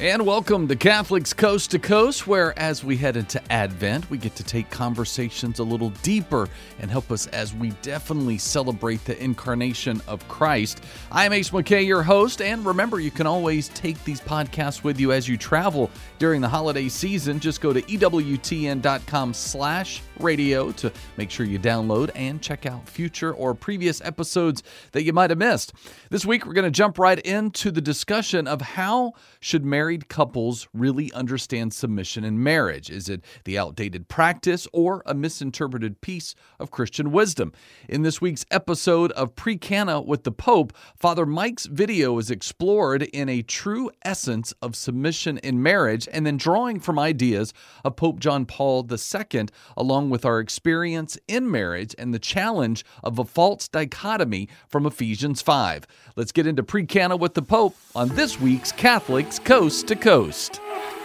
And 0.00 0.24
welcome 0.24 0.66
to 0.68 0.76
Catholics 0.76 1.34
Coast 1.34 1.72
to 1.72 1.78
Coast, 1.78 2.26
where 2.26 2.58
as 2.58 2.82
we 2.82 2.96
head 2.96 3.18
into 3.18 3.38
Advent, 3.52 4.08
we 4.08 4.16
get 4.16 4.34
to 4.36 4.42
take 4.42 4.70
conversations 4.70 5.58
a 5.58 5.62
little 5.62 5.90
deeper 6.02 6.48
and 6.78 6.90
help 6.90 7.10
us 7.10 7.26
as 7.26 7.54
we 7.54 7.72
definitely 7.82 8.38
celebrate 8.38 9.04
the 9.04 9.22
incarnation 9.22 10.00
of 10.08 10.26
Christ. 10.26 10.82
I'm 11.12 11.34
Ace 11.34 11.50
McKay, 11.50 11.86
your 11.86 12.02
host, 12.02 12.40
and 12.40 12.64
remember, 12.64 12.98
you 12.98 13.10
can 13.10 13.26
always 13.26 13.68
take 13.68 14.02
these 14.04 14.22
podcasts 14.22 14.82
with 14.82 14.98
you 14.98 15.12
as 15.12 15.28
you 15.28 15.36
travel 15.36 15.90
during 16.18 16.40
the 16.40 16.48
holiday 16.48 16.88
season. 16.88 17.38
Just 17.38 17.60
go 17.60 17.74
to 17.74 17.82
EWTN.com 17.82 19.34
slash 19.34 20.00
radio 20.22 20.72
to 20.72 20.92
make 21.16 21.30
sure 21.30 21.46
you 21.46 21.58
download 21.58 22.10
and 22.14 22.42
check 22.42 22.66
out 22.66 22.88
future 22.88 23.32
or 23.32 23.54
previous 23.54 24.00
episodes 24.02 24.62
that 24.92 25.02
you 25.02 25.12
might 25.12 25.30
have 25.30 25.38
missed. 25.38 25.72
This 26.10 26.26
week, 26.26 26.46
we're 26.46 26.52
going 26.52 26.64
to 26.64 26.70
jump 26.70 26.98
right 26.98 27.18
into 27.20 27.70
the 27.70 27.80
discussion 27.80 28.46
of 28.46 28.60
how 28.60 29.12
should 29.40 29.64
married 29.64 30.08
couples 30.08 30.68
really 30.72 31.12
understand 31.12 31.72
submission 31.72 32.24
in 32.24 32.42
marriage? 32.42 32.90
Is 32.90 33.08
it 33.08 33.24
the 33.44 33.58
outdated 33.58 34.08
practice 34.08 34.66
or 34.72 35.02
a 35.06 35.14
misinterpreted 35.14 36.00
piece 36.00 36.34
of 36.58 36.70
Christian 36.70 37.12
wisdom? 37.12 37.52
In 37.88 38.02
this 38.02 38.20
week's 38.20 38.44
episode 38.50 39.12
of 39.12 39.34
Pre 39.34 39.56
Cana 39.56 40.00
with 40.00 40.24
the 40.24 40.32
Pope, 40.32 40.72
Father 40.96 41.26
Mike's 41.26 41.66
video 41.66 42.18
is 42.18 42.30
explored 42.30 43.02
in 43.04 43.28
a 43.28 43.42
true 43.42 43.90
essence 44.04 44.52
of 44.60 44.76
submission 44.76 45.38
in 45.38 45.62
marriage 45.62 46.08
and 46.12 46.26
then 46.26 46.36
drawing 46.36 46.80
from 46.80 46.98
ideas 46.98 47.52
of 47.84 47.96
Pope 47.96 48.20
John 48.20 48.46
Paul 48.46 48.86
II 48.90 49.46
along 49.76 50.09
with 50.10 50.26
our 50.26 50.40
experience 50.40 51.16
in 51.26 51.50
marriage 51.50 51.94
and 51.98 52.12
the 52.12 52.18
challenge 52.18 52.84
of 53.02 53.18
a 53.18 53.24
false 53.24 53.68
dichotomy 53.68 54.48
from 54.68 54.84
Ephesians 54.84 55.40
5. 55.40 55.86
Let's 56.16 56.32
get 56.32 56.46
into 56.46 56.62
Pre 56.62 56.84
Cana 56.84 57.16
with 57.16 57.34
the 57.34 57.42
Pope 57.42 57.76
on 57.94 58.08
this 58.10 58.38
week's 58.38 58.72
Catholics 58.72 59.38
Coast 59.38 59.88
to 59.88 59.96
Coast. 59.96 60.60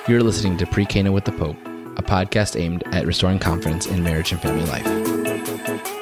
You're 0.07 0.23
listening 0.23 0.57
to 0.57 0.65
Pre 0.65 0.85
Cana 0.85 1.11
with 1.11 1.25
the 1.25 1.31
Pope, 1.31 1.57
a 1.97 2.03
podcast 2.03 2.59
aimed 2.59 2.83
at 2.87 3.05
restoring 3.05 3.39
confidence 3.39 3.87
in 3.87 4.03
marriage 4.03 4.31
and 4.33 4.41
family 4.41 4.65
life. 4.65 5.94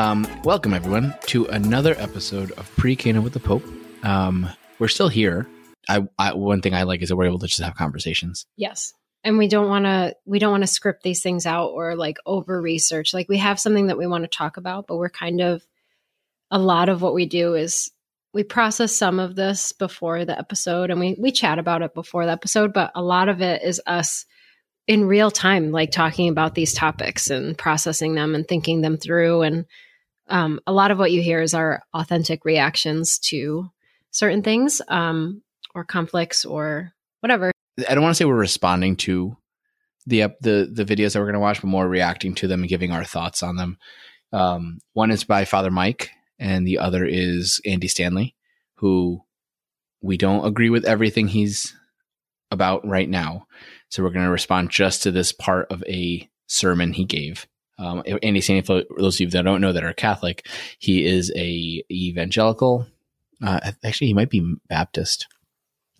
Um, 0.00 0.26
welcome 0.44 0.72
everyone 0.72 1.14
to 1.26 1.44
another 1.44 1.94
episode 1.98 2.52
of 2.52 2.74
Pre 2.78 2.96
Cana 2.96 3.20
with 3.20 3.34
the 3.34 3.38
Pope. 3.38 3.62
Um, 4.02 4.48
we're 4.78 4.88
still 4.88 5.10
here. 5.10 5.46
I, 5.90 6.08
I 6.18 6.32
one 6.32 6.62
thing 6.62 6.72
I 6.72 6.84
like 6.84 7.02
is 7.02 7.10
that 7.10 7.16
we're 7.16 7.26
able 7.26 7.38
to 7.40 7.46
just 7.46 7.60
have 7.60 7.74
conversations. 7.74 8.46
Yes. 8.56 8.94
And 9.24 9.36
we 9.36 9.46
don't 9.46 9.68
want 9.68 9.84
to 9.84 10.16
we 10.24 10.38
don't 10.38 10.52
want 10.52 10.62
to 10.62 10.68
script 10.68 11.02
these 11.02 11.22
things 11.22 11.44
out 11.44 11.66
or 11.72 11.96
like 11.96 12.16
over 12.24 12.62
research. 12.62 13.12
Like 13.12 13.28
we 13.28 13.36
have 13.36 13.60
something 13.60 13.88
that 13.88 13.98
we 13.98 14.06
want 14.06 14.24
to 14.24 14.28
talk 14.28 14.56
about, 14.56 14.86
but 14.86 14.96
we're 14.96 15.10
kind 15.10 15.42
of 15.42 15.62
a 16.50 16.58
lot 16.58 16.88
of 16.88 17.02
what 17.02 17.12
we 17.12 17.26
do 17.26 17.52
is 17.54 17.90
we 18.32 18.42
process 18.42 18.96
some 18.96 19.20
of 19.20 19.36
this 19.36 19.72
before 19.72 20.24
the 20.24 20.38
episode 20.38 20.90
and 20.90 20.98
we 20.98 21.14
we 21.20 21.30
chat 21.30 21.58
about 21.58 21.82
it 21.82 21.92
before 21.92 22.24
the 22.24 22.32
episode, 22.32 22.72
but 22.72 22.90
a 22.94 23.02
lot 23.02 23.28
of 23.28 23.42
it 23.42 23.62
is 23.62 23.82
us 23.86 24.24
in 24.86 25.04
real 25.04 25.30
time 25.30 25.72
like 25.72 25.90
talking 25.90 26.30
about 26.30 26.54
these 26.54 26.72
topics 26.72 27.28
and 27.28 27.58
processing 27.58 28.14
them 28.14 28.34
and 28.34 28.48
thinking 28.48 28.80
them 28.80 28.96
through 28.96 29.42
and 29.42 29.66
um, 30.30 30.60
a 30.66 30.72
lot 30.72 30.90
of 30.90 30.98
what 30.98 31.12
you 31.12 31.22
hear 31.22 31.40
is 31.40 31.54
our 31.54 31.82
authentic 31.92 32.44
reactions 32.44 33.18
to 33.18 33.70
certain 34.10 34.42
things 34.42 34.80
um, 34.88 35.42
or 35.74 35.84
conflicts 35.84 36.44
or 36.44 36.92
whatever 37.20 37.52
I 37.88 37.94
don't 37.94 38.02
want 38.02 38.14
to 38.14 38.16
say 38.16 38.24
we're 38.24 38.34
responding 38.34 38.96
to 38.96 39.36
the 40.06 40.22
the 40.40 40.70
the 40.72 40.84
videos 40.84 41.12
that 41.12 41.20
we're 41.20 41.26
going 41.26 41.34
to 41.34 41.40
watch, 41.40 41.60
but 41.60 41.68
more 41.68 41.88
reacting 41.88 42.34
to 42.36 42.48
them 42.48 42.60
and 42.60 42.68
giving 42.68 42.90
our 42.90 43.04
thoughts 43.04 43.42
on 43.42 43.56
them. 43.56 43.78
Um, 44.32 44.80
one 44.92 45.10
is 45.10 45.24
by 45.24 45.44
Father 45.44 45.70
Mike, 45.70 46.10
and 46.38 46.66
the 46.66 46.78
other 46.78 47.04
is 47.04 47.60
Andy 47.66 47.88
Stanley, 47.88 48.34
who 48.74 49.22
we 50.00 50.16
don't 50.16 50.46
agree 50.46 50.70
with 50.70 50.84
everything 50.84 51.28
he's 51.28 51.74
about 52.50 52.86
right 52.86 53.08
now. 53.08 53.46
So 53.88 54.02
we're 54.02 54.10
going 54.10 54.24
to 54.24 54.30
respond 54.30 54.70
just 54.70 55.02
to 55.02 55.10
this 55.10 55.32
part 55.32 55.70
of 55.70 55.82
a 55.86 56.28
sermon 56.46 56.92
he 56.92 57.04
gave. 57.04 57.46
Um, 57.80 58.02
Andy 58.22 58.40
Stanley, 58.42 58.62
for 58.62 58.82
those 58.98 59.16
of 59.16 59.20
you 59.20 59.30
that 59.30 59.42
don't 59.44 59.60
know 59.60 59.72
that 59.72 59.84
are 59.84 59.92
Catholic, 59.94 60.46
he 60.78 61.04
is 61.06 61.32
a 61.34 61.82
evangelical. 61.90 62.86
Uh, 63.42 63.72
actually, 63.82 64.08
he 64.08 64.14
might 64.14 64.28
be 64.30 64.54
Baptist 64.68 65.26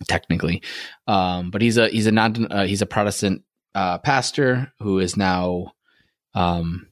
technically. 0.07 0.61
Um, 1.07 1.51
but 1.51 1.61
he's 1.61 1.77
a 1.77 1.89
he's 1.89 2.07
a 2.07 2.11
non 2.11 2.51
uh, 2.51 2.65
he's 2.65 2.81
a 2.81 2.85
Protestant 2.85 3.43
uh, 3.75 3.97
pastor 3.99 4.71
who 4.79 4.99
is 4.99 5.17
now 5.17 5.73
um, 6.33 6.87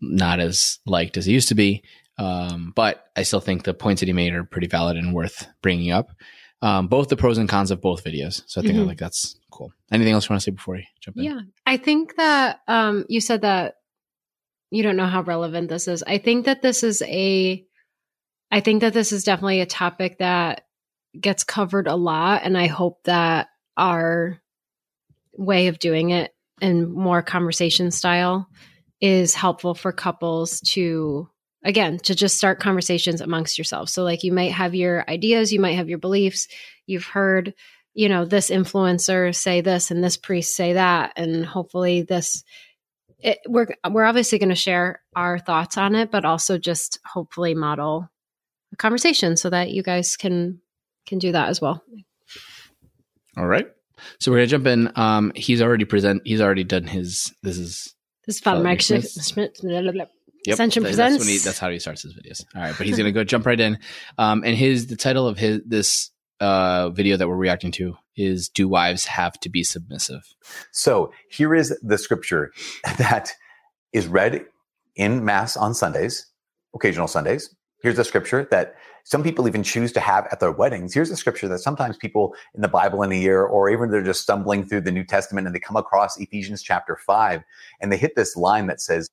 not 0.00 0.40
as 0.40 0.78
liked 0.86 1.16
as 1.16 1.26
he 1.26 1.32
used 1.32 1.48
to 1.48 1.54
be. 1.54 1.82
Um, 2.18 2.72
but 2.76 3.06
I 3.16 3.22
still 3.22 3.40
think 3.40 3.64
the 3.64 3.74
points 3.74 4.00
that 4.00 4.06
he 4.06 4.12
made 4.12 4.34
are 4.34 4.44
pretty 4.44 4.66
valid 4.66 4.96
and 4.96 5.14
worth 5.14 5.46
bringing 5.62 5.90
up. 5.90 6.10
Um, 6.62 6.88
both 6.88 7.08
the 7.08 7.16
pros 7.16 7.38
and 7.38 7.48
cons 7.48 7.70
of 7.70 7.80
both 7.80 8.04
videos. 8.04 8.42
So 8.46 8.60
I 8.60 8.64
think 8.64 8.76
Mhm. 8.76 8.82
I 8.82 8.84
like 8.84 8.98
that's 8.98 9.36
cool. 9.50 9.72
Anything 9.90 10.12
else 10.12 10.28
you 10.28 10.34
want 10.34 10.42
to 10.42 10.44
say 10.44 10.50
before 10.50 10.74
we 10.74 10.86
jump 11.00 11.16
in? 11.16 11.24
Yeah. 11.24 11.40
I 11.64 11.78
think 11.78 12.16
that 12.16 12.60
um, 12.68 13.06
you 13.08 13.22
said 13.22 13.40
that 13.40 13.76
you 14.70 14.82
don't 14.82 14.96
know 14.96 15.06
how 15.06 15.22
relevant 15.22 15.68
this 15.68 15.88
is. 15.88 16.02
I 16.06 16.18
think 16.18 16.46
that 16.46 16.62
this 16.62 16.82
is 16.82 17.02
a, 17.02 17.64
I 18.50 18.60
think 18.60 18.80
that 18.80 18.92
this 18.92 19.12
is 19.12 19.24
definitely 19.24 19.60
a 19.60 19.66
topic 19.66 20.18
that 20.18 20.66
gets 21.18 21.44
covered 21.44 21.88
a 21.88 21.96
lot. 21.96 22.42
And 22.44 22.56
I 22.56 22.66
hope 22.66 23.02
that 23.04 23.48
our 23.76 24.40
way 25.32 25.68
of 25.68 25.78
doing 25.78 26.10
it 26.10 26.34
and 26.60 26.92
more 26.92 27.22
conversation 27.22 27.90
style 27.90 28.48
is 29.00 29.34
helpful 29.34 29.74
for 29.74 29.92
couples 29.92 30.60
to, 30.60 31.28
again, 31.64 31.98
to 32.00 32.14
just 32.14 32.36
start 32.36 32.60
conversations 32.60 33.20
amongst 33.20 33.58
yourselves. 33.58 33.92
So, 33.92 34.04
like, 34.04 34.24
you 34.24 34.32
might 34.32 34.52
have 34.52 34.74
your 34.74 35.08
ideas, 35.08 35.52
you 35.52 35.60
might 35.60 35.76
have 35.76 35.88
your 35.88 35.98
beliefs, 35.98 36.48
you've 36.86 37.06
heard 37.06 37.54
you 37.94 38.08
know 38.08 38.24
this 38.24 38.50
influencer 38.50 39.34
say 39.34 39.60
this 39.60 39.90
and 39.90 40.02
this 40.02 40.16
priest 40.16 40.54
say 40.54 40.74
that 40.74 41.12
and 41.16 41.44
hopefully 41.44 42.02
this 42.02 42.44
it, 43.22 43.38
we're 43.46 43.66
we're 43.90 44.04
obviously 44.04 44.38
going 44.38 44.48
to 44.48 44.54
share 44.54 45.00
our 45.16 45.38
thoughts 45.38 45.76
on 45.78 45.94
it 45.94 46.10
but 46.10 46.24
also 46.24 46.58
just 46.58 46.98
hopefully 47.04 47.54
model 47.54 48.08
a 48.72 48.76
conversation 48.76 49.36
so 49.36 49.50
that 49.50 49.70
you 49.70 49.82
guys 49.82 50.16
can 50.16 50.60
can 51.06 51.18
do 51.18 51.32
that 51.32 51.48
as 51.48 51.60
well 51.60 51.82
All 53.36 53.46
right. 53.46 53.66
So 54.18 54.30
we're 54.30 54.38
gonna 54.38 54.46
jump 54.46 54.66
in. 54.66 54.92
Um, 54.96 55.32
he's 55.34 55.60
already 55.62 55.84
present. 55.84 56.22
He's 56.24 56.40
already 56.40 56.64
done 56.64 56.84
his. 56.86 57.32
This 57.42 57.58
is 57.58 57.94
this 58.26 58.36
is 58.36 58.40
Father 58.40 58.58
Father 58.58 58.64
Mike 58.64 58.80
Schmitz. 58.80 59.14
Yep, 60.46 60.54
Ascension 60.54 60.82
that- 60.82 60.88
presents. 60.88 61.14
That's, 61.16 61.24
when 61.26 61.32
he, 61.32 61.38
that's 61.38 61.58
how 61.58 61.70
he 61.70 61.78
starts 61.78 62.02
his 62.02 62.14
videos. 62.14 62.44
All 62.54 62.62
right, 62.62 62.74
but 62.76 62.86
he's 62.86 62.96
gonna 62.96 63.12
go 63.12 63.24
jump 63.24 63.44
right 63.46 63.60
in. 63.60 63.78
Um, 64.18 64.42
and 64.44 64.56
his 64.56 64.86
the 64.86 64.96
title 64.96 65.28
of 65.28 65.36
his 65.38 65.60
this 65.66 66.10
uh 66.40 66.88
video 66.90 67.18
that 67.18 67.28
we're 67.28 67.36
reacting 67.36 67.72
to 67.72 67.96
is 68.20 68.48
"Do 68.48 68.68
Wives 68.68 69.06
Have 69.06 69.38
to 69.40 69.48
Be 69.48 69.64
Submissive?" 69.64 70.34
So 70.70 71.12
here 71.30 71.54
is 71.54 71.76
the 71.82 71.98
scripture 71.98 72.52
that 72.98 73.32
is 73.92 74.06
read 74.06 74.44
in 74.96 75.24
Mass 75.24 75.56
on 75.56 75.74
Sundays, 75.74 76.26
occasional 76.74 77.08
Sundays. 77.08 77.54
Here's 77.82 77.96
the 77.96 78.04
scripture 78.04 78.46
that 78.50 78.74
some 79.04 79.22
people 79.22 79.48
even 79.48 79.62
choose 79.62 79.92
to 79.92 80.00
have 80.00 80.26
at 80.30 80.40
their 80.40 80.52
weddings. 80.52 80.92
Here's 80.92 81.08
the 81.08 81.16
scripture 81.16 81.48
that 81.48 81.60
sometimes 81.60 81.96
people 81.96 82.34
in 82.54 82.60
the 82.60 82.68
Bible 82.68 83.02
in 83.02 83.10
a 83.10 83.16
year, 83.16 83.42
or 83.42 83.70
even 83.70 83.90
they're 83.90 84.02
just 84.02 84.22
stumbling 84.22 84.66
through 84.66 84.82
the 84.82 84.92
New 84.92 85.04
Testament 85.04 85.46
and 85.46 85.56
they 85.56 85.60
come 85.60 85.76
across 85.76 86.20
Ephesians 86.20 86.62
chapter 86.62 86.96
five 86.96 87.42
and 87.80 87.90
they 87.90 87.96
hit 87.96 88.14
this 88.16 88.36
line 88.36 88.66
that 88.66 88.80
says, 88.80 89.08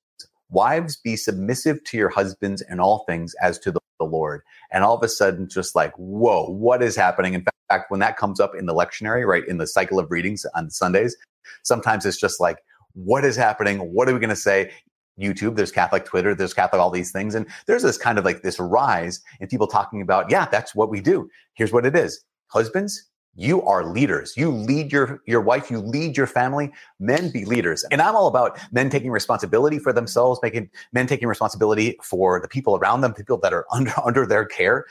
Wives, 0.49 0.97
be 0.97 1.15
submissive 1.15 1.83
to 1.85 1.97
your 1.97 2.09
husbands 2.09 2.63
in 2.69 2.79
all 2.79 3.05
things 3.07 3.35
as 3.41 3.59
to 3.59 3.71
the, 3.71 3.79
the 3.99 4.05
Lord. 4.05 4.41
And 4.71 4.83
all 4.83 4.95
of 4.95 5.03
a 5.03 5.07
sudden, 5.07 5.47
just 5.49 5.75
like, 5.75 5.93
whoa, 5.97 6.49
what 6.49 6.81
is 6.81 6.95
happening? 6.95 7.33
In 7.33 7.45
fact, 7.69 7.89
when 7.89 7.99
that 7.99 8.17
comes 8.17 8.39
up 8.39 8.55
in 8.55 8.65
the 8.65 8.73
lectionary, 8.73 9.25
right, 9.25 9.47
in 9.47 9.57
the 9.57 9.67
cycle 9.67 9.99
of 9.99 10.11
readings 10.11 10.45
on 10.55 10.69
Sundays, 10.69 11.15
sometimes 11.63 12.05
it's 12.05 12.19
just 12.19 12.39
like, 12.39 12.57
what 12.93 13.25
is 13.25 13.35
happening? 13.35 13.79
What 13.93 14.09
are 14.09 14.13
we 14.13 14.19
going 14.19 14.29
to 14.29 14.35
say? 14.35 14.71
YouTube, 15.19 15.55
there's 15.55 15.71
Catholic 15.71 16.05
Twitter, 16.05 16.35
there's 16.35 16.53
Catholic 16.53 16.79
all 16.79 16.91
these 16.91 17.11
things. 17.11 17.33
And 17.33 17.47
there's 17.65 17.83
this 17.83 17.97
kind 17.97 18.19
of 18.19 18.25
like 18.25 18.43
this 18.43 18.59
rise 18.59 19.19
in 19.39 19.47
people 19.47 19.67
talking 19.67 20.01
about, 20.01 20.29
yeah, 20.29 20.47
that's 20.51 20.75
what 20.75 20.89
we 20.89 21.01
do. 21.01 21.29
Here's 21.55 21.73
what 21.73 21.85
it 21.85 21.95
is. 21.95 22.23
Husbands, 22.49 23.06
you 23.37 23.61
are 23.61 23.85
leaders. 23.85 24.35
You 24.35 24.49
lead 24.49 24.91
your, 24.91 25.21
your 25.27 25.41
wife, 25.41 25.69
you 25.69 25.79
lead 25.79 26.17
your 26.17 26.25
family. 26.25 26.71
Men 26.99 27.31
be 27.31 27.45
leaders. 27.45 27.85
And 27.91 28.01
I'm 28.01 28.15
all 28.15 28.27
about 28.27 28.59
men 28.71 28.89
taking 28.89 29.11
responsibility 29.11 29.77
for 29.77 29.93
themselves, 29.93 30.39
making 30.41 30.71
men 30.91 31.05
taking 31.05 31.27
responsibility 31.27 31.97
for 32.03 32.41
the 32.41 32.47
people 32.47 32.75
around 32.75 33.01
them, 33.01 33.13
people 33.13 33.37
that 33.37 33.53
are 33.53 33.67
under, 33.71 33.93
under 34.05 34.25
their 34.25 34.43
care. 34.43 34.85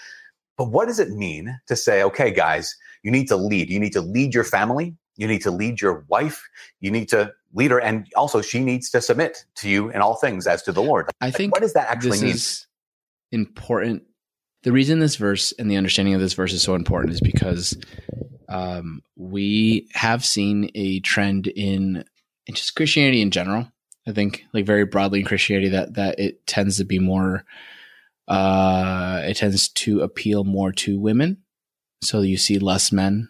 But 0.56 0.70
what 0.70 0.86
does 0.86 1.00
it 1.00 1.10
mean 1.10 1.58
to 1.66 1.76
say, 1.76 2.02
okay, 2.04 2.30
guys, 2.30 2.76
you 3.02 3.10
need 3.10 3.26
to 3.28 3.36
lead. 3.36 3.68
You 3.68 3.80
need 3.80 3.92
to 3.92 4.00
lead 4.00 4.32
your 4.32 4.44
family. 4.44 4.94
You 5.16 5.26
need 5.26 5.42
to 5.42 5.50
lead 5.50 5.80
your 5.80 6.04
wife. 6.08 6.48
You 6.80 6.90
need 6.92 7.08
to 7.08 7.32
lead 7.52 7.72
her. 7.72 7.80
And 7.80 8.06
also, 8.16 8.42
she 8.42 8.60
needs 8.60 8.90
to 8.90 9.00
submit 9.00 9.44
to 9.56 9.68
you 9.68 9.90
in 9.90 10.00
all 10.00 10.14
things 10.14 10.46
as 10.46 10.62
to 10.62 10.72
the 10.72 10.82
Lord. 10.82 11.10
I 11.20 11.30
think 11.32 11.52
what 11.52 11.62
does 11.62 11.72
that 11.72 11.88
actually 11.88 12.10
this 12.10 12.22
mean? 12.22 12.32
is 12.32 12.66
important. 13.32 14.04
The 14.62 14.72
reason 14.72 14.98
this 14.98 15.16
verse 15.16 15.52
and 15.58 15.70
the 15.70 15.76
understanding 15.76 16.14
of 16.14 16.20
this 16.20 16.34
verse 16.34 16.52
is 16.52 16.62
so 16.62 16.74
important 16.74 17.12
is 17.12 17.20
because 17.20 17.76
um, 18.48 19.02
we 19.16 19.88
have 19.92 20.24
seen 20.24 20.70
a 20.74 21.00
trend 21.00 21.46
in, 21.46 22.04
in 22.46 22.54
just 22.54 22.74
Christianity 22.74 23.22
in 23.22 23.30
general. 23.30 23.68
I 24.08 24.12
think, 24.12 24.44
like 24.52 24.66
very 24.66 24.84
broadly 24.84 25.20
in 25.20 25.26
Christianity, 25.26 25.70
that 25.70 25.94
that 25.94 26.18
it 26.20 26.46
tends 26.46 26.76
to 26.78 26.84
be 26.84 26.98
more. 26.98 27.44
Uh, 28.28 29.22
it 29.24 29.36
tends 29.36 29.68
to 29.68 30.00
appeal 30.00 30.44
more 30.44 30.72
to 30.72 30.98
women, 30.98 31.38
so 32.02 32.20
you 32.20 32.36
see 32.36 32.58
less 32.58 32.92
men 32.92 33.28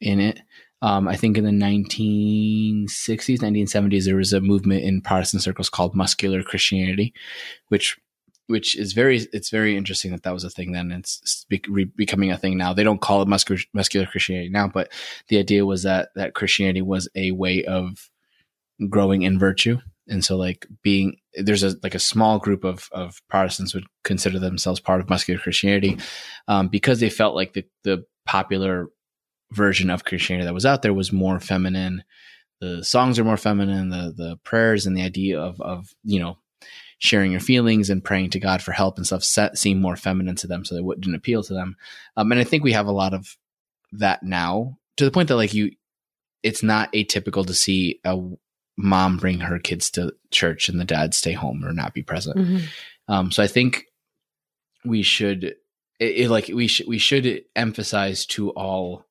in 0.00 0.20
it. 0.20 0.40
Um, 0.82 1.06
I 1.06 1.16
think 1.16 1.36
in 1.36 1.44
the 1.44 1.50
1960s, 1.50 2.86
1970s, 3.38 4.04
there 4.06 4.16
was 4.16 4.32
a 4.32 4.40
movement 4.40 4.82
in 4.82 5.02
Protestant 5.02 5.42
circles 5.42 5.68
called 5.68 5.94
muscular 5.94 6.42
Christianity, 6.42 7.12
which 7.68 7.98
which 8.50 8.76
is 8.76 8.92
very 8.92 9.20
it's 9.32 9.48
very 9.48 9.76
interesting 9.76 10.10
that 10.10 10.24
that 10.24 10.34
was 10.34 10.44
a 10.44 10.50
thing 10.50 10.72
then. 10.72 10.90
It's 10.90 11.46
be- 11.48 11.90
becoming 11.96 12.32
a 12.32 12.36
thing 12.36 12.58
now. 12.58 12.74
They 12.74 12.84
don't 12.84 13.00
call 13.00 13.22
it 13.22 13.28
muscular, 13.28 13.60
muscular 13.72 14.06
Christianity 14.06 14.50
now, 14.50 14.68
but 14.68 14.90
the 15.28 15.38
idea 15.38 15.64
was 15.64 15.84
that 15.84 16.10
that 16.16 16.34
Christianity 16.34 16.82
was 16.82 17.08
a 17.14 17.30
way 17.30 17.64
of 17.64 18.10
growing 18.88 19.22
in 19.22 19.38
virtue. 19.38 19.78
And 20.08 20.24
so 20.24 20.36
like 20.36 20.66
being 20.82 21.16
there's 21.34 21.62
a 21.62 21.76
like 21.82 21.94
a 21.94 22.00
small 22.00 22.38
group 22.38 22.64
of 22.64 22.88
of 22.92 23.22
Protestants 23.28 23.72
would 23.72 23.86
consider 24.02 24.38
themselves 24.38 24.80
part 24.80 25.00
of 25.00 25.08
muscular 25.08 25.40
Christianity 25.40 25.98
um, 26.48 26.68
because 26.68 27.00
they 27.00 27.10
felt 27.10 27.36
like 27.36 27.52
the 27.52 27.64
the 27.84 28.04
popular 28.26 28.88
version 29.52 29.90
of 29.90 30.04
Christianity 30.04 30.44
that 30.44 30.54
was 30.54 30.66
out 30.66 30.82
there 30.82 30.94
was 30.94 31.12
more 31.12 31.38
feminine. 31.38 32.02
The 32.60 32.84
songs 32.84 33.18
are 33.18 33.24
more 33.24 33.36
feminine. 33.36 33.90
The 33.90 34.12
the 34.16 34.36
prayers 34.42 34.86
and 34.86 34.96
the 34.96 35.02
idea 35.02 35.40
of 35.40 35.60
of 35.60 35.94
you 36.02 36.18
know 36.18 36.36
sharing 37.00 37.32
your 37.32 37.40
feelings 37.40 37.90
and 37.90 38.04
praying 38.04 38.30
to 38.30 38.38
God 38.38 38.62
for 38.62 38.72
help 38.72 38.98
and 38.98 39.06
stuff 39.06 39.24
set, 39.24 39.58
seem 39.58 39.80
more 39.80 39.96
feminine 39.96 40.36
to 40.36 40.46
them, 40.46 40.64
so 40.64 40.74
they 40.74 40.82
wouldn't 40.82 41.16
appeal 41.16 41.42
to 41.42 41.54
them. 41.54 41.76
Um, 42.16 42.30
and 42.30 42.40
I 42.40 42.44
think 42.44 42.62
we 42.62 42.72
have 42.72 42.86
a 42.86 42.92
lot 42.92 43.14
of 43.14 43.36
that 43.92 44.22
now 44.22 44.76
to 44.98 45.04
the 45.04 45.10
point 45.10 45.28
that 45.28 45.36
like 45.36 45.54
you, 45.54 45.72
it's 46.42 46.62
not 46.62 46.92
atypical 46.92 47.46
to 47.46 47.54
see 47.54 48.00
a 48.04 48.20
mom 48.76 49.16
bring 49.16 49.40
her 49.40 49.58
kids 49.58 49.90
to 49.92 50.12
church 50.30 50.68
and 50.68 50.78
the 50.78 50.84
dad 50.84 51.14
stay 51.14 51.32
home 51.32 51.64
or 51.64 51.72
not 51.72 51.94
be 51.94 52.02
present. 52.02 52.36
Mm-hmm. 52.36 53.12
Um, 53.12 53.30
so 53.30 53.42
I 53.42 53.46
think 53.46 53.86
we 54.84 55.02
should, 55.02 55.44
it, 55.44 55.56
it, 55.98 56.30
like 56.30 56.48
we 56.48 56.66
should 56.66 56.86
we 56.86 56.98
should 56.98 57.44
emphasize 57.56 58.26
to 58.26 58.50
all 58.50 59.06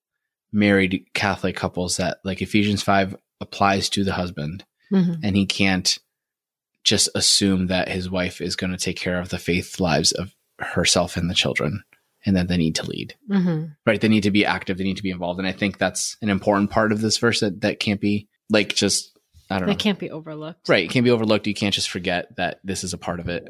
married 0.52 1.08
Catholic 1.16 1.56
couples 1.56 1.98
that 1.98 2.20
like 2.24 2.42
Ephesians 2.42 2.84
five 2.84 3.16
applies 3.42 3.90
to 3.90 4.04
the 4.04 4.14
husband, 4.14 4.64
mm-hmm. 4.94 5.14
and 5.24 5.36
he 5.36 5.48
can't 5.48 5.98
just 6.90 7.08
assume 7.14 7.68
that 7.68 7.88
his 7.88 8.10
wife 8.10 8.42
is 8.42 8.56
going 8.56 8.72
to 8.72 8.78
take 8.78 8.98
care 8.98 9.20
of 9.20 9.30
the 9.30 9.38
faith 9.38 9.80
lives 9.80 10.12
of 10.12 10.34
herself 10.58 11.16
and 11.16 11.30
the 11.30 11.36
children 11.36 11.84
and 12.26 12.36
that 12.36 12.48
they 12.48 12.58
need 12.58 12.76
to 12.76 12.86
lead. 12.90 13.16
Mm-hmm. 13.30 13.66
right 13.86 14.02
they 14.02 14.08
need 14.08 14.24
to 14.24 14.32
be 14.32 14.46
active 14.46 14.78
they 14.78 14.84
need 14.84 14.98
to 14.98 15.04
be 15.04 15.12
involved 15.12 15.40
and 15.40 15.48
i 15.48 15.52
think 15.52 15.78
that's 15.78 16.18
an 16.22 16.30
important 16.30 16.72
part 16.72 16.92
of 16.92 17.00
this 17.00 17.18
verse 17.18 17.40
that, 17.42 17.62
that 17.62 17.80
can't 17.80 18.02
be 18.02 18.28
like 18.50 18.74
just 18.76 19.18
i 19.52 19.60
don't 19.60 19.68
that 19.68 19.74
know. 19.74 19.78
can't 19.78 20.00
be 20.00 20.10
overlooked. 20.10 20.68
Right 20.68 20.86
it 20.86 20.90
can't 20.90 21.06
be 21.06 21.12
overlooked 21.12 21.48
you 21.48 21.54
can't 21.54 21.74
just 21.74 21.90
forget 21.92 22.36
that 22.38 22.60
this 22.64 22.84
is 22.84 22.94
a 22.94 22.98
part 22.98 23.20
of 23.20 23.30
it. 23.30 23.48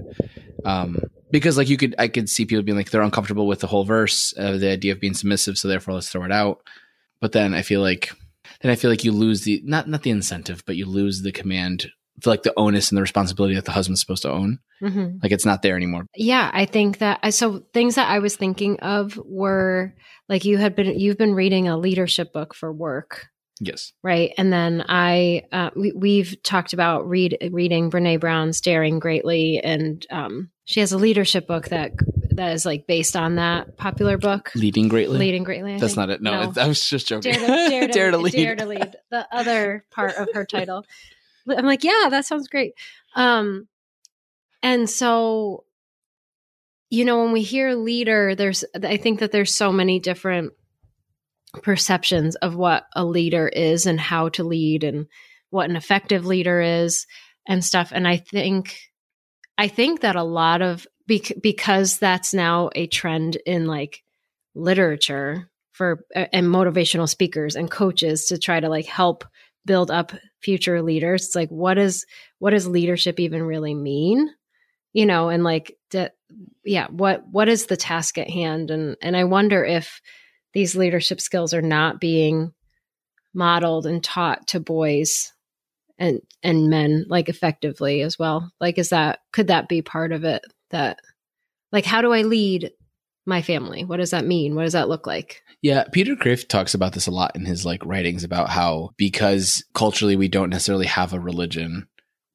Um 0.65 1.00
because 1.31 1.57
like 1.57 1.69
you 1.69 1.77
could 1.77 1.95
i 1.97 2.09
could 2.09 2.30
see 2.30 2.45
people 2.45 2.63
being 2.63 2.77
like 2.77 2.91
they're 2.91 3.01
uncomfortable 3.01 3.47
with 3.47 3.62
the 3.62 3.68
whole 3.68 3.86
verse 3.86 4.33
uh, 4.38 4.57
the 4.57 4.69
idea 4.69 4.91
of 4.91 5.00
being 5.00 5.13
submissive 5.13 5.57
so 5.57 5.68
therefore 5.68 5.94
let's 5.94 6.09
throw 6.09 6.25
it 6.25 6.31
out. 6.31 6.59
But 7.21 7.31
then 7.31 7.53
i 7.53 7.62
feel 7.62 7.81
like 7.81 8.12
then 8.62 8.71
i 8.71 8.75
feel 8.75 8.91
like 8.91 9.06
you 9.06 9.13
lose 9.13 9.44
the 9.44 9.62
not 9.63 9.88
not 9.88 10.03
the 10.03 10.12
incentive 10.12 10.63
but 10.65 10.75
you 10.75 10.86
lose 10.86 11.21
the 11.21 11.31
command 11.31 11.91
like 12.25 12.44
the 12.44 12.54
onus 12.57 12.89
and 12.89 12.98
the 12.98 13.01
responsibility 13.01 13.56
that 13.56 13.66
the 13.66 13.71
husband's 13.71 14.01
supposed 14.01 14.24
to 14.24 14.31
own. 14.31 14.60
Mm-hmm. 14.81 15.18
Like 15.21 15.31
it's 15.31 15.45
not 15.45 15.62
there 15.62 15.75
anymore. 15.75 16.06
Yeah, 16.16 16.50
I 16.54 16.66
think 16.66 17.00
that 17.00 17.33
so 17.33 17.63
things 17.74 17.95
that 17.95 18.10
I 18.10 18.19
was 18.19 18.36
thinking 18.36 18.80
of 18.80 19.19
were 19.24 19.94
like 20.27 20.45
you 20.45 20.57
had 20.57 20.75
been 20.75 21.00
you've 21.00 21.18
been 21.18 21.36
reading 21.36 21.68
a 21.68 21.77
leadership 21.77 22.33
book 22.33 22.54
for 22.54 22.71
work. 22.71 23.27
Yes. 23.62 23.92
Right. 24.04 24.31
And 24.38 24.54
then 24.54 24.86
I 24.88 25.44
uh, 25.51 25.71
we, 25.75 26.19
have 26.19 26.42
talked 26.44 26.71
about 26.71 27.10
read 27.10 27.38
reading 27.51 27.92
Brene 27.92 28.19
Brown's 28.19 28.62
Daring 28.62 29.00
Greatly 29.00 29.60
and 29.60 30.06
um, 30.10 30.50
she 30.63 30.80
has 30.80 30.94
a 30.94 30.98
leadership 30.98 31.45
book 31.45 31.68
that 31.69 31.92
that 32.31 32.54
is 32.54 32.65
like 32.65 32.88
based 32.88 33.18
on 33.18 33.36
that 33.36 33.75
popular 33.75 34.18
book. 34.18 34.51
Leading 34.56 34.88
Greatly. 34.88 35.18
Leading 35.18 35.44
Greatly. 35.44 35.74
I 35.74 35.80
That's 35.80 35.95
think. 35.95 36.07
not 36.07 36.10
it. 36.10 36.22
No, 36.22 36.51
no. 36.51 36.62
I 36.62 36.68
was 36.68 36.88
just 36.88 37.07
joking. 37.07 37.33
Dare 37.33 37.42
to, 37.42 37.48
dare 37.48 37.81
to, 37.88 37.94
dare 37.94 38.12
to 38.12 38.18
lead. 38.18 38.31
Dare 38.31 38.56
to 38.56 38.65
lead. 38.65 38.95
The 39.12 39.27
other 39.30 39.83
part 39.92 40.15
of 40.15 40.30
her 40.33 40.45
title. 40.45 40.86
I'm 41.51 41.66
like, 41.66 41.84
yeah, 41.84 42.07
that 42.10 42.25
sounds 42.25 42.48
great. 42.48 42.74
Um, 43.16 43.68
and 44.62 44.90
so, 44.90 45.63
you 46.90 47.06
know, 47.06 47.24
when 47.24 47.31
we 47.31 47.42
hear 47.42 47.75
leader, 47.75 48.36
there's, 48.36 48.66
I 48.84 48.98
think 48.98 49.19
that 49.19 49.31
there's 49.31 49.54
so 49.54 49.72
many 49.72 50.00
different 50.00 50.54
perceptions 51.63 52.36
of 52.36 52.56
what 52.56 52.86
a 52.96 53.06
leader 53.06 53.48
is 53.48 53.86
and 53.86 54.00
how 54.00 54.30
to 54.30 54.44
lead 54.44 54.84
and 54.84 55.07
what 55.50 55.69
an 55.69 55.75
effective 55.75 56.25
leader 56.25 56.62
is 56.62 57.07
and 57.48 57.63
stuff. 57.63 57.92
And 57.94 58.07
I 58.07 58.18
think, 58.18 58.78
I 59.57 59.68
think 59.68 60.01
that 60.01 60.16
a 60.16 60.24
lot 60.24 60.62
of, 60.62 60.86
because 61.07 61.98
that's 61.98 62.34
now 62.34 62.69
a 62.75 62.86
trend 62.86 63.38
in 63.46 63.66
like 63.66 64.04
literature 64.54 65.50
for, 65.72 66.06
and 66.13 66.48
motivational 66.48 67.10
speakers 67.10 67.56
and 67.56 67.72
coaches 67.72 68.28
to 68.28 68.38
try 68.38 68.60
to 68.60 68.69
like 68.69 68.86
help 68.86 69.25
build 69.66 69.90
up 69.90 70.12
future 70.41 70.81
leaders. 70.81 71.27
It's 71.27 71.36
like 71.36 71.50
what 71.50 71.77
is 71.77 72.06
what 72.39 72.51
does 72.51 72.68
leadership 72.68 73.19
even 73.19 73.44
really 73.44 73.74
mean? 73.74 74.30
You 74.94 75.06
know 75.06 75.30
and 75.30 75.44
like 75.44 75.77
to, 75.91 76.12
yeah 76.63 76.88
what 76.88 77.24
what 77.30 77.50
is 77.50 77.65
the 77.65 77.77
task 77.77 78.18
at 78.18 78.30
hand? 78.30 78.71
And 78.71 78.95
and 79.01 79.15
i 79.15 79.24
wonder 79.24 79.63
if 79.63 80.01
these 80.53 80.75
leadership 80.75 81.21
skills 81.21 81.53
are 81.53 81.62
not 81.62 82.00
being 82.00 82.53
modeled 83.33 83.86
and 83.86 84.03
taught 84.03 84.47
to 84.47 84.59
boys 84.59 85.31
and 86.00 86.21
and 86.41 86.69
men 86.69 87.06
like 87.07 87.30
effectively 87.30 88.01
as 88.01 88.18
well. 88.18 88.51
Like 88.59 88.77
is 88.77 88.89
that 88.89 89.19
could 89.31 89.47
that 89.47 89.68
be 89.68 89.81
part 89.81 90.12
of 90.12 90.24
it 90.24 90.44
that 90.71 91.00
like 91.71 91.86
how 91.86 92.01
do 92.01 92.13
i 92.13 92.21
lead 92.21 92.71
my 93.25 93.42
family 93.42 93.83
what 93.83 93.98
does 93.98 94.12
that 94.12 94.25
mean 94.25 94.56
what 94.56 94.63
does 94.63 94.74
that 94.74 94.89
look 94.89 95.06
like 95.06 95.44
yeah, 95.62 95.83
Peter 95.92 96.16
Kreeft 96.16 96.48
talks 96.48 96.74
about 96.74 96.94
this 96.94 97.07
a 97.07 97.12
lot 97.12 97.36
in 97.36 97.45
his 97.45 97.66
like 97.66 97.86
writings 97.86 98.24
about 98.24 98.50
how 98.50 98.92
because 98.98 99.63
culturally 99.74 100.16
we 100.16 100.30
don't 100.30 100.50
necessarily 100.50 100.86
have 100.86 101.12
a 101.12 101.19
religion, 101.19 101.88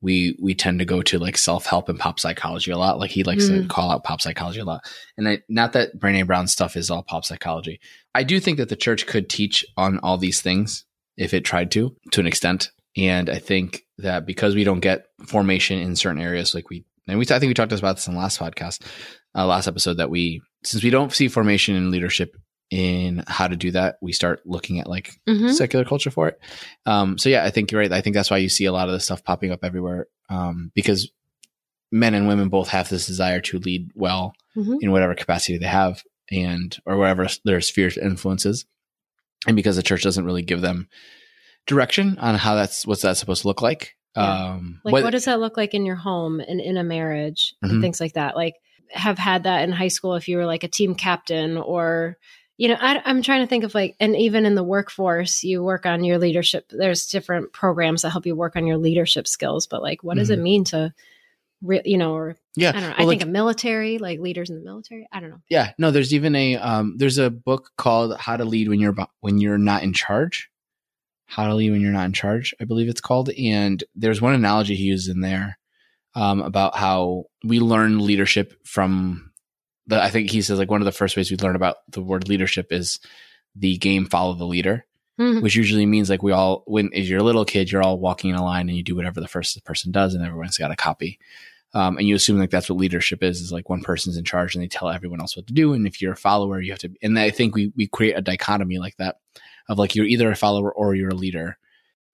we 0.03 0.37
we 0.43 0.55
tend 0.55 0.79
to 0.81 0.85
go 0.85 1.01
to 1.03 1.19
like 1.19 1.39
self 1.39 1.65
help 1.65 1.89
and 1.89 1.99
pop 1.99 2.21
psychology 2.21 2.71
a 2.71 2.77
lot. 2.77 2.99
Like 2.99 3.11
he 3.11 3.25
likes 3.25 3.45
mm. 3.45 3.63
to 3.63 3.69
call 3.69 3.91
out 3.91 4.05
pop 4.05 4.21
psychology 4.21 4.61
a 4.61 4.65
lot. 4.65 4.85
And 5.17 5.27
I, 5.27 5.39
not 5.49 5.73
that 5.73 5.99
Brene 5.99 6.27
Brown 6.27 6.47
stuff 6.49 6.77
is 6.77 6.91
all 6.91 7.03
pop 7.03 7.25
psychology. 7.25 7.81
I 8.15 8.25
do 8.25 8.39
think 8.41 8.59
that 8.59 8.69
the 8.69 8.77
church 8.77 9.07
could 9.07 9.31
teach 9.31 9.65
on 9.79 9.99
all 10.01 10.19
these 10.19 10.43
things 10.43 10.85
if 11.17 11.33
it 11.33 11.47
tried 11.47 11.71
to, 11.73 11.97
to 12.13 12.21
an 12.21 12.27
extent. 12.27 12.73
And 12.97 13.31
I 13.31 13.39
think 13.39 13.85
that 13.99 14.27
because 14.27 14.55
we 14.55 14.65
don't 14.65 14.81
get 14.81 15.07
formation 15.27 15.79
in 15.79 15.97
certain 15.97 16.21
areas, 16.21 16.55
like 16.55 16.69
we 16.69 16.85
and 17.09 17.19
we 17.19 17.25
I 17.25 17.39
think 17.39 17.49
we 17.49 17.55
talked 17.55 17.73
about 17.73 17.97
this 17.97 18.07
in 18.07 18.13
the 18.13 18.21
last 18.21 18.39
podcast, 18.39 18.83
uh, 19.35 19.47
last 19.47 19.67
episode 19.67 19.95
that 19.95 20.11
we 20.11 20.43
since 20.65 20.83
we 20.83 20.91
don't 20.91 21.13
see 21.13 21.29
formation 21.29 21.77
in 21.77 21.91
leadership 21.91 22.37
in 22.71 23.23
how 23.27 23.47
to 23.47 23.57
do 23.57 23.71
that, 23.73 23.97
we 24.01 24.13
start 24.13 24.41
looking 24.45 24.81
at 24.81 24.89
like 24.89 25.13
mm-hmm. 25.29 25.51
secular 25.51 25.85
culture 25.85 26.11
for 26.11 26.29
it. 26.29 26.41
Um, 26.87 27.19
so 27.19 27.29
yeah, 27.29 27.45
I 27.45 27.51
think 27.51 27.71
you're 27.71 27.81
right. 27.81 27.93
I 27.93 28.01
think 28.01 28.15
that's 28.15 28.31
why 28.31 28.39
you 28.39 28.49
see 28.49 28.65
a 28.65 28.73
lot 28.73 28.89
of 28.89 28.95
this 28.95 29.05
stuff 29.05 29.23
popping 29.23 29.53
up 29.53 29.61
everywhere 29.63 30.09
um, 30.29 30.73
because 30.75 31.11
men 31.93 32.15
and 32.15 32.27
women 32.27 32.49
both 32.49 32.69
have 32.69 32.89
this 32.89 33.07
desire 33.07 33.41
to 33.41 33.59
lead 33.59 33.91
well 33.95 34.35
mm-hmm. 34.57 34.77
in 34.81 34.91
whatever 34.91 35.15
capacity 35.15 35.59
they 35.59 35.67
have 35.67 36.03
and 36.31 36.79
or 36.87 36.97
whatever 36.97 37.29
their 37.45 37.61
sphere 37.61 37.91
influences. 38.01 38.67
And 39.47 39.57
because 39.57 39.77
the 39.77 39.83
church 39.83 40.03
doesn't 40.03 40.25
really 40.25 40.43
give 40.43 40.63
them 40.63 40.89
direction 41.67 42.19
on 42.19 42.35
how 42.35 42.55
that's 42.55 42.87
what's 42.87 43.03
that 43.03 43.17
supposed 43.17 43.43
to 43.43 43.49
look 43.49 43.63
like. 43.63 43.95
Yeah. 44.17 44.53
Um, 44.53 44.81
like 44.85 44.93
what, 44.93 45.05
what, 45.05 45.11
does 45.11 45.27
that 45.27 45.41
look 45.41 45.57
like 45.57 45.75
in 45.75 45.85
your 45.85 45.97
home 45.97 46.41
and 46.41 46.61
in 46.61 46.77
a 46.77 46.85
marriage 46.85 47.55
mm-hmm. 47.63 47.75
and 47.75 47.83
things 47.83 48.01
like 48.01 48.15
that? 48.15 48.37
Like 48.37 48.55
have 48.91 49.19
had 49.19 49.45
that 49.45 49.63
in 49.63 49.73
high 49.73 49.89
school 49.89 50.15
if 50.15 50.29
you 50.29 50.37
were 50.37 50.47
like 50.47 50.65
a 50.65 50.69
team 50.69 50.95
captain 50.95 51.57
or 51.57 52.17
you 52.57 52.69
know 52.69 52.77
I, 52.79 53.11
am 53.11 53.23
trying 53.23 53.43
to 53.43 53.47
think 53.47 53.65
of 53.65 53.75
like 53.75 53.97
and 54.01 54.17
even 54.17 54.47
in 54.47 54.55
the 54.55 54.65
workforce 54.65 55.43
you 55.43 55.63
work 55.63 55.87
on 55.87 56.05
your 56.05 56.19
leadership 56.19 56.67
there's 56.71 57.07
different 57.07 57.53
programs 57.53 58.03
that 58.03 58.11
help 58.11 58.27
you 58.27 58.37
work 58.37 58.57
on 58.57 58.67
your 58.67 58.79
leadership 58.79 59.27
skills 59.27 59.67
but 59.67 59.83
like 59.83 60.03
what 60.03 60.13
mm-hmm. 60.13 60.21
does 60.21 60.31
it 60.31 60.35
mm-hmm. 60.35 60.43
mean 60.43 60.65
to 60.65 60.95
re- 61.63 61.83
you 61.85 61.99
know 61.99 62.15
or 62.15 62.37
yeah 62.57 62.71
i 62.71 62.73
don't 62.73 62.83
know 62.83 62.89
well, 62.89 62.97
i 62.99 63.03
like, 63.05 63.19
think 63.19 63.29
a 63.29 63.33
military 63.33 63.99
like 63.99 64.21
leaders 64.21 64.51
in 64.51 64.57
the 64.57 64.65
military 64.65 65.07
i 65.13 65.21
don't 65.21 65.31
know 65.31 65.41
yeah 65.49 65.73
no 65.79 65.91
there's 65.91 66.15
even 66.15 66.35
a 66.37 66.57
um 66.57 66.95
there's 66.97 67.19
a 67.19 67.31
book 67.31 67.71
called 67.77 68.17
how 68.19 68.37
to 68.37 68.45
lead 68.45 68.69
when 68.69 68.81
you're 68.81 68.95
when 69.21 69.39
you're 69.39 69.59
not 69.59 69.83
in 69.83 69.93
charge 69.93 70.51
how 71.27 71.47
to 71.47 71.55
lead 71.55 71.71
when 71.71 71.81
you're 71.81 71.93
not 71.93 72.07
in 72.07 72.13
charge 72.13 72.55
i 72.61 72.65
believe 72.65 72.89
it's 72.89 73.01
called 73.01 73.31
and 73.31 73.83
there's 73.95 74.23
one 74.23 74.35
analogy 74.35 74.75
he 74.75 74.85
used 74.85 75.09
in 75.09 75.21
there 75.21 75.59
um, 76.15 76.41
about 76.41 76.77
how 76.77 77.25
we 77.43 77.61
learn 77.61 78.05
leadership 78.05 78.55
from 78.67 79.33
the, 79.87 80.03
I 80.03 80.11
think 80.11 80.31
he 80.31 80.43
says 80.43 80.59
like 80.59 80.71
one 80.71 80.81
of 80.81 80.87
the 80.87 80.93
first 80.93 81.17
ways 81.17 81.31
we 81.31 81.37
learn 81.37 81.57
about 81.57 81.77
the 81.89 82.03
word 82.03 82.29
leadership 82.29 82.73
is 82.73 83.01
the 83.57 83.77
game 83.77 84.07
follow 84.07 84.35
the 84.35 84.47
leader, 84.47 84.87
mm-hmm. 85.21 85.41
which 85.41 85.57
usually 85.57 85.87
means 85.87 86.09
like 86.09 86.23
we 86.23 86.33
all 86.33 86.63
when 86.67 86.91
as 86.95 87.09
you're 87.09 87.21
a 87.21 87.25
little 87.25 87.45
kid, 87.45 87.71
you're 87.71 87.83
all 87.83 87.99
walking 87.99 88.31
in 88.31 88.37
a 88.37 88.45
line 88.45 88.69
and 88.69 88.77
you 88.77 88.83
do 88.83 88.97
whatever 88.97 89.21
the 89.21 89.29
first 89.29 89.63
person 89.65 89.93
does, 89.93 90.15
and 90.15 90.25
everyone's 90.25 90.59
got 90.59 90.71
a 90.71 90.77
copy. 90.77 91.19
Um, 91.75 91.99
and 91.99 92.07
you 92.07 92.15
assume 92.15 92.39
like 92.39 92.51
that's 92.51 92.71
what 92.71 92.79
leadership 92.79 93.21
is, 93.25 93.41
is 93.41 93.51
like 93.51 93.69
one 93.69 93.83
person's 93.83 94.17
in 94.17 94.25
charge 94.25 94.55
and 94.55 94.63
they 94.63 94.69
tell 94.69 94.89
everyone 94.89 95.21
else 95.21 95.37
what 95.37 95.49
to 95.49 95.53
do. 95.53 95.73
And 95.73 95.89
if 95.89 96.01
you're 96.01 96.13
a 96.13 96.17
follower, 96.17 96.61
you 96.61 96.71
have 96.71 96.79
to, 96.79 96.91
and 97.03 97.19
I 97.19 97.31
think 97.31 97.57
we, 97.57 97.73
we 97.75 97.89
create 97.89 98.17
a 98.17 98.23
dichotomy 98.23 98.79
like 98.79 98.97
that 98.99 99.17
of 99.69 99.77
like, 99.77 99.97
you're 99.97 100.07
either 100.07 100.31
a 100.31 100.37
follower 100.37 100.73
or 100.73 100.95
you're 100.95 101.09
a 101.09 101.17
leader. 101.17 101.59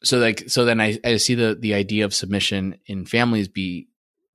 So 0.02 0.16
like, 0.16 0.48
so 0.48 0.64
then 0.64 0.80
I, 0.80 0.98
I 1.04 1.18
see 1.18 1.34
the, 1.34 1.58
the 1.60 1.74
idea 1.74 2.06
of 2.06 2.14
submission 2.14 2.78
in 2.86 3.04
families 3.04 3.48
be, 3.48 3.88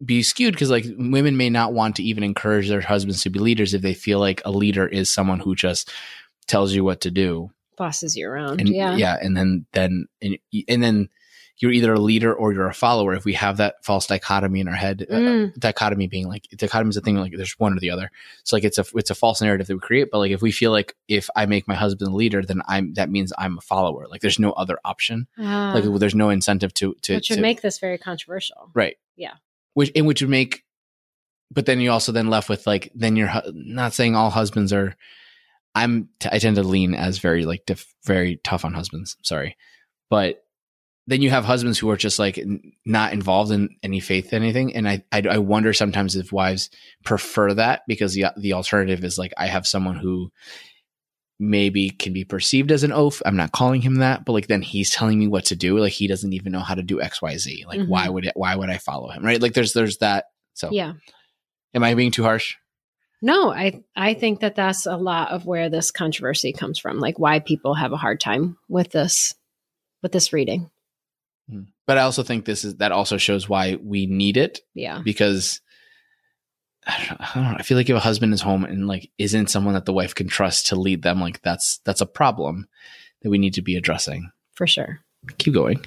be 0.04 0.24
skewed 0.24 0.54
because 0.54 0.70
like 0.70 0.86
women 0.98 1.38
may 1.38 1.50
not 1.50 1.74
want 1.74 1.96
to 1.96 2.04
even 2.04 2.24
encourage 2.24 2.68
their 2.68 2.82
husbands 2.82 3.22
to 3.22 3.30
be 3.30 3.40
leaders 3.40 3.74
if 3.74 3.82
they 3.82 3.94
feel 3.94 4.20
like 4.20 4.42
a 4.46 4.52
leader 4.52 4.86
is 4.88 5.10
someone 5.10 5.40
who 5.40 5.56
just 5.56 5.90
tells 6.48 6.74
you 6.74 6.84
what 6.84 7.02
to 7.02 7.12
do 7.12 7.50
Bosses 7.78 8.16
you 8.16 8.28
around. 8.28 8.60
and 8.62 8.70
yeah. 8.70 8.96
yeah 8.96 9.18
and 9.22 9.36
then 9.36 9.66
then 9.74 10.08
and, 10.22 10.38
and 10.68 10.84
then 10.84 11.10
you're 11.58 11.72
either 11.72 11.94
a 11.94 12.00
leader 12.02 12.34
or 12.36 12.52
you're 12.52 12.68
a 12.68 12.74
follower 12.74 13.14
if 13.14 13.24
we 13.24 13.32
have 13.34 13.58
that 13.58 13.76
false 13.84 14.08
dichotomy 14.08 14.60
in 14.60 14.68
our 14.68 14.76
head 14.76 15.06
uh, 15.10 15.14
Mm. 15.16 15.58
dichotomy 15.58 16.08
being 16.08 16.28
like 16.28 16.48
dichotomy 16.58 16.90
is 16.90 16.98
a 16.98 17.02
thing 17.02 17.16
like 17.16 17.32
there's 17.36 17.58
one 17.58 17.74
or 17.76 17.80
the 17.80 17.90
other 17.92 18.12
so 18.44 18.56
like 18.58 18.66
it's 18.66 18.78
a 18.78 18.86
it's 18.96 19.10
a 19.10 19.16
false 19.16 19.42
narrative 19.42 19.68
that 19.68 19.76
we 19.76 19.80
create 19.80 20.10
but 20.12 20.20
like 20.20 20.32
if 20.32 20.42
we 20.42 20.52
feel 20.52 20.72
like 20.72 20.94
if 21.08 21.30
i 21.38 21.46
make 21.46 21.68
my 21.70 21.76
husband 21.76 22.12
the 22.12 22.16
leader 22.16 22.42
then 22.44 22.62
i'm 22.68 22.94
that 22.96 23.10
means 23.10 23.32
i'm 23.38 23.58
a 23.58 23.62
follower 23.62 24.06
like 24.10 24.20
there's 24.22 24.40
no 24.40 24.52
other 24.52 24.78
option 24.84 25.28
Ah, 25.40 25.72
like 25.74 25.86
there's 26.00 26.14
no 26.16 26.30
incentive 26.30 26.74
to 26.76 26.94
to, 27.04 27.16
which 27.16 27.30
would 27.30 27.38
to 27.38 27.42
make 27.42 27.62
this 27.62 27.80
very 27.80 27.98
controversial. 27.98 28.70
right 28.74 28.98
Yeah. 29.16 29.36
Which 29.76 29.92
and 29.96 30.08
which 30.08 30.22
would 30.22 30.32
make 30.32 30.64
but 31.52 31.68
then 31.68 31.80
you 31.80 31.92
also 31.92 32.12
then 32.12 32.28
left 32.28 32.50
with 32.50 32.66
like 32.66 32.92
then 32.96 33.16
you're 33.16 33.32
not 33.54 33.94
saying 33.94 34.16
all 34.16 34.32
husbands 34.32 34.74
are 34.74 34.96
i'm 35.76 36.10
t- 36.20 36.30
i 36.32 36.40
tend 36.40 36.56
to 36.56 36.64
lean 36.64 36.96
as 36.96 37.20
very 37.20 37.46
like 37.46 37.70
very 38.04 38.38
tough 38.44 38.66
on 38.66 38.74
husbands 38.74 39.16
sorry. 39.22 39.56
But 40.10 40.44
then 41.08 41.22
you 41.22 41.30
have 41.30 41.46
husbands 41.46 41.78
who 41.78 41.90
are 41.90 41.98
just 41.98 42.20
like 42.20 42.38
n- 42.38 42.74
not 42.86 43.14
involved 43.14 43.52
in 43.52 43.70
any 43.84 44.00
faith 44.00 44.34
anything 44.34 44.76
and 44.76 44.88
I, 44.88 45.04
I 45.12 45.22
i 45.30 45.38
wonder 45.38 45.74
sometimes 45.74 46.16
if 46.16 46.32
wives 46.32 46.70
prefer 47.04 47.54
that 47.54 47.82
because 47.88 48.14
the 48.14 48.28
the 48.38 48.54
alternative 48.54 49.04
is 49.04 49.18
like 49.18 49.34
i 49.38 49.48
have 49.48 49.68
someone 49.68 49.98
who 49.98 50.32
maybe 51.40 51.90
can 51.90 52.14
be 52.14 52.24
perceived 52.24 52.72
as 52.72 52.84
an 52.84 52.92
oaf 52.92 53.22
i'm 53.26 53.36
not 53.36 53.52
calling 53.52 53.82
him 53.82 53.96
that 53.96 54.24
but 54.24 54.32
like 54.34 54.48
then 54.48 54.62
he's 54.62 54.90
telling 54.90 55.20
me 55.20 55.28
what 55.28 55.44
to 55.46 55.56
do 55.56 55.78
like 55.78 55.92
he 55.92 56.08
doesn't 56.08 56.32
even 56.34 56.52
know 56.52 56.62
how 56.62 56.74
to 56.74 56.82
do 56.84 57.00
xyz 57.00 57.66
like 57.66 57.80
Mhm. 57.80 57.88
why 57.90 58.08
would 58.08 58.26
it 58.26 58.32
why 58.36 58.56
would 58.56 58.70
i 58.70 58.78
follow 58.78 59.10
him 59.10 59.24
right 59.26 59.42
like 59.42 59.54
there's 59.54 59.74
there's 59.74 59.98
that 59.98 60.26
so 60.54 60.70
Yeah. 60.72 60.94
am 61.74 61.84
i 61.84 61.94
being 61.94 62.12
too 62.12 62.24
harsh 62.24 62.56
No, 63.22 63.50
I 63.52 63.82
I 63.96 64.14
think 64.14 64.42
that 64.42 64.56
that's 64.56 64.86
a 64.86 64.98
lot 64.98 65.32
of 65.32 65.46
where 65.46 65.70
this 65.70 65.90
controversy 65.90 66.54
comes 66.54 66.78
from, 66.80 67.00
like 67.00 67.18
why 67.18 67.40
people 67.40 67.74
have 67.74 67.92
a 67.94 67.98
hard 67.98 68.20
time 68.20 68.58
with 68.70 68.92
this 68.92 69.34
with 70.04 70.12
this 70.12 70.32
reading. 70.32 70.70
but 71.88 71.98
i 71.98 72.02
also 72.02 72.24
think 72.24 72.46
this 72.46 72.64
is 72.66 72.76
that 72.78 72.92
also 72.92 73.18
shows 73.18 73.48
why 73.50 73.76
we 73.84 74.06
need 74.06 74.38
it 74.38 74.60
Yeah. 74.74 75.02
because 75.04 75.62
I 76.88 76.98
don't, 76.98 77.10
know, 77.10 77.18
I 77.20 77.34
don't 77.34 77.44
know. 77.44 77.58
I 77.58 77.64
feel 77.64 77.78
like 77.78 77.90
if 77.90 77.96
a 77.96 78.00
husband 78.00 78.34
is 78.34 78.42
home 78.42 78.64
and 78.64 78.88
like 78.88 79.10
isn't 79.18 79.50
someone 79.50 79.74
that 79.74 79.86
the 79.86 79.94
wife 79.94 80.14
can 80.14 80.28
trust 80.28 80.68
to 80.68 80.76
lead 80.76 81.02
them, 81.02 81.20
like 81.20 81.42
that's 81.42 81.80
that's 81.80 82.02
a 82.02 82.06
problem 82.06 82.68
that 83.22 83.30
we 83.30 83.38
need 83.38 83.56
to 83.56 83.62
be 83.62 83.76
addressing. 83.76 84.32
For 84.54 84.68
sure. 84.68 85.00
Keep 85.38 85.56
going. 85.56 85.86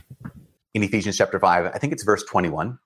in 0.75 0.83
Ephesians 0.83 1.17
chapter 1.17 1.39
5, 1.39 1.67
I 1.67 1.79
think 1.79 1.93
it's 1.93 2.03
verse 2.03 2.25
21. 2.25 2.79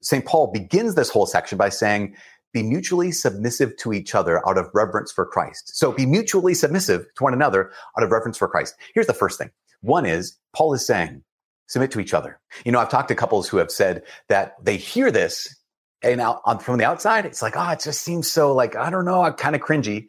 St. 0.00 0.24
Paul 0.24 0.52
begins 0.52 0.94
this 0.94 1.10
whole 1.10 1.26
section 1.26 1.58
by 1.58 1.70
saying, 1.70 2.14
Be 2.52 2.62
mutually 2.62 3.10
submissive 3.10 3.76
to 3.78 3.92
each 3.92 4.14
other 4.14 4.46
out 4.48 4.58
of 4.58 4.68
reverence 4.74 5.10
for 5.10 5.26
Christ. 5.26 5.76
So 5.76 5.92
be 5.92 6.06
mutually 6.06 6.54
submissive 6.54 7.06
to 7.16 7.24
one 7.24 7.32
another 7.32 7.72
out 7.96 8.04
of 8.04 8.10
reverence 8.10 8.38
for 8.38 8.48
Christ. 8.48 8.74
Here's 8.94 9.06
the 9.06 9.14
first 9.14 9.38
thing 9.38 9.50
one 9.80 10.06
is, 10.06 10.36
Paul 10.54 10.74
is 10.74 10.86
saying, 10.86 11.22
submit 11.68 11.90
to 11.92 12.00
each 12.00 12.14
other. 12.14 12.40
You 12.64 12.72
know, 12.72 12.80
I've 12.80 12.88
talked 12.88 13.08
to 13.08 13.14
couples 13.14 13.48
who 13.48 13.56
have 13.58 13.70
said 13.70 14.02
that 14.28 14.54
they 14.62 14.76
hear 14.76 15.10
this 15.10 15.54
and 16.02 16.20
out 16.20 16.40
on, 16.44 16.58
from 16.58 16.78
the 16.78 16.84
outside, 16.84 17.26
it's 17.26 17.42
like, 17.42 17.54
oh, 17.56 17.70
it 17.70 17.80
just 17.80 18.02
seems 18.02 18.30
so 18.30 18.54
like, 18.54 18.76
I 18.76 18.90
don't 18.90 19.04
know, 19.04 19.30
kind 19.32 19.56
of 19.56 19.62
cringy. 19.62 20.08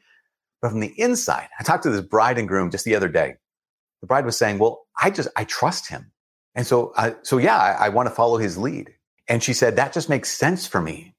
But 0.62 0.72
from 0.72 0.82
the 0.82 0.94
inside, 1.00 1.48
I 1.60 1.64
talked 1.64 1.84
to 1.84 1.90
this 1.90 2.02
bride 2.02 2.38
and 2.38 2.48
groom 2.48 2.70
just 2.70 2.86
the 2.86 2.96
other 2.96 3.08
day. 3.08 3.36
The 4.02 4.08
bride 4.08 4.26
was 4.26 4.38
saying, 4.38 4.60
well, 4.60 4.86
I 5.02 5.10
just, 5.10 5.30
I 5.36 5.46
trust 5.46 5.88
him. 5.90 6.12
And 6.56 6.66
so, 6.68 6.94
uh, 6.96 7.12
so 7.24 7.38
yeah, 7.38 7.58
I, 7.58 7.86
I 7.86 7.90
want 7.90 8.10
to 8.10 8.16
follow 8.16 8.38
his 8.38 8.58
lead. 8.58 8.94
And 9.28 9.44
she 9.44 9.54
said, 9.54 9.76
that 9.76 9.94
just 9.94 10.10
makes 10.10 10.32
sense 10.32 10.66
for 10.68 10.82
me. 10.82 11.14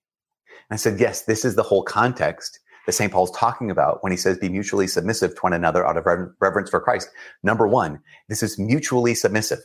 And 0.69 0.75
I 0.75 0.77
said, 0.77 1.01
yes, 1.01 1.23
this 1.23 1.45
is 1.45 1.57
the 1.57 1.63
whole 1.63 1.83
context 1.83 2.59
that 2.87 2.93
St. 2.93 3.13
Paul's 3.13 3.31
talking 3.31 3.71
about 3.71 4.03
when 4.03 4.13
he 4.13 4.17
says, 4.17 4.39
be 4.39 4.49
mutually 4.49 4.87
submissive 4.87 5.35
to 5.35 5.41
one 5.41 5.53
another 5.53 5.87
out 5.87 5.97
of 5.97 6.07
rever- 6.07 6.35
reverence 6.41 6.71
for 6.71 6.81
Christ. 6.81 7.09
Number 7.43 7.69
one, 7.69 8.01
this 8.29 8.43
is 8.43 8.59
mutually 8.59 9.15
submissive. 9.15 9.61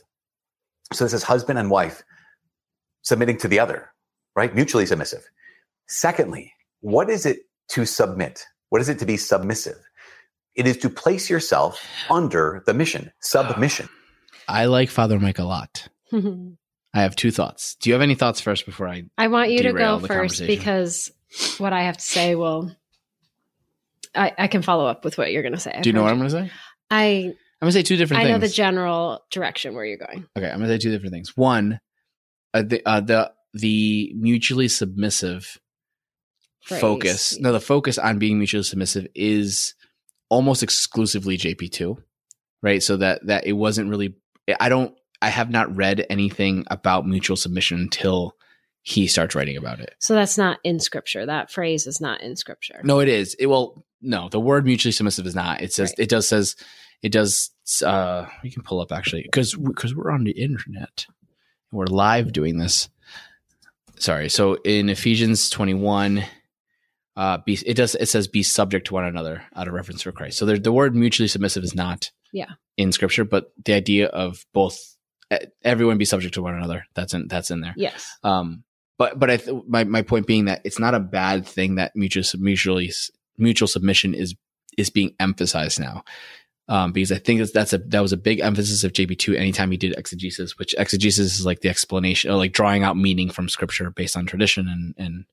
So 0.92 1.04
this 1.04 1.12
is 1.12 1.24
husband 1.24 1.58
and 1.58 1.70
wife 1.70 2.02
submitting 3.02 3.38
to 3.38 3.48
the 3.48 3.58
other, 3.58 3.90
right? 4.36 4.54
Mutually 4.54 4.86
submissive. 4.86 5.24
Secondly, 5.88 6.52
what 6.80 7.10
is 7.10 7.26
it 7.26 7.40
to 7.70 7.84
submit? 7.84 8.44
What 8.68 8.80
is 8.80 8.88
it 8.88 8.98
to 9.00 9.06
be 9.06 9.16
submissive? 9.16 9.78
It 10.54 10.66
is 10.66 10.76
to 10.78 10.90
place 10.90 11.28
yourself 11.28 11.82
under 12.08 12.62
the 12.66 12.74
mission, 12.74 13.12
submission. 13.20 13.88
I 14.48 14.66
like 14.66 14.90
Father 14.90 15.18
Mike 15.18 15.38
a 15.38 15.44
lot. 15.44 15.88
I 16.12 16.22
I 16.94 17.02
have 17.02 17.14
two 17.16 17.30
thoughts. 17.30 17.74
Do 17.76 17.90
you 17.90 17.94
have 17.94 18.02
any 18.02 18.14
thoughts 18.14 18.40
first 18.40 18.64
before 18.64 18.88
I? 18.88 19.04
I 19.18 19.28
want 19.28 19.50
you 19.50 19.64
to 19.64 19.72
go 19.72 19.98
first 19.98 20.46
because 20.46 21.10
what 21.58 21.74
I 21.74 21.82
have 21.82 21.98
to 21.98 22.04
say 22.04 22.34
will 22.34 22.74
I, 24.14 24.32
I 24.38 24.46
can 24.46 24.62
follow 24.62 24.86
up 24.86 25.04
with 25.04 25.18
what 25.18 25.30
you're 25.30 25.42
gonna 25.42 25.58
say. 25.58 25.78
Do 25.82 25.90
you 25.90 25.92
know 25.92 26.02
what 26.02 26.12
I'm 26.12 26.18
going 26.18 26.30
to 26.30 26.48
say? 26.48 26.50
I 26.90 27.34
I'm 27.60 27.66
going 27.66 27.72
to 27.72 27.78
say 27.78 27.82
two 27.82 27.96
different 27.96 28.20
I 28.20 28.26
things. 28.26 28.34
know 28.34 28.38
the 28.46 28.52
general 28.52 29.24
direction 29.30 29.74
where 29.74 29.84
you're 29.84 29.96
going. 29.96 30.26
Okay, 30.36 30.46
I'm 30.46 30.58
going 30.58 30.68
to 30.68 30.74
say 30.74 30.78
two 30.78 30.90
different 30.90 31.12
things. 31.12 31.34
One, 31.36 31.80
uh, 32.52 32.62
the 32.62 32.82
uh, 32.86 33.00
the 33.00 33.32
the 33.58 34.12
mutually 34.16 34.68
submissive 34.68 35.58
Phrase. 36.62 36.80
focus. 36.80 37.38
No, 37.38 37.52
the 37.52 37.60
focus 37.60 37.98
on 37.98 38.18
being 38.18 38.38
mutually 38.38 38.62
submissive 38.64 39.06
is 39.14 39.74
almost 40.28 40.62
exclusively 40.62 41.38
JP2, 41.38 41.96
right? 42.62 42.82
So 42.82 42.96
that 42.98 43.26
that 43.26 43.46
it 43.46 43.52
wasn't 43.52 43.90
really. 43.90 44.14
I 44.60 44.68
don't. 44.68 44.94
I 45.22 45.28
have 45.28 45.50
not 45.50 45.74
read 45.74 46.04
anything 46.10 46.64
about 46.70 47.06
mutual 47.06 47.36
submission 47.36 47.80
until 47.80 48.34
he 48.82 49.06
starts 49.06 49.34
writing 49.34 49.56
about 49.56 49.80
it. 49.80 49.94
So 49.98 50.14
that's 50.14 50.36
not 50.38 50.58
in 50.62 50.78
scripture. 50.78 51.26
That 51.26 51.50
phrase 51.50 51.86
is 51.86 52.00
not 52.00 52.20
in 52.20 52.36
scripture. 52.36 52.80
No, 52.84 53.00
it 53.00 53.08
is. 53.08 53.34
It 53.38 53.46
well, 53.46 53.84
no, 54.02 54.28
the 54.28 54.38
word 54.38 54.64
mutually 54.64 54.92
submissive 54.92 55.26
is 55.26 55.34
not. 55.34 55.62
It 55.62 55.72
says 55.72 55.90
Right. 55.90 56.04
it 56.04 56.08
does 56.08 56.28
says 56.28 56.54
it 57.02 57.12
does. 57.12 57.50
Uh, 57.84 58.26
we 58.42 58.50
can 58.50 58.62
pull 58.62 58.80
up 58.80 58.92
actually 58.92 59.22
because 59.22 59.54
because 59.54 59.94
we're 59.94 60.12
on 60.12 60.24
the 60.24 60.32
internet. 60.32 61.06
We're 61.72 61.86
live 61.86 62.32
doing 62.32 62.58
this. 62.58 62.88
Sorry. 63.98 64.28
So 64.28 64.54
in 64.64 64.88
Ephesians 64.88 65.50
twenty 65.50 65.74
one, 65.74 66.24
uh, 67.16 67.38
be 67.44 67.58
it 67.66 67.74
does 67.74 67.94
it 67.94 68.08
says 68.08 68.28
be 68.28 68.42
subject 68.42 68.88
to 68.88 68.94
one 68.94 69.04
another 69.04 69.42
out 69.54 69.68
of 69.68 69.74
reference 69.74 70.02
for 70.02 70.12
Christ. 70.12 70.38
So 70.38 70.46
there, 70.46 70.58
the 70.58 70.72
word 70.72 70.94
mutually 70.94 71.28
submissive 71.28 71.64
is 71.64 71.74
not 71.74 72.10
Yeah. 72.32 72.50
in 72.76 72.92
Scripture, 72.92 73.24
but 73.24 73.52
the 73.64 73.72
idea 73.74 74.06
of 74.08 74.44
both 74.52 74.96
everyone 75.64 75.98
be 75.98 76.04
subject 76.04 76.34
to 76.34 76.42
one 76.42 76.54
another 76.54 76.84
that's 76.94 77.14
in 77.14 77.26
that's 77.28 77.50
in 77.50 77.60
there. 77.60 77.74
Yes. 77.76 78.06
Um, 78.22 78.64
but 78.98 79.18
but 79.18 79.30
I 79.30 79.36
th- 79.38 79.62
my 79.66 79.84
my 79.84 80.02
point 80.02 80.26
being 80.26 80.44
that 80.46 80.60
it's 80.64 80.78
not 80.78 80.94
a 80.94 81.00
bad 81.00 81.46
thing 81.46 81.76
that 81.76 81.96
mutual 81.96 82.24
mutually 82.38 82.92
mutual 83.38 83.68
submission 83.68 84.14
is 84.14 84.34
is 84.78 84.90
being 84.90 85.14
emphasized 85.18 85.80
now. 85.80 86.04
Um, 86.68 86.92
because 86.92 87.12
I 87.12 87.18
think 87.18 87.40
that's, 87.52 87.72
a 87.72 87.78
that 87.78 88.00
was 88.00 88.12
a 88.12 88.16
big 88.16 88.40
emphasis 88.40 88.82
of 88.82 88.92
JP 88.92 89.18
two 89.18 89.34
anytime 89.34 89.70
he 89.70 89.76
did 89.76 89.96
exegesis, 89.96 90.58
which 90.58 90.74
exegesis 90.76 91.38
is 91.38 91.46
like 91.46 91.60
the 91.60 91.68
explanation, 91.68 92.32
like 92.32 92.52
drawing 92.52 92.82
out 92.82 92.96
meaning 92.96 93.30
from 93.30 93.48
scripture 93.48 93.90
based 93.90 94.16
on 94.16 94.26
tradition 94.26 94.68
and 94.68 94.94
and 94.98 95.24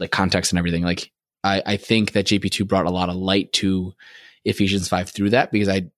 like 0.00 0.10
context 0.10 0.50
and 0.50 0.58
everything. 0.58 0.82
Like 0.82 1.12
I 1.44 1.62
I 1.64 1.76
think 1.76 2.12
that 2.12 2.26
JP 2.26 2.50
two 2.50 2.64
brought 2.64 2.86
a 2.86 2.90
lot 2.90 3.10
of 3.10 3.16
light 3.16 3.52
to 3.54 3.94
Ephesians 4.44 4.88
five 4.88 5.08
through 5.08 5.30
that 5.30 5.52
because 5.52 5.68
I 5.68 5.90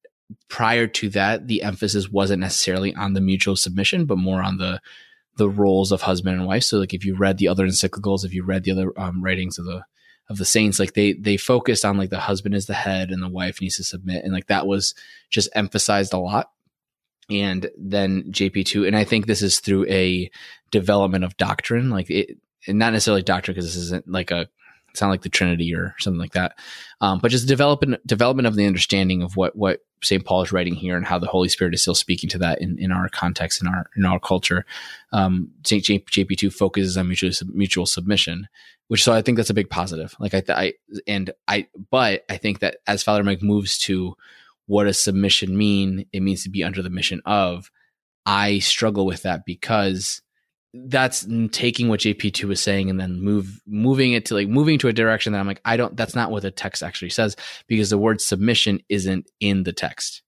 prior 0.48 0.86
to 0.86 1.08
that 1.10 1.46
the 1.46 1.62
emphasis 1.62 2.10
wasn't 2.10 2.40
necessarily 2.40 2.94
on 2.94 3.14
the 3.14 3.20
mutual 3.20 3.56
submission, 3.56 4.04
but 4.04 4.18
more 4.18 4.42
on 4.42 4.58
the 4.58 4.80
the 5.36 5.48
roles 5.48 5.92
of 5.92 6.02
husband 6.02 6.38
and 6.38 6.46
wife. 6.46 6.62
So 6.64 6.78
like 6.78 6.94
if 6.94 7.04
you 7.04 7.16
read 7.16 7.38
the 7.38 7.48
other 7.48 7.66
encyclicals, 7.66 8.24
if 8.24 8.34
you 8.34 8.44
read 8.44 8.64
the 8.64 8.72
other 8.72 8.92
um, 8.96 9.22
writings 9.22 9.58
of 9.58 9.64
the 9.64 9.84
of 10.28 10.38
the 10.38 10.44
saints, 10.44 10.78
like 10.78 10.94
they 10.94 11.12
they 11.12 11.36
focused 11.36 11.84
on 11.84 11.98
like 11.98 12.10
the 12.10 12.20
husband 12.20 12.54
is 12.54 12.66
the 12.66 12.74
head 12.74 13.10
and 13.10 13.22
the 13.22 13.28
wife 13.28 13.60
needs 13.60 13.76
to 13.76 13.84
submit, 13.84 14.24
and 14.24 14.32
like 14.32 14.46
that 14.46 14.66
was 14.66 14.94
just 15.30 15.48
emphasized 15.54 16.12
a 16.12 16.18
lot. 16.18 16.50
And 17.30 17.70
then 17.78 18.24
JP 18.30 18.66
two, 18.66 18.86
and 18.86 18.96
I 18.96 19.04
think 19.04 19.26
this 19.26 19.42
is 19.42 19.60
through 19.60 19.86
a 19.88 20.30
development 20.70 21.24
of 21.24 21.36
doctrine, 21.36 21.90
like 21.90 22.10
it, 22.10 22.38
and 22.66 22.78
not 22.78 22.92
necessarily 22.92 23.22
doctrine 23.22 23.54
because 23.54 23.66
this 23.66 23.82
isn't 23.82 24.08
like 24.08 24.30
a 24.30 24.48
not 25.00 25.10
like 25.10 25.22
the 25.22 25.28
Trinity 25.28 25.74
or 25.74 25.94
something 25.98 26.20
like 26.20 26.32
that, 26.32 26.56
um, 27.00 27.18
but 27.18 27.30
just 27.30 27.48
development 27.48 28.06
development 28.06 28.46
of 28.46 28.56
the 28.56 28.66
understanding 28.66 29.22
of 29.22 29.36
what 29.36 29.56
what 29.56 29.80
St. 30.02 30.24
Paul 30.24 30.42
is 30.42 30.52
writing 30.52 30.74
here 30.74 30.96
and 30.96 31.06
how 31.06 31.18
the 31.18 31.26
Holy 31.26 31.48
Spirit 31.48 31.74
is 31.74 31.82
still 31.82 31.94
speaking 31.94 32.28
to 32.30 32.38
that 32.38 32.60
in, 32.60 32.78
in 32.78 32.92
our 32.92 33.08
context 33.08 33.60
in 33.60 33.68
our 33.68 33.86
in 33.96 34.04
our 34.04 34.20
culture. 34.20 34.64
Um, 35.12 35.50
St. 35.64 35.82
JP 35.82 36.36
two 36.36 36.50
focuses 36.50 36.96
on 36.96 37.08
mutual 37.08 37.30
mutual 37.52 37.86
submission, 37.86 38.48
which 38.88 39.02
so 39.02 39.12
I 39.12 39.22
think 39.22 39.36
that's 39.36 39.50
a 39.50 39.54
big 39.54 39.70
positive. 39.70 40.14
Like 40.18 40.34
I, 40.34 40.42
I 40.48 40.72
and 41.06 41.30
I, 41.48 41.66
but 41.90 42.24
I 42.28 42.36
think 42.36 42.60
that 42.60 42.78
as 42.86 43.02
Father 43.02 43.24
Mike 43.24 43.42
moves 43.42 43.78
to 43.80 44.16
what 44.66 44.84
does 44.84 44.98
submission 44.98 45.56
mean, 45.56 46.06
it 46.12 46.20
means 46.20 46.42
to 46.44 46.50
be 46.50 46.64
under 46.64 46.82
the 46.82 46.90
mission 46.90 47.20
of. 47.24 47.70
I 48.26 48.60
struggle 48.60 49.04
with 49.04 49.22
that 49.24 49.44
because 49.44 50.22
that's 50.74 51.26
taking 51.52 51.88
what 51.88 52.00
JP2 52.00 52.44
was 52.44 52.60
saying 52.60 52.90
and 52.90 52.98
then 52.98 53.20
move 53.20 53.62
moving 53.64 54.12
it 54.12 54.26
to 54.26 54.34
like 54.34 54.48
moving 54.48 54.78
to 54.80 54.88
a 54.88 54.92
direction 54.92 55.32
that 55.32 55.38
I'm 55.38 55.46
like, 55.46 55.60
I 55.64 55.76
don't 55.76 55.96
that's 55.96 56.16
not 56.16 56.32
what 56.32 56.42
the 56.42 56.50
text 56.50 56.82
actually 56.82 57.10
says 57.10 57.36
because 57.68 57.90
the 57.90 57.98
word 57.98 58.20
submission 58.20 58.80
isn't 58.88 59.30
in 59.38 59.62
the 59.62 59.72
text. 59.72 60.22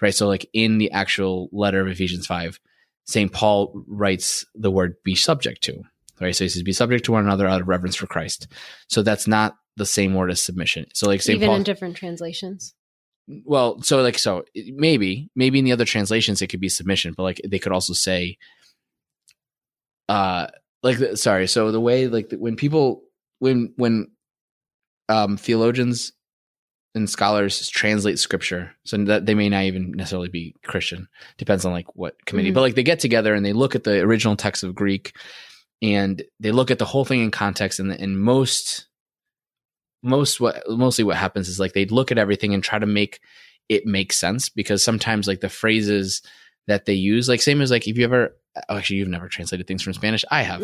Right. 0.00 0.14
So 0.14 0.28
like 0.28 0.48
in 0.54 0.78
the 0.78 0.90
actual 0.92 1.50
letter 1.52 1.80
of 1.80 1.88
Ephesians 1.88 2.26
5, 2.26 2.58
St. 3.04 3.30
Paul 3.32 3.82
writes 3.86 4.46
the 4.54 4.70
word 4.70 4.96
be 5.04 5.14
subject 5.14 5.62
to. 5.64 5.82
Right. 6.20 6.34
So 6.34 6.44
he 6.44 6.48
says 6.48 6.62
be 6.62 6.72
subject 6.72 7.04
to 7.06 7.12
one 7.12 7.24
another 7.24 7.46
out 7.46 7.60
of 7.60 7.68
reverence 7.68 7.96
for 7.96 8.06
Christ. 8.06 8.48
So 8.88 9.02
that's 9.02 9.26
not 9.26 9.56
the 9.76 9.86
same 9.86 10.14
word 10.14 10.30
as 10.30 10.42
submission. 10.42 10.86
So 10.94 11.06
like 11.06 11.20
St. 11.20 11.36
Even 11.36 11.48
Paul 11.48 11.56
in 11.56 11.62
different 11.64 11.96
translations. 11.96 12.74
well, 13.44 13.82
so 13.82 14.00
like 14.00 14.18
so 14.18 14.44
maybe 14.54 15.28
maybe 15.34 15.58
in 15.58 15.66
the 15.66 15.72
other 15.72 15.84
translations 15.84 16.40
it 16.40 16.46
could 16.46 16.60
be 16.60 16.70
submission, 16.70 17.12
but 17.14 17.24
like 17.24 17.42
they 17.46 17.58
could 17.58 17.72
also 17.72 17.92
say 17.92 18.38
uh 20.08 20.46
like 20.82 20.98
the- 20.98 21.16
sorry, 21.16 21.46
so 21.48 21.72
the 21.72 21.80
way 21.80 22.06
like 22.08 22.28
the- 22.28 22.38
when 22.38 22.56
people 22.56 23.02
when 23.38 23.72
when 23.76 24.08
um 25.08 25.36
theologians 25.36 26.12
and 26.94 27.10
scholars 27.10 27.68
translate 27.68 28.18
scripture 28.18 28.72
so 28.84 28.96
that 28.96 29.26
they 29.26 29.34
may 29.34 29.48
not 29.50 29.64
even 29.64 29.92
necessarily 29.92 30.28
be 30.30 30.54
christian 30.64 31.06
depends 31.36 31.64
on 31.66 31.72
like 31.72 31.86
what 31.94 32.14
committee 32.24 32.50
Mhm. 32.50 32.54
but 32.54 32.62
like 32.62 32.74
they 32.74 32.82
get 32.82 33.00
together 33.00 33.34
and 33.34 33.44
they 33.44 33.52
look 33.52 33.74
at 33.74 33.84
the 33.84 34.00
original 34.00 34.34
text 34.34 34.64
of 34.64 34.74
greek 34.74 35.14
and 35.82 36.22
they 36.40 36.50
look 36.52 36.70
at 36.70 36.78
the 36.78 36.86
whole 36.86 37.04
thing 37.04 37.20
in 37.20 37.30
context 37.30 37.78
and 37.80 37.92
and 37.92 38.18
most 38.18 38.86
most 40.02 40.40
what 40.40 40.62
mostly 40.68 41.04
what 41.04 41.16
happens 41.16 41.48
is 41.48 41.60
like 41.60 41.72
they 41.72 41.84
look 41.86 42.10
at 42.10 42.18
everything 42.18 42.54
and 42.54 42.62
try 42.64 42.78
to 42.78 42.86
make 42.86 43.20
it 43.68 43.84
make 43.86 44.12
sense 44.12 44.48
because 44.48 44.82
sometimes 44.82 45.26
like 45.26 45.40
the 45.40 45.48
phrases 45.48 46.22
that 46.66 46.84
they 46.86 46.94
use 46.94 47.28
like 47.28 47.42
same 47.42 47.60
as 47.60 47.70
like 47.70 47.86
if 47.88 47.98
you 47.98 48.04
ever 48.04 48.36
oh, 48.68 48.76
actually 48.76 48.96
you've 48.96 49.08
never 49.08 49.28
translated 49.28 49.66
things 49.66 49.82
from 49.82 49.92
spanish 49.92 50.24
i 50.30 50.42
have 50.42 50.62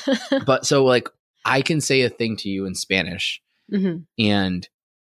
but 0.46 0.64
so 0.66 0.84
like 0.84 1.08
i 1.44 1.62
can 1.62 1.80
say 1.80 2.02
a 2.02 2.08
thing 2.10 2.36
to 2.36 2.48
you 2.48 2.66
in 2.66 2.74
spanish 2.74 3.40
Mhm. 3.72 4.06
and 4.18 4.68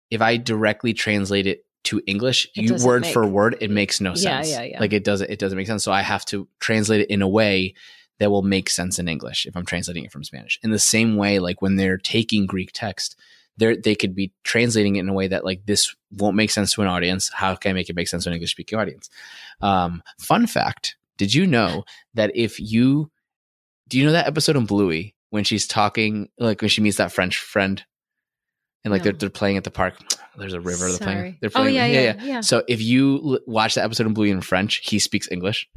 if 0.10 0.22
I 0.22 0.38
directly 0.38 0.94
translate 0.94 1.46
it 1.48 1.66
to 1.84 2.02
English, 2.08 2.48
you 2.56 2.74
word 2.84 3.02
make- 3.04 3.14
for 3.14 3.28
word, 3.28 3.58
it 3.62 3.70
makes 3.70 4.00
no 4.02 4.12
Yeah, 4.12 4.42
sense. 4.42 4.50
yeah, 4.50 4.64
yeah. 4.64 4.80
Like 4.80 4.94
it 4.94 5.04
doesn't 5.04 5.30
it 5.30 5.38
doesn't 5.38 5.58
make 5.58 5.68
sense. 5.68 5.84
So 5.84 5.92
I 5.92 6.02
have 6.02 6.26
to 6.28 6.48
translate 6.60 7.02
it 7.02 7.10
in 7.12 7.22
a 7.22 7.28
way 7.28 7.76
that 8.20 8.32
will 8.32 8.42
make 8.42 8.70
sense 8.72 8.98
in 9.00 9.08
English 9.08 9.46
if 9.46 9.56
I'm 9.56 9.66
translating 9.66 10.06
it 10.06 10.12
from 10.12 10.24
Spanish. 10.24 10.60
In 10.64 10.72
the 10.72 10.80
same 10.80 11.18
way, 11.18 11.38
like 11.40 11.62
when 11.62 11.76
they're 11.76 11.98
taking 12.00 12.48
Greek 12.48 12.72
text, 12.74 13.16
they 13.58 13.76
they 13.76 13.96
could 13.96 14.16
be 14.16 14.32
translating 14.44 14.96
it 14.96 15.02
in 15.02 15.10
a 15.10 15.14
way 15.14 15.28
that 15.28 15.46
like 15.46 15.66
this 15.68 15.94
won't 16.12 16.36
make 16.38 16.50
sense 16.50 16.74
to 16.74 16.82
an 16.82 16.88
audience. 16.88 17.30
How 17.32 17.54
can 17.56 17.70
I 17.72 17.74
make 17.74 17.90
it 17.90 17.96
make 17.96 18.08
sense 18.08 18.24
to 18.24 18.30
an 18.30 18.34
English 18.36 18.52
speaking 18.52 18.80
audience? 18.80 19.10
Um, 19.62 20.02
fun 20.20 20.48
fact: 20.48 20.96
Did 21.18 21.34
you 21.34 21.46
know 21.48 21.84
that 22.14 22.32
if 22.36 22.60
you 22.60 23.12
do 23.90 23.98
you 23.98 24.06
know 24.06 24.12
that 24.12 24.28
episode 24.28 24.56
on 24.58 24.66
Bluey 24.66 25.16
when 25.30 25.44
she's 25.44 25.68
talking 25.68 26.30
like 26.38 26.62
when 26.62 26.70
she 26.70 26.82
meets 26.82 26.98
that 26.98 27.12
French 27.12 27.38
friend 27.38 27.84
and 28.84 28.92
like 28.92 29.04
they're 29.04 29.14
they're 29.14 29.30
playing 29.30 29.58
at 29.58 29.64
the 29.64 29.72
park. 29.72 29.96
There's 30.38 30.54
a 30.54 30.62
river. 30.62 30.88
They're 30.90 31.00
playing. 31.00 31.38
They're 31.42 31.50
Oh 31.56 31.62
playing. 31.64 31.76
yeah, 31.76 31.86
yeah, 31.88 32.24
yeah. 32.24 32.42
So 32.42 32.64
if 32.68 32.80
you 32.82 33.16
l- 33.34 33.40
watch 33.48 33.74
the 33.76 33.84
episode 33.84 34.06
of 34.06 34.14
Bluey 34.14 34.30
in 34.30 34.42
French, 34.42 34.78
he 34.88 35.00
speaks 35.00 35.28
English. 35.32 35.68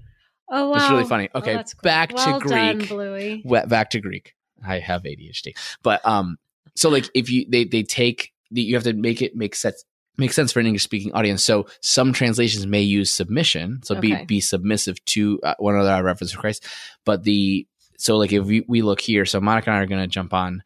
Oh 0.51 0.69
wow, 0.69 0.77
It's 0.77 0.91
really 0.91 1.05
funny. 1.05 1.29
Oh, 1.35 1.39
Okay, 1.39 1.55
that's 1.55 1.73
cool. 1.75 1.81
back 1.83 2.13
well 2.15 2.41
to 2.41 2.49
Done, 2.49 2.79
Greek. 2.79 2.89
Bluey. 2.89 3.43
Back 3.67 3.91
to 3.91 4.01
Greek. 4.01 4.35
I 4.67 4.79
have 4.81 5.05
ADHD, 5.05 5.57
but 5.83 6.05
um, 6.07 6.37
so 6.77 6.91
like 6.91 7.09
if 7.15 7.31
you 7.31 7.47
they 7.49 7.65
they 7.65 7.83
take 7.83 8.33
you 8.51 8.75
have 8.75 8.85
to 8.85 8.93
make 8.93 9.23
it 9.23 9.35
make 9.35 9.55
sense 9.55 9.83
make 10.21 10.33
sense 10.33 10.53
for 10.53 10.61
an 10.61 10.67
English 10.67 10.85
speaking 10.85 11.13
audience. 11.13 11.43
So 11.43 11.67
some 11.81 12.13
translations 12.13 12.67
may 12.67 12.83
use 12.83 13.11
submission, 13.11 13.81
so 13.83 13.97
Okay. 13.97 14.01
be 14.01 14.25
be 14.27 14.41
submissive 14.41 15.05
to 15.07 15.41
uh, 15.43 15.55
one 15.59 15.75
another 15.75 15.91
of 15.95 16.05
reference 16.05 16.31
to 16.31 16.39
Christ. 16.39 16.65
But 17.05 17.25
the 17.25 17.67
so 17.99 18.17
like 18.17 18.33
if 18.33 18.45
we, 18.47 18.65
we 18.69 18.83
look 18.83 19.01
here, 19.01 19.25
so 19.27 19.41
Monica 19.41 19.71
and 19.71 19.77
I 19.79 19.83
are 19.83 19.87
going 19.87 20.03
to 20.03 20.07
jump 20.07 20.33
on. 20.33 20.63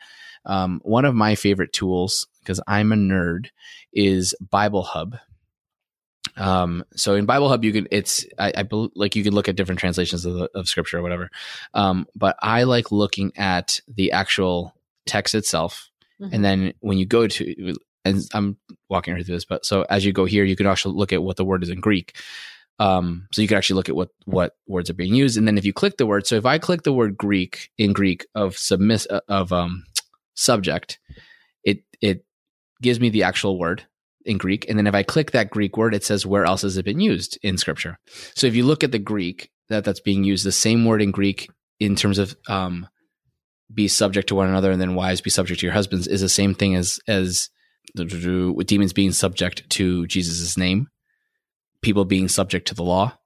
Um, 0.46 0.80
one 0.84 1.06
of 1.06 1.14
my 1.14 1.36
favorite 1.36 1.72
tools 1.72 2.26
because 2.40 2.60
I'm 2.66 2.92
a 2.92 2.96
nerd 2.96 3.46
is 3.94 4.34
Bible 4.50 4.82
Hub. 4.82 5.16
Um, 6.36 6.84
so 6.96 7.14
in 7.14 7.26
Bible 7.26 7.48
Hub, 7.48 7.64
you 7.64 7.72
can 7.72 7.86
it's 7.90 8.26
I, 8.38 8.52
I 8.56 8.68
like 8.94 9.16
you 9.16 9.22
can 9.24 9.34
look 9.34 9.48
at 9.48 9.56
different 9.56 9.80
translations 9.80 10.24
of, 10.26 10.34
the, 10.34 10.50
of 10.54 10.68
scripture 10.68 10.98
or 10.98 11.02
whatever. 11.02 11.30
Um, 11.72 12.06
but 12.14 12.36
I 12.42 12.64
like 12.64 12.92
looking 12.92 13.32
at 13.36 13.80
the 13.88 14.12
actual 14.12 14.74
text 15.06 15.34
itself, 15.34 15.90
and 16.32 16.44
then 16.44 16.74
when 16.80 16.98
you 16.98 17.06
go 17.06 17.26
to 17.26 17.74
and 18.04 18.22
I'm 18.34 18.56
walking 18.88 19.14
through 19.14 19.24
this, 19.24 19.44
but 19.44 19.64
so 19.64 19.82
as 19.88 20.04
you 20.04 20.12
go 20.12 20.24
here, 20.24 20.44
you 20.44 20.56
can 20.56 20.66
actually 20.66 20.96
look 20.96 21.12
at 21.12 21.22
what 21.22 21.36
the 21.36 21.44
word 21.44 21.62
is 21.62 21.70
in 21.70 21.80
Greek. 21.80 22.16
Um, 22.78 23.28
so 23.32 23.40
you 23.40 23.48
can 23.48 23.56
actually 23.56 23.76
look 23.76 23.88
at 23.88 23.94
what 23.94 24.10
what 24.24 24.56
words 24.66 24.90
are 24.90 24.94
being 24.94 25.14
used, 25.14 25.36
and 25.36 25.46
then 25.46 25.56
if 25.56 25.64
you 25.64 25.72
click 25.72 25.96
the 25.96 26.06
word, 26.06 26.26
so 26.26 26.34
if 26.34 26.44
I 26.44 26.58
click 26.58 26.82
the 26.82 26.92
word 26.92 27.16
Greek 27.16 27.70
in 27.78 27.92
Greek 27.92 28.26
of 28.34 28.58
submiss 28.58 29.06
uh, 29.08 29.20
of 29.28 29.52
um 29.52 29.84
subject, 30.34 30.98
it 31.62 31.84
it 32.00 32.24
gives 32.82 32.98
me 32.98 33.10
the 33.10 33.22
actual 33.22 33.58
word 33.58 33.86
in 34.24 34.38
Greek, 34.38 34.68
and 34.68 34.76
then 34.76 34.88
if 34.88 34.94
I 34.94 35.04
click 35.04 35.30
that 35.30 35.50
Greek 35.50 35.76
word, 35.76 35.94
it 35.94 36.02
says 36.02 36.26
where 36.26 36.44
else 36.44 36.62
has 36.62 36.76
it 36.76 36.84
been 36.84 36.98
used 36.98 37.38
in 37.42 37.58
Scripture. 37.58 37.98
So 38.34 38.48
if 38.48 38.56
you 38.56 38.64
look 38.64 38.82
at 38.82 38.90
the 38.90 38.98
Greek 38.98 39.50
that 39.68 39.84
that's 39.84 40.00
being 40.00 40.24
used, 40.24 40.44
the 40.44 40.50
same 40.52 40.84
word 40.84 41.00
in 41.00 41.12
Greek 41.12 41.48
in 41.78 41.94
terms 41.94 42.18
of 42.18 42.36
um 42.48 42.88
be 43.72 43.86
subject 43.86 44.28
to 44.28 44.34
one 44.34 44.48
another, 44.48 44.72
and 44.72 44.80
then 44.80 44.96
wives 44.96 45.20
be 45.20 45.30
subject 45.30 45.60
to 45.60 45.66
your 45.66 45.74
husbands 45.74 46.08
is 46.08 46.22
the 46.22 46.28
same 46.28 46.56
thing 46.56 46.74
as 46.74 46.98
as 47.06 47.50
with 47.96 48.66
demons 48.66 48.92
being 48.92 49.12
subject 49.12 49.68
to 49.70 50.06
Jesus' 50.06 50.56
name, 50.56 50.88
people 51.82 52.04
being 52.04 52.28
subject 52.28 52.68
to 52.68 52.74
the 52.74 52.84
law. 52.84 53.16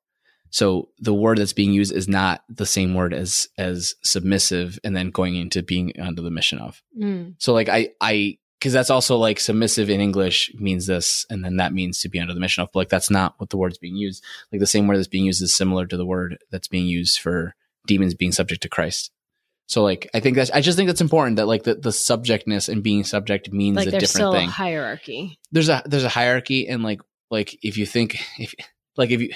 So 0.51 0.89
the 0.99 1.15
word 1.15 1.39
that's 1.39 1.53
being 1.53 1.73
used 1.73 1.93
is 1.93 2.09
not 2.09 2.43
the 2.49 2.67
same 2.67 2.95
word 2.95 3.13
as 3.13 3.49
as 3.59 3.95
submissive 4.03 4.79
and 4.83 4.97
then 4.97 5.11
going 5.11 5.37
into 5.37 5.63
being 5.63 5.93
under 6.01 6.23
the 6.23 6.31
mission 6.31 6.59
of. 6.59 6.83
Mm. 6.99 7.35
So 7.39 7.53
like 7.53 7.69
I 7.69 7.91
I 8.01 8.39
because 8.59 8.73
that's 8.73 8.91
also 8.91 9.17
like 9.17 9.39
submissive 9.39 9.89
in 9.89 10.01
English 10.01 10.51
means 10.55 10.87
this, 10.87 11.25
and 11.31 11.45
then 11.45 11.57
that 11.57 11.73
means 11.73 12.01
to 12.01 12.09
be 12.09 12.19
under 12.19 12.35
the 12.35 12.41
mission 12.41 12.63
of. 12.63 12.71
But 12.73 12.81
like 12.81 12.89
that's 12.89 13.11
not 13.11 13.35
what 13.39 13.51
the 13.51 13.57
word's 13.57 13.79
being 13.79 13.97
used. 13.97 14.25
Like 14.51 14.61
the 14.61 14.67
same 14.67 14.87
word 14.87 14.97
that's 14.97 15.07
being 15.07 15.27
used 15.27 15.43
is 15.43 15.55
similar 15.55 15.87
to 15.87 15.97
the 15.97 16.07
word 16.07 16.39
that's 16.51 16.69
being 16.69 16.87
used 16.87 17.21
for 17.21 17.55
demons 17.87 18.15
being 18.15 18.33
subject 18.33 18.63
to 18.63 18.69
Christ. 18.69 19.11
So 19.69 19.83
like 19.85 20.09
I 20.15 20.21
think 20.21 20.35
that's 20.37 20.51
I 20.51 20.61
just 20.61 20.77
think 20.77 20.89
that's 20.89 21.01
important 21.01 21.37
that 21.37 21.47
like 21.47 21.63
the, 21.63 21.75
the 21.77 21.93
subjectness 21.93 22.69
and 22.69 22.83
being 22.83 23.05
subject 23.05 23.53
means 23.53 23.77
Like 23.77 23.87
a 23.89 23.91
different 23.93 24.09
still 24.09 24.33
thing 24.33 24.49
a 24.49 24.51
hierarchy. 24.51 25.39
there's 25.53 25.69
a 25.69 25.83
there's 25.87 26.05
a 26.05 26.09
hierarchy 26.09 26.67
and 26.67 26.83
like 26.83 27.01
like 27.31 27.57
if 27.63 27.77
you 27.79 27.87
think 27.87 28.19
if 28.39 28.55
like 28.97 29.11
if 29.11 29.21
you 29.21 29.31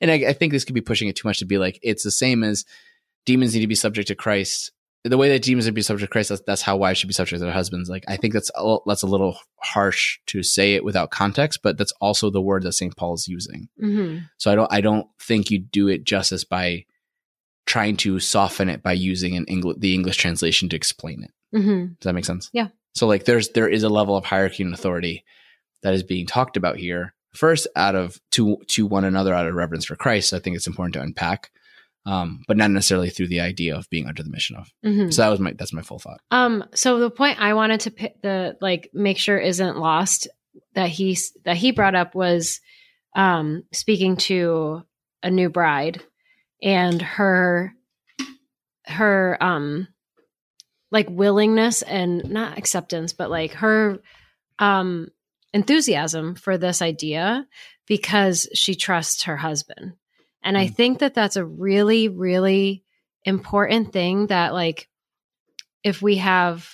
and 0.00 0.10
I, 0.10 0.14
I 0.28 0.32
think 0.34 0.52
this 0.52 0.64
could 0.64 0.74
be 0.74 0.80
pushing 0.80 1.08
it 1.08 1.16
too 1.16 1.26
much 1.28 1.38
to 1.40 1.44
be 1.46 1.58
like 1.58 1.78
it's 1.82 2.04
the 2.04 2.10
same 2.10 2.44
as 2.44 2.64
demons 3.26 3.54
need 3.54 3.60
to 3.62 3.66
be 3.66 3.74
subject 3.74 4.08
to 4.08 4.14
Christ. 4.14 4.72
The 5.04 5.16
way 5.16 5.30
that 5.30 5.42
demons 5.42 5.64
need 5.64 5.70
to 5.70 5.74
be 5.74 5.80
subject 5.80 6.10
to 6.10 6.12
Christ, 6.12 6.28
that's, 6.28 6.42
that's 6.46 6.60
how 6.62 6.76
wives 6.76 6.98
should 6.98 7.06
be 7.08 7.14
subject 7.14 7.40
to 7.40 7.44
their 7.46 7.54
husbands. 7.54 7.88
Like 7.88 8.04
I 8.08 8.18
think 8.18 8.34
that's 8.34 8.50
a, 8.54 8.62
little- 8.62 8.82
that's 8.86 9.02
a 9.02 9.06
little 9.06 9.38
harsh 9.62 10.18
to 10.26 10.42
say 10.42 10.74
it 10.74 10.84
without 10.84 11.10
context, 11.10 11.60
but 11.62 11.78
that's 11.78 11.92
also 12.02 12.28
the 12.28 12.42
word 12.42 12.62
that 12.64 12.72
St. 12.72 12.94
Paul 12.94 13.14
is 13.14 13.26
using. 13.26 13.68
hmm 13.80 14.18
So 14.36 14.52
I 14.52 14.54
don't 14.54 14.70
I 14.70 14.80
don't 14.82 15.06
think 15.18 15.50
you 15.50 15.58
do 15.60 15.88
it 15.88 16.04
justice 16.04 16.44
by 16.44 16.84
trying 17.70 17.96
to 17.96 18.18
soften 18.18 18.68
it 18.68 18.82
by 18.82 18.92
using 18.92 19.36
an 19.36 19.44
English 19.46 19.76
the 19.78 19.94
English 19.94 20.16
translation 20.16 20.68
to 20.68 20.76
explain 20.76 21.22
it. 21.22 21.30
hmm 21.56 21.86
Does 22.00 22.04
that 22.04 22.14
make 22.14 22.24
sense? 22.24 22.50
Yeah. 22.52 22.68
So 22.94 23.06
like 23.06 23.24
there's 23.24 23.50
there 23.50 23.68
is 23.68 23.84
a 23.84 23.88
level 23.88 24.16
of 24.16 24.24
hierarchy 24.24 24.64
and 24.64 24.74
authority 24.74 25.24
that 25.82 25.94
is 25.94 26.02
being 26.02 26.26
talked 26.26 26.56
about 26.56 26.76
here. 26.76 27.14
First, 27.32 27.68
out 27.76 27.94
of 27.94 28.20
to 28.32 28.56
to 28.74 28.86
one 28.86 29.04
another 29.04 29.32
out 29.32 29.46
of 29.46 29.54
reverence 29.54 29.84
for 29.84 29.94
Christ. 29.94 30.32
I 30.32 30.40
think 30.40 30.56
it's 30.56 30.66
important 30.66 30.94
to 30.94 31.00
unpack, 31.00 31.52
um, 32.04 32.42
but 32.48 32.56
not 32.56 32.72
necessarily 32.72 33.08
through 33.08 33.28
the 33.28 33.40
idea 33.40 33.76
of 33.76 33.88
being 33.88 34.08
under 34.08 34.24
the 34.24 34.30
mission 34.30 34.56
of. 34.56 34.66
hmm 34.82 35.10
So 35.10 35.22
that 35.22 35.28
was 35.28 35.38
my 35.38 35.52
that's 35.52 35.72
my 35.72 35.82
full 35.82 36.00
thought. 36.00 36.20
Um. 36.32 36.64
So 36.74 36.98
the 36.98 37.10
point 37.10 37.40
I 37.40 37.54
wanted 37.54 37.80
to 37.82 37.90
pi- 37.92 38.14
the 38.22 38.56
like 38.60 38.90
make 38.92 39.18
sure 39.18 39.38
isn't 39.38 39.78
lost 39.78 40.26
that 40.74 40.88
he 40.88 41.16
that 41.44 41.56
he 41.56 41.70
brought 41.70 41.94
up 41.94 42.16
was 42.16 42.60
um 43.14 43.62
speaking 43.72 44.16
to 44.16 44.82
a 45.22 45.30
new 45.30 45.48
bride 45.50 46.02
and 46.62 47.00
her 47.00 47.74
her 48.86 49.36
um 49.40 49.88
like 50.90 51.08
willingness 51.10 51.82
and 51.82 52.28
not 52.30 52.58
acceptance 52.58 53.12
but 53.12 53.30
like 53.30 53.52
her 53.54 53.98
um 54.58 55.08
enthusiasm 55.52 56.34
for 56.34 56.58
this 56.58 56.82
idea 56.82 57.46
because 57.86 58.48
she 58.54 58.74
trusts 58.74 59.24
her 59.24 59.36
husband 59.36 59.94
and 60.42 60.56
i 60.58 60.66
Mm. 60.66 60.74
think 60.74 60.98
that 61.00 61.14
that's 61.14 61.36
a 61.36 61.44
really 61.44 62.08
really 62.08 62.84
important 63.24 63.92
thing 63.92 64.26
that 64.28 64.52
like 64.52 64.88
if 65.84 66.02
we 66.02 66.16
have 66.16 66.68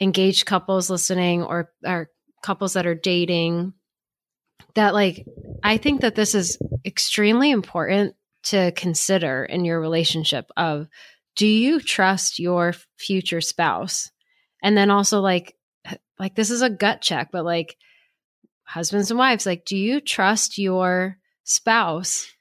engaged 0.00 0.46
couples 0.46 0.90
listening 0.90 1.42
or 1.42 1.70
or 1.84 2.10
couples 2.42 2.72
that 2.74 2.86
are 2.86 2.94
dating 2.94 3.72
that 4.74 4.94
like 4.94 5.26
i 5.62 5.76
think 5.76 6.00
that 6.00 6.14
this 6.14 6.34
is 6.34 6.58
extremely 6.84 7.50
important 7.50 8.14
to 8.44 8.72
consider 8.72 9.44
in 9.44 9.64
your 9.64 9.80
relationship 9.80 10.50
of 10.56 10.88
do 11.36 11.46
you 11.46 11.80
trust 11.80 12.38
your 12.38 12.74
future 12.98 13.40
spouse? 13.40 14.10
And 14.62 14.76
then 14.76 14.90
also 14.90 15.20
like 15.20 15.56
like 16.18 16.34
this 16.34 16.50
is 16.50 16.62
a 16.62 16.70
gut 16.70 17.00
check 17.00 17.30
but 17.32 17.44
like 17.44 17.76
husbands 18.62 19.10
and 19.10 19.18
wives 19.18 19.44
like 19.44 19.64
do 19.64 19.76
you 19.76 20.00
trust 20.00 20.56
your 20.56 21.16
spouse 21.42 22.32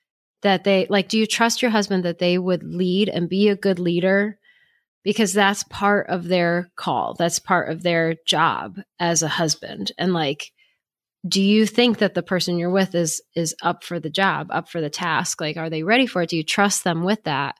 that 0.41 0.63
they 0.63 0.87
like 0.89 1.07
do 1.07 1.17
you 1.17 1.25
trust 1.25 1.61
your 1.61 1.71
husband 1.71 2.03
that 2.03 2.19
they 2.19 2.37
would 2.37 2.63
lead 2.63 3.09
and 3.09 3.29
be 3.29 3.49
a 3.49 3.55
good 3.55 3.79
leader? 3.79 4.37
Because 5.03 5.33
that's 5.33 5.63
part 5.63 6.07
of 6.09 6.27
their 6.27 6.69
call. 6.75 7.15
That's 7.15 7.39
part 7.39 7.69
of 7.69 7.81
their 7.81 8.15
job 8.27 8.79
as 8.99 9.23
a 9.23 9.27
husband. 9.27 9.91
And 9.97 10.13
like 10.13 10.51
do 11.27 11.41
you 11.41 11.65
think 11.65 11.99
that 11.99 12.13
the 12.15 12.23
person 12.23 12.57
you're 12.57 12.71
with 12.71 12.95
is 12.95 13.21
is 13.36 13.55
up 13.62 13.84
for 13.84 13.99
the 13.99 14.10
job 14.10 14.47
up 14.51 14.69
for 14.69 14.81
the 14.81 14.89
task? 14.89 15.39
Like 15.39 15.57
are 15.57 15.69
they 15.69 15.84
ready 15.84 16.07
for 16.07 16.21
it? 16.21 16.29
Do 16.29 16.38
you 16.38 16.43
trust 16.43 16.84
them 16.84 17.03
with 17.03 17.23
that? 17.23 17.55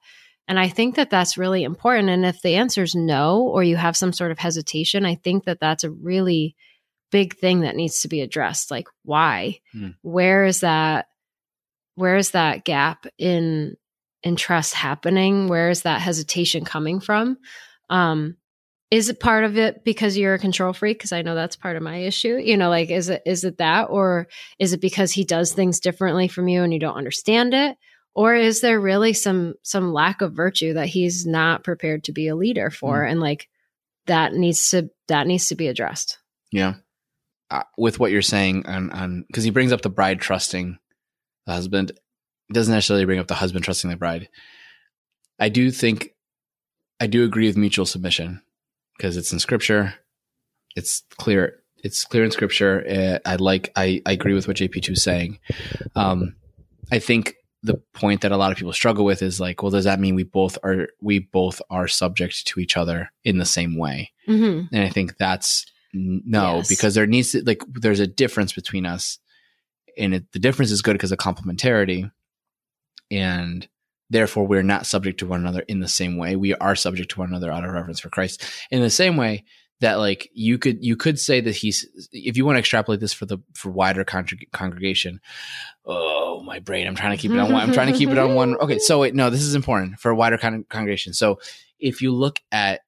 And 0.47 0.60
i 0.60 0.67
think 0.67 0.95
that 0.95 1.10
that's 1.10 1.38
really 1.38 1.63
important. 1.63 2.10
And 2.10 2.26
if 2.26 2.41
the 2.41 2.56
answer 2.56 2.84
is 2.84 2.95
no 2.95 3.41
or 3.41 3.63
you 3.63 3.76
have 3.76 3.95
some 3.95 4.13
sort 4.13 4.32
of 4.32 4.39
hesitation 4.39 5.06
i 5.06 5.15
think 5.15 5.45
that 5.45 5.60
that's 5.60 5.84
a 5.84 5.91
really 5.91 6.56
big 7.12 7.36
thing 7.36 7.62
that 7.62 7.76
needs 7.76 8.02
to 8.02 8.08
be 8.08 8.21
addressed. 8.21 8.71
Like 8.71 8.88
why? 9.04 9.60
Hmm. 9.74 9.89
where 10.02 10.45
is 10.45 10.62
that 10.62 11.08
where 11.95 12.17
is 12.17 12.32
that 12.32 12.63
gap 12.65 13.06
in 13.17 13.76
in 14.24 14.36
trust 14.36 14.74
happening? 14.74 15.47
Where 15.47 15.69
is 15.69 15.84
that 15.84 16.02
hesitation 16.02 16.65
coming 16.65 17.00
from? 17.00 17.38
Um 17.89 18.38
is 18.91 19.08
it 19.08 19.21
part 19.21 19.45
of 19.45 19.58
it 19.58 19.86
because 19.86 20.17
you're 20.17 20.34
a 20.34 20.39
control 20.39 20.73
freak? 20.73 20.99
Because 20.99 21.13
i 21.13 21.21
know 21.21 21.34
that's 21.34 21.56
part 21.56 21.77
of 21.77 21.82
my 21.82 21.97
issue 21.97 22.36
you 22.38 22.58
know 22.58 22.69
like 22.69 22.89
is 22.89 23.10
it 23.10 23.23
is 23.25 23.43
it 23.43 23.58
that? 23.58 23.86
Or 23.86 24.27
is 24.60 24.73
it 24.73 24.82
because 24.82 25.12
he 25.12 25.23
does 25.23 25.54
things 25.54 25.80
differently 25.80 26.27
from 26.27 26.47
you 26.47 26.63
and 26.63 26.73
you 26.73 26.80
don't 26.80 26.97
understand 26.97 27.54
it? 27.54 27.77
Or 28.13 28.36
is 28.36 28.62
there 28.62 28.80
really 28.80 29.13
some 29.13 29.56
some 29.63 29.93
lack 29.93 30.21
of 30.21 30.34
virtue 30.34 30.73
that 30.73 30.88
he's 30.88 31.25
not 31.25 31.63
prepared 31.63 32.04
to 32.06 32.12
be 32.12 32.27
a 32.27 32.36
leader 32.36 32.69
for? 32.69 33.04
And 33.04 33.19
like 33.19 33.47
that 34.08 34.34
needs 34.34 34.69
to 34.71 34.89
that 35.08 35.27
needs 35.27 35.47
to 35.47 35.56
be 35.56 35.67
addressed. 35.67 36.17
Yeah. 36.51 36.75
Uh, 37.49 37.63
with 37.77 37.99
what 37.99 38.12
you're 38.12 38.21
saying 38.21 38.65
on 38.65 38.91
on 38.91 39.23
because 39.27 39.43
he 39.43 39.49
brings 39.49 39.71
up 39.71 39.82
the 39.82 39.89
bride 39.89 40.19
trusting 40.19 40.77
the 41.45 41.54
husband, 41.54 41.91
it 41.91 42.54
doesn't 42.54 42.73
necessarily 42.73 43.06
bring 43.06 43.19
up 43.19 43.27
the 43.27 43.36
husband 43.36 43.63
trusting 43.63 43.89
the 43.89 43.97
bride. 43.97 44.30
I 45.39 45.49
do 45.49 45.71
think 45.71 46.13
I 46.99 47.08
do 47.08 47.23
agree 47.23 47.47
with 47.47 47.58
mutual 47.58 47.86
submission 47.86 48.41
because 49.02 49.18
it's 49.18 49.34
in 49.34 49.40
scripture. 49.40 49.96
It's 50.76 51.02
clear. 51.18 51.58
It's 51.84 52.06
clear 52.06 52.24
in 52.24 52.30
scripture. 52.30 52.86
Uh, 52.88 53.20
I 53.28 53.38
like. 53.38 53.72
I, 53.76 54.02
I 54.06 54.12
agree 54.12 54.34
with 54.36 54.48
what 54.48 54.58
JP 54.58 54.84
two 54.84 54.92
is 54.94 55.02
saying. 55.02 55.40
Um, 55.96 56.36
I 56.92 57.00
think 57.00 57.36
the 57.64 57.82
point 57.94 58.22
that 58.22 58.32
a 58.32 58.38
lot 58.38 58.52
of 58.52 58.58
people 58.58 58.74
struggle 58.74 59.04
with 59.04 59.24
is 59.24 59.40
like, 59.40 59.64
well, 59.64 59.72
does 59.72 59.86
that 59.86 60.00
mean 60.00 60.14
we 60.14 60.24
both 60.24 60.60
are 60.64 60.88
we 61.02 61.18
both 61.20 61.62
are 61.72 61.88
subject 61.88 62.46
to 62.48 62.60
each 62.60 62.78
other 62.78 63.12
in 63.24 63.40
the 63.40 63.46
same 63.46 63.76
way? 63.76 64.12
mm-hmm. 64.28 64.74
And 64.74 64.84
I 64.84 64.90
think 64.90 65.18
that's 65.18 65.66
no, 65.94 66.58
Yes. 66.58 66.70
because 66.70 66.94
there 66.94 67.08
needs 67.08 67.32
to 67.32 67.44
like 67.44 67.64
there's 67.74 68.00
a 68.00 68.08
difference 68.08 68.54
between 68.54 68.86
us, 68.86 69.18
and 69.98 70.14
it, 70.14 70.32
the 70.32 70.40
difference 70.40 70.70
is 70.72 70.84
good 70.84 70.94
because 70.94 71.12
of 71.12 71.18
complementarity, 71.18 72.12
and 73.10 73.68
therefore 74.12 74.45
we're 74.45 74.62
not 74.62 74.86
subject 74.86 75.19
to 75.19 75.26
one 75.26 75.39
another 75.39 75.62
in 75.67 75.80
the 75.80 75.88
same 75.88 76.17
way. 76.17 76.36
We 76.36 76.54
are 76.56 76.76
subject 76.76 77.12
to 77.12 77.19
one 77.19 77.30
another 77.30 77.52
out 77.52 77.65
of 77.65 77.71
reverence 77.71 78.00
for 78.00 78.10
Christ. 78.10 78.43
In 78.69 78.82
the 78.82 78.89
same 78.89 79.17
way 79.17 79.45
that 79.80 79.95
like 79.95 80.30
you 80.34 80.60
could 80.60 80.84
you 80.86 80.95
could 80.95 81.17
say 81.19 81.41
that 81.41 81.56
he's 81.56 81.88
if 82.12 82.38
you 82.38 82.45
want 82.45 82.58
to 82.58 82.60
extrapolate 82.60 83.00
this 83.00 83.13
for 83.13 83.26
the 83.26 83.39
for 83.56 83.71
wider 83.71 84.06
congreg- 84.06 84.52
congregation. 84.52 85.19
Oh 85.86 86.43
my 86.43 86.60
brain! 86.60 86.86
I'm 86.86 86.95
trying 86.95 87.17
to 87.17 87.21
keep 87.21 87.32
it 87.32 87.39
on 87.39 87.52
one. 87.52 87.63
I'm 87.63 87.74
trying 87.74 87.91
to 87.91 87.97
keep 87.97 88.10
it 88.10 88.17
on 88.17 88.36
one. 88.36 88.56
Okay, 88.58 88.78
so 88.78 89.00
wait, 89.00 89.15
no, 89.15 89.32
this 89.32 89.41
is 89.41 89.56
important 89.56 90.00
for 90.00 90.12
a 90.12 90.15
wider 90.15 90.38
con- 90.38 90.65
congregation. 90.69 91.13
So 91.13 91.39
if 91.80 92.02
you 92.02 92.13
look 92.13 92.39
at 92.52 92.82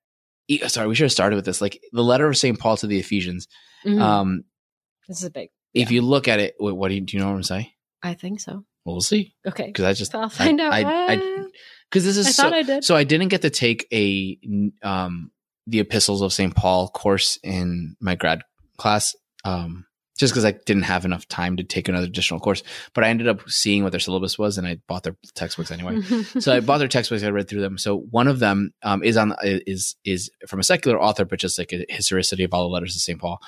sorry, 0.67 0.88
we 0.88 0.93
should 0.93 1.05
have 1.05 1.12
started 1.12 1.36
with 1.36 1.45
this. 1.45 1.62
Like 1.62 1.81
the 1.93 2.03
letter 2.03 2.27
of 2.27 2.38
St. 2.38 2.59
Paul 2.59 2.77
to 2.77 2.86
the 2.86 2.99
Ephesians. 2.99 3.47
Mhm. 3.86 3.99
Um, 3.99 4.43
this 5.07 5.17
is 5.17 5.23
a 5.23 5.31
big 5.31 5.49
if 5.73 5.89
you 5.89 6.03
look 6.03 6.27
at 6.27 6.39
it, 6.39 6.55
wait, 6.59 6.73
what 6.75 6.89
do 6.89 6.93
you 6.95 7.01
do? 7.01 7.17
You 7.17 7.23
know 7.23 7.29
what 7.29 7.38
I'm 7.38 7.43
saying? 7.43 7.67
I 8.03 8.13
think 8.13 8.39
so 8.39 8.63
Well, 8.85 8.95
we'll 8.95 9.01
see. 9.01 9.33
okay 9.47 9.67
Because 9.67 9.85
I 9.85 9.93
just 9.93 10.13
i'll 10.13 10.29
find 10.29 10.59
out 10.61 10.73
I, 10.73 10.81
I, 10.83 11.15
Ah, 11.21 11.43
because 11.89 12.05
this 12.05 12.17
is 12.17 12.27
I 12.27 12.31
so. 12.31 12.43
thought 12.43 12.53
I 12.53 12.63
did. 12.63 12.83
So 12.83 12.95
I 12.95 13.03
didn't 13.03 13.29
get 13.29 13.41
to 13.43 13.49
take 13.49 13.87
a 13.93 14.37
um 14.81 15.31
the 15.67 15.79
epistles 15.79 16.21
of 16.21 16.33
St. 16.33 16.53
Paul 16.55 16.89
course 16.89 17.39
in 17.43 17.95
my 18.01 18.15
grad 18.15 18.41
class. 18.77 19.15
Um, 19.45 19.85
just 20.17 20.33
because 20.33 20.43
I 20.45 20.51
didn't 20.51 20.83
have 20.83 21.05
enough 21.05 21.27
time 21.27 21.57
to 21.57 21.63
take 21.63 21.87
another 21.87 22.05
additional 22.05 22.39
course, 22.39 22.61
but 22.93 23.03
I 23.03 23.07
ended 23.09 23.27
up 23.27 23.49
seeing 23.49 23.81
what 23.83 23.91
their 23.91 23.99
syllabus 23.99 24.37
was, 24.37 24.57
and 24.57 24.67
I 24.67 24.77
bought 24.87 25.03
their 25.03 25.15
textbooks 25.35 25.71
anyway. 25.71 26.01
so 26.39 26.53
I 26.55 26.59
bought 26.59 26.79
their 26.79 26.87
textbooks. 26.87 27.23
I 27.23 27.29
read 27.29 27.47
through 27.47 27.61
them. 27.61 27.77
So 27.77 27.97
one 28.11 28.27
of 28.27 28.39
them 28.39 28.73
um, 28.83 29.03
is 29.03 29.15
on 29.17 29.35
is 29.43 29.95
is 30.03 30.29
from 30.47 30.59
a 30.59 30.63
secular 30.63 30.99
author, 31.01 31.25
but 31.25 31.39
just 31.39 31.57
like 31.57 31.71
a 31.73 31.85
historicity 31.89 32.43
of 32.43 32.53
all 32.53 32.63
the 32.67 32.73
letters 32.73 32.95
of 32.95 33.01
Saint 33.01 33.21
Paul. 33.21 33.39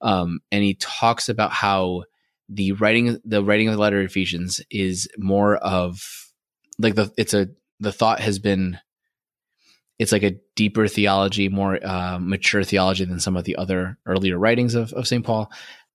Um, 0.00 0.40
and 0.52 0.62
he 0.62 0.74
talks 0.74 1.28
about 1.28 1.50
how 1.52 2.04
the 2.48 2.72
writing 2.72 3.18
the 3.24 3.42
writing 3.42 3.68
of 3.68 3.74
the 3.74 3.80
letter 3.80 4.00
of 4.00 4.06
Ephesians 4.06 4.60
is 4.70 5.08
more 5.18 5.56
of 5.56 6.00
like 6.78 6.94
the 6.94 7.12
it's 7.16 7.34
a 7.34 7.48
the 7.80 7.92
thought 7.92 8.20
has 8.20 8.38
been 8.38 8.78
it's 9.98 10.12
like 10.12 10.22
a 10.22 10.36
deeper 10.56 10.88
theology, 10.88 11.48
more 11.48 11.84
uh, 11.84 12.18
mature 12.20 12.62
theology 12.62 13.04
than 13.04 13.20
some 13.20 13.36
of 13.36 13.44
the 13.44 13.56
other 13.56 13.98
earlier 14.06 14.38
writings 14.38 14.74
of, 14.74 14.92
of 14.92 15.08
St. 15.08 15.24
Paul. 15.24 15.50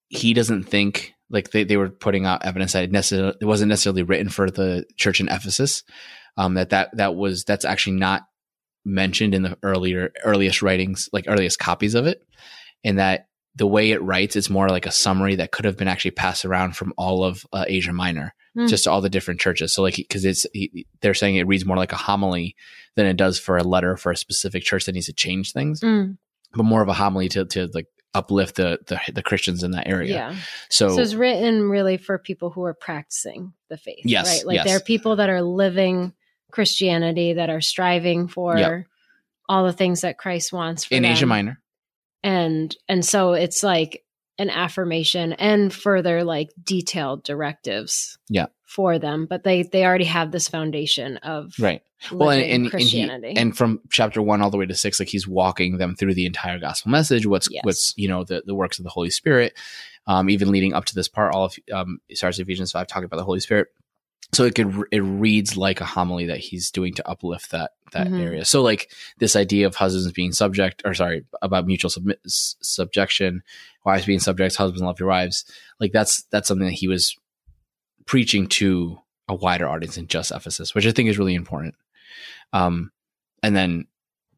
He 0.09 0.33
doesn't 0.33 0.63
think 0.63 1.13
like 1.29 1.51
they, 1.51 1.63
they 1.63 1.77
were 1.77 1.89
putting 1.89 2.25
out 2.25 2.43
evidence 2.43 2.73
that 2.73 2.91
it, 2.91 3.35
it 3.39 3.45
wasn't 3.45 3.69
necessarily 3.69 4.03
written 4.03 4.29
for 4.29 4.49
the 4.49 4.85
church 4.97 5.19
in 5.19 5.29
Ephesus. 5.29 5.83
Um, 6.37 6.55
that 6.55 6.69
that 6.69 6.95
that 6.97 7.15
was 7.15 7.43
that's 7.43 7.65
actually 7.65 7.97
not 7.97 8.23
mentioned 8.83 9.35
in 9.35 9.43
the 9.43 9.57
earlier 9.61 10.11
earliest 10.23 10.61
writings, 10.61 11.09
like 11.13 11.25
earliest 11.27 11.59
copies 11.59 11.93
of 11.93 12.07
it, 12.07 12.23
and 12.83 12.97
that 12.99 13.27
the 13.55 13.67
way 13.67 13.91
it 13.91 14.01
writes 14.01 14.35
is 14.35 14.49
more 14.49 14.69
like 14.69 14.85
a 14.85 14.91
summary 14.91 15.35
that 15.35 15.51
could 15.51 15.65
have 15.65 15.77
been 15.77 15.87
actually 15.89 16.11
passed 16.11 16.45
around 16.45 16.75
from 16.77 16.93
all 16.97 17.23
of 17.23 17.45
uh, 17.53 17.65
Asia 17.67 17.93
Minor, 17.93 18.33
Hmm. 18.55 18.67
just 18.67 18.83
to 18.83 18.91
all 18.91 18.99
the 19.01 19.09
different 19.09 19.39
churches. 19.39 19.73
So 19.73 19.81
like 19.81 19.95
because 19.95 20.25
it's 20.25 20.45
he, 20.53 20.85
they're 21.01 21.13
saying 21.13 21.37
it 21.37 21.47
reads 21.47 21.65
more 21.65 21.77
like 21.77 21.93
a 21.93 21.97
homily 21.97 22.55
than 22.95 23.05
it 23.05 23.15
does 23.15 23.39
for 23.39 23.57
a 23.57 23.63
letter 23.63 23.95
for 23.95 24.11
a 24.11 24.17
specific 24.17 24.63
church 24.63 24.85
that 24.85 24.91
needs 24.93 25.05
to 25.05 25.13
change 25.13 25.53
things, 25.53 25.79
Mm, 25.79 26.17
but 26.53 26.63
more 26.63 26.81
of 26.81 26.89
a 26.89 26.93
homily 26.93 27.29
to 27.29 27.45
to 27.45 27.69
like 27.73 27.87
uplift 28.13 28.55
the 28.55 28.77
the, 28.87 28.99
the 29.13 29.23
Christians 29.23 29.63
in 29.63 29.71
that 29.71 29.87
area. 29.87 30.13
yeah. 30.13 30.35
So, 30.69 30.89
So, 30.95 31.01
it's 31.01 31.13
written 31.13 31.69
really 31.69 31.95
for 31.95 32.17
people 32.17 32.49
who 32.49 32.63
are 32.65 32.73
practicing 32.73 33.53
the 33.69 33.77
faith. 33.77 34.01
Yes, 34.03 34.27
Right. 34.39 34.45
Like 34.47 34.55
yes. 34.55 34.65
there 34.65 34.75
are 34.75 34.81
people 34.81 35.15
that 35.15 35.29
are 35.29 35.41
living 35.41 36.11
Christianity 36.51 37.33
that 37.33 37.49
are 37.49 37.61
striving 37.61 38.27
for 38.27 38.57
Yep. 38.57 38.83
all 39.47 39.63
the 39.65 39.71
things 39.71 40.01
that 40.01 40.17
Christ 40.17 40.51
wants 40.51 40.83
for 40.83 40.95
in 40.95 41.03
them. 41.03 41.13
Asia 41.13 41.25
Minor, 41.25 41.60
And 42.23 42.75
and 42.87 43.05
so 43.05 43.33
it's 43.33 43.63
like 43.63 44.03
an 44.37 44.49
affirmation 44.49 45.33
and 45.33 45.73
further 45.73 46.23
like 46.23 46.49
detailed 46.63 47.23
directives 47.23 48.17
Yeah. 48.29 48.47
for 48.65 48.97
them. 48.97 49.25
But 49.25 49.43
they 49.43 49.63
they 49.63 49.85
already 49.85 50.05
have 50.05 50.31
this 50.31 50.47
foundation 50.47 51.17
of 51.17 51.53
right? 51.59 51.81
Well, 52.11 52.31
and 52.31 52.41
and, 52.65 52.73
and, 52.73 52.81
he, 52.81 53.37
and 53.37 53.55
from 53.55 53.79
chapter 53.91 54.21
one 54.23 54.41
all 54.41 54.49
the 54.49 54.57
way 54.57 54.65
to 54.65 54.73
six, 54.75 54.99
like 54.99 55.09
he's 55.09 55.27
walking 55.27 55.77
them 55.77 55.95
through 55.95 56.15
the 56.15 56.25
entire 56.25 56.57
gospel 56.57 56.89
message. 56.91 57.27
What's 57.27 57.47
Yes. 57.51 57.63
what's 57.63 57.93
you 57.97 58.07
know 58.07 58.23
the 58.23 58.41
the 58.45 58.55
works 58.55 58.79
of 58.79 58.83
the 58.83 58.89
Holy 58.89 59.11
Spirit, 59.11 59.53
um, 60.07 60.29
even 60.29 60.49
leading 60.51 60.73
up 60.73 60.85
to 60.85 60.95
this 60.95 61.07
part. 61.07 61.35
All 61.35 61.45
of 61.45 61.55
um, 61.71 61.99
starts 62.13 62.39
Ephesians 62.39 62.71
five 62.71 62.87
talking 62.87 63.05
about 63.05 63.17
the 63.17 63.23
Holy 63.23 63.39
Spirit. 63.39 63.67
So 64.33 64.45
it 64.45 64.55
could 64.55 64.73
it 64.91 65.01
reads 65.01 65.57
like 65.57 65.81
a 65.81 65.85
homily 65.85 66.27
that 66.27 66.37
he's 66.39 66.71
doing 66.71 66.93
to 66.95 67.07
uplift 67.07 67.51
that 67.51 67.71
that 67.91 68.07
Mhm. 68.07 68.21
area. 68.21 68.45
So 68.45 68.61
like 68.61 68.91
this 69.19 69.35
idea 69.35 69.67
of 69.67 69.75
husbands 69.75 70.11
being 70.11 70.31
subject, 70.31 70.81
or 70.85 70.93
sorry, 70.93 71.25
about 71.41 71.67
mutual 71.67 71.91
subjection, 72.25 73.43
wives 73.85 74.05
being 74.05 74.19
subjects, 74.19 74.55
husbands 74.55 74.81
love 74.81 74.99
your 74.99 75.09
wives. 75.09 75.45
Like 75.79 75.91
that's 75.91 76.23
that's 76.31 76.47
something 76.47 76.67
that 76.67 76.73
he 76.73 76.87
was 76.87 77.15
preaching 78.05 78.47
to 78.47 78.99
a 79.27 79.35
wider 79.35 79.67
audience 79.67 79.95
than 79.95 80.07
just 80.07 80.31
Ephesus, 80.31 80.73
which 80.75 80.85
I 80.85 80.91
think 80.91 81.09
is 81.09 81.17
really 81.17 81.35
important. 81.35 81.75
Um, 82.53 82.91
and 83.43 83.55
then 83.55 83.87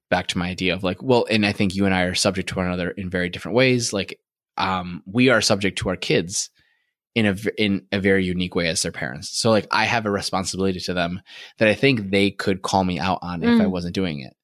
back 0.09 0.27
to 0.27 0.37
my 0.37 0.49
idea 0.49 0.73
of 0.75 0.83
like, 0.83 1.01
well, 1.01 1.25
and 1.29 1.45
I 1.45 1.51
think 1.51 1.73
you 1.73 1.85
and 1.85 1.93
I 1.93 2.03
are 2.03 2.13
subject 2.15 2.49
to 2.49 2.55
one 2.55 2.67
another 2.67 2.91
in 2.91 3.09
very 3.09 3.29
different 3.29 3.55
ways. 3.55 3.91
Like, 3.93 4.19
um, 4.57 5.01
we 5.07 5.29
are 5.29 5.41
subject 5.41 5.79
to 5.79 5.89
our 5.89 5.95
kids 5.95 6.51
in 7.15 7.25
a 7.27 7.35
in 7.57 7.85
a 7.91 7.99
very 7.99 8.25
unique 8.25 8.55
way 8.55 8.67
as 8.67 8.81
their 8.81 8.91
parents. 8.91 9.29
So 9.37 9.49
like, 9.51 9.67
I 9.71 9.85
have 9.85 10.05
a 10.05 10.11
responsibility 10.11 10.79
to 10.81 10.93
them 10.93 11.21
that 11.59 11.67
I 11.67 11.73
think 11.75 12.09
they 12.09 12.31
could 12.31 12.61
call 12.61 12.83
me 12.83 12.99
out 12.99 13.19
on 13.21 13.43
if 13.43 13.59
I 13.61 13.65
Mm. 13.65 13.71
wasn't 13.71 13.95
doing 13.95 14.19
it. 14.21 14.35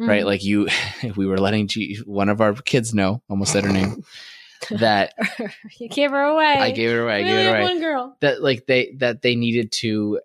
Mm. 0.00 0.08
Right? 0.08 0.26
Like 0.26 0.44
you, 0.44 0.66
if 1.02 1.16
we 1.16 1.26
were 1.26 1.38
letting 1.38 1.66
G- 1.68 1.98
one 2.04 2.28
of 2.28 2.40
our 2.40 2.52
kids 2.54 2.92
know, 2.92 3.22
almost 3.30 3.52
said 3.52 3.64
her 3.64 3.72
name, 3.72 4.04
that 4.70 5.14
you 5.78 5.88
gave 5.88 6.10
her 6.10 6.22
away. 6.22 6.54
I 6.58 6.70
gave 6.72 6.90
it 6.90 7.00
away. 7.00 7.20
I 7.20 7.22
gave 7.22 7.38
it 7.46 7.48
away 7.50 7.62
One 7.62 7.80
girl. 7.80 8.16
that 8.20 8.42
like 8.42 8.66
they 8.66 8.92
that 8.98 9.22
they 9.22 9.34
needed 9.34 9.72
to 9.72 10.20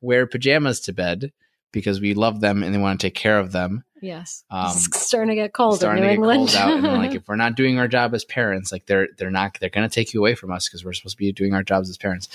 wear 0.00 0.26
pajamas 0.26 0.80
to 0.80 0.92
bed 0.92 1.32
because 1.72 2.00
we 2.00 2.14
love 2.14 2.40
them 2.40 2.62
and 2.62 2.72
they 2.74 2.78
want 2.78 3.00
to 3.00 3.06
take 3.06 3.14
care 3.14 3.38
of 3.38 3.52
them. 3.52 3.82
Yes. 4.06 4.44
Um, 4.50 4.66
it's 4.70 5.00
starting 5.06 5.30
to 5.30 5.34
get 5.34 5.52
cold 5.52 5.76
starting 5.76 6.02
in 6.04 6.08
New 6.08 6.14
England. 6.14 6.48
cold 6.50 6.54
out, 6.56 6.72
and 6.72 6.98
like 6.98 7.14
if 7.14 7.26
we're 7.28 7.36
not 7.36 7.54
doing 7.56 7.78
our 7.78 7.88
job 7.88 8.14
as 8.14 8.24
parents, 8.24 8.70
like 8.72 8.86
they're 8.86 9.08
they're 9.18 9.30
not 9.30 9.58
they're 9.60 9.70
going 9.70 9.88
to 9.88 9.94
take 9.94 10.14
you 10.14 10.20
away 10.20 10.34
from 10.34 10.52
us 10.52 10.68
because 10.68 10.84
we're 10.84 10.92
supposed 10.92 11.16
to 11.16 11.18
be 11.18 11.32
doing 11.32 11.54
our 11.54 11.62
jobs 11.62 11.90
as 11.90 11.98
parents. 11.98 12.28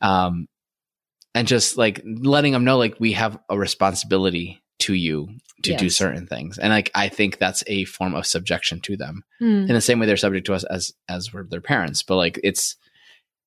Um, 0.00 0.48
and 1.34 1.46
just 1.46 1.76
like 1.76 2.00
letting 2.04 2.52
them 2.52 2.64
know 2.64 2.78
like 2.78 2.96
we 2.98 3.12
have 3.12 3.38
a 3.50 3.58
responsibility 3.58 4.62
to 4.78 4.94
you 4.94 5.28
to 5.62 5.74
do 5.76 5.90
certain 5.90 6.26
things, 6.26 6.58
and 6.58 6.70
like 6.72 6.90
I 6.94 7.08
think 7.08 7.38
that's 7.38 7.64
a 7.66 7.84
form 7.86 8.14
of 8.14 8.24
subjection 8.26 8.80
to 8.82 8.96
them 8.96 9.24
Hmm. 9.38 9.44
in 9.68 9.68
the 9.68 9.80
same 9.80 9.98
way 9.98 10.06
they're 10.06 10.16
subject 10.16 10.46
to 10.46 10.54
us 10.54 10.64
as 10.64 10.92
as 11.08 11.32
we're 11.32 11.44
their 11.44 11.60
parents 11.60 12.02
but 12.02 12.16
like 12.16 12.38
it's 12.44 12.76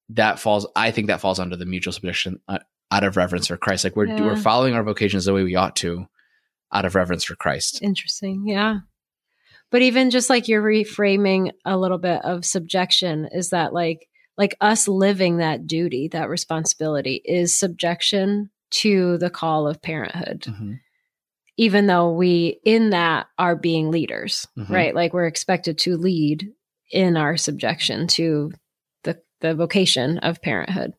that 0.10 0.40
falls 0.40 0.68
i 0.76 0.92
think 0.92 1.08
that 1.08 1.22
falls 1.22 1.40
under 1.40 1.56
the 1.56 1.66
mutual 1.66 1.94
subjection 1.94 2.40
uh, 2.48 2.60
out 2.92 3.04
of 3.04 3.16
reverence 3.16 3.46
for 3.48 3.56
Christ. 3.58 3.84
Like 3.84 3.96
we're 3.96 4.08
Yeah. 4.08 4.22
we're 4.26 4.36
following 4.36 4.74
our 4.74 4.84
vocations 4.84 5.26
the 5.26 5.34
way 5.34 5.44
we 5.44 5.56
ought 5.56 5.76
to, 5.78 6.08
out 6.74 6.86
of 6.86 6.96
reverence 6.96 7.24
for 7.24 7.36
Christ. 7.36 7.82
Interesting. 7.82 8.48
Yeah. 8.48 8.80
But 9.72 9.82
even 9.82 10.10
just 10.10 10.30
like 10.30 10.48
you're 10.48 10.64
reframing 10.64 11.52
a 11.66 11.78
little 11.78 11.98
bit 12.00 12.24
of 12.26 12.46
subjection 12.46 13.30
is 13.32 13.50
that 13.50 13.74
like 13.74 14.08
like 14.38 14.56
us 14.62 14.88
living 14.88 15.38
that 15.38 15.68
duty, 15.68 16.08
that 16.10 16.30
responsibility 16.30 17.22
is 17.26 17.60
subjection 17.60 18.50
to 18.72 19.18
the 19.18 19.30
call 19.30 19.68
of 19.68 19.82
parenthood. 19.82 20.44
Mhm. 20.48 20.80
Even 21.58 21.88
though 21.88 22.14
we 22.14 22.60
in 22.64 22.92
that 22.92 23.28
are 23.38 23.56
being 23.58 23.92
leaders, 23.92 24.48
Mhm. 24.58 24.70
right? 24.70 24.96
Like 24.96 25.14
we're 25.14 25.28
expected 25.28 25.78
to 25.80 25.98
lead 25.98 26.48
in 26.92 27.18
our 27.18 27.36
subjection 27.38 28.08
to 28.08 28.52
the 29.04 29.22
the 29.42 29.54
vocation 29.56 30.18
of 30.20 30.42
parenthood. 30.42 30.94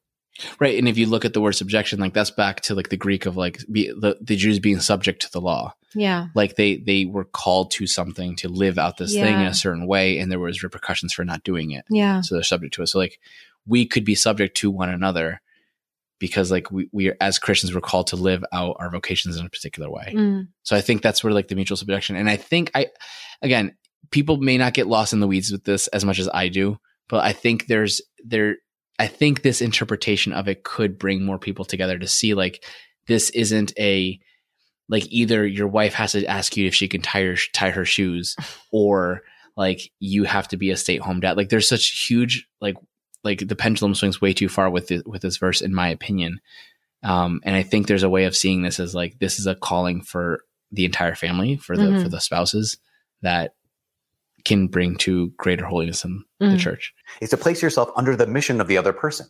Right, 0.59 0.79
and 0.79 0.89
if 0.89 0.99
you 0.99 1.07
look 1.07 1.25
at 1.25 1.33
the 1.33 1.41
word 1.41 1.53
subjection, 1.53 2.01
like 2.01 2.15
that's 2.15 2.31
back 2.31 2.61
to 2.63 2.75
like 2.75 2.89
the 2.89 2.97
Greek 2.97 3.27
of 3.27 3.37
like 3.37 3.61
be, 3.71 3.89
the 3.89 4.17
the 4.21 4.37
Jews 4.37 4.59
being 4.59 4.81
subject 4.81 5.23
to 5.23 5.33
the 5.33 5.41
law. 5.41 5.75
Yeah. 5.95 6.29
Like 6.35 6.57
they 6.57 6.77
they 6.77 7.05
were 7.05 7.25
called 7.25 7.73
to 7.73 7.87
something 7.87 8.37
to 8.37 8.49
live 8.49 8.79
out 8.79 8.97
this 8.97 9.13
thing 9.13 9.41
in 9.41 9.47
a 9.47 9.55
certain 9.55 9.87
way, 9.87 10.19
and 10.19 10.31
there 10.31 10.39
was 10.39 10.63
repercussions 10.63 11.13
for 11.13 11.25
not 11.25 11.43
doing 11.43 11.73
it. 11.73 11.85
Yeah. 11.91 12.21
so 12.21 12.35
they're 12.35 12.45
subject 12.45 12.75
to 12.75 12.83
it. 12.83 12.87
So 12.87 12.99
like 12.99 13.19
we 13.67 13.87
could 13.87 14.05
be 14.05 14.15
subject 14.15 14.57
to 14.59 14.71
one 14.71 14.89
another 14.89 15.41
because 16.19 16.51
like 16.51 16.71
we, 16.71 16.89
we 16.93 17.09
are, 17.09 17.17
as 17.21 17.39
Christians 17.39 17.75
we're 17.75 17.81
called 17.81 18.09
to 18.09 18.17
live 18.17 18.45
out 18.53 18.77
our 18.79 18.91
vocations 18.91 19.37
in 19.37 19.47
a 19.47 19.51
particular 19.51 19.91
way. 19.91 20.13
Mm. 20.15 20.49
So 20.63 20.77
I 20.77 20.81
think 20.81 21.03
that's 21.03 21.25
where 21.25 21.33
like 21.33 21.49
the 21.49 21.57
mutual 21.57 21.77
subjection. 21.77 22.17
And 22.17 22.31
I 22.31 22.37
think 22.37 22.71
I 22.75 22.89
again, 23.43 23.77
people 24.11 24.37
may 24.37 24.59
not 24.59 24.75
get 24.75 24.87
lost 24.87 25.13
in 25.13 25.21
the 25.21 25.27
weeds 25.27 25.51
with 25.51 25.65
this 25.65 25.89
as 25.89 26.05
much 26.05 26.19
as 26.19 26.29
I 26.33 26.49
do, 26.49 26.79
but 27.09 27.25
I 27.25 27.33
think 27.33 27.67
there's 27.67 28.01
there 28.25 28.57
I 29.01 29.07
think 29.07 29.41
this 29.41 29.63
interpretation 29.63 30.35
of 30.35 30.47
it 30.47 30.63
could 30.63 30.99
bring 30.99 31.25
more 31.25 31.39
people 31.39 31.65
together 31.65 31.99
to 31.99 32.07
see 32.07 32.35
like 32.35 32.63
this 33.07 33.31
isn't 33.31 33.73
a 33.79 34.21
like 34.91 35.07
either 35.11 35.47
your 35.47 35.69
wife 35.69 35.95
has 35.95 36.13
to 36.13 36.27
ask 36.27 36.55
you 36.57 36.67
if 36.67 36.75
she 36.75 36.87
can 36.87 37.01
tie 37.01 37.23
her 37.25 37.37
tie 37.55 37.71
her 37.71 37.87
shoes 37.87 38.37
or 38.73 39.23
like 39.57 39.91
you 40.01 40.25
have 40.25 40.49
to 40.49 40.59
be 40.59 40.71
a 40.71 40.77
stay 40.77 40.97
at 40.97 41.03
home 41.03 41.21
dad. 41.21 41.39
Like 41.39 41.49
there's 41.49 41.67
such 41.69 42.07
huge 42.09 42.47
like 42.61 42.77
like 43.25 43.49
the 43.49 43.57
pendulum 43.57 43.95
swings 43.95 44.21
way 44.21 44.35
too 44.35 44.49
far 44.51 44.69
with 44.69 44.89
this, 44.89 45.03
with 45.07 45.23
this 45.23 45.39
verse 45.39 45.63
in 45.63 45.75
my 45.75 45.89
opinion. 45.89 46.41
Um, 47.03 47.41
and 47.45 47.57
I 47.57 47.63
think 47.63 47.87
there's 47.87 48.03
a 48.03 48.11
way 48.11 48.25
of 48.25 48.37
seeing 48.37 48.61
this 48.61 48.79
as 48.79 48.95
like 48.95 49.19
this 49.19 49.39
is 49.39 49.47
a 49.47 49.55
calling 49.55 50.03
for 50.03 50.41
the 50.73 50.85
entire 50.85 51.15
family 51.15 51.57
for 51.57 51.75
the 51.75 51.85
Mhm. 51.85 52.03
for 52.03 52.11
the 52.11 52.21
spouses 52.21 52.77
that 53.23 53.55
can 54.45 54.67
bring 54.67 54.97
to 54.97 55.31
greater 55.39 55.65
holiness 55.65 56.05
in 56.05 56.25
the 56.41 56.47
Mhm. 56.47 56.59
church. 56.61 56.93
is 57.21 57.31
to 57.31 57.37
place 57.37 57.63
yourself 57.63 57.91
under 57.97 58.15
the 58.17 58.27
mission 58.27 58.61
of 58.61 58.69
the 58.69 58.77
other 58.79 58.93
person. 58.93 59.27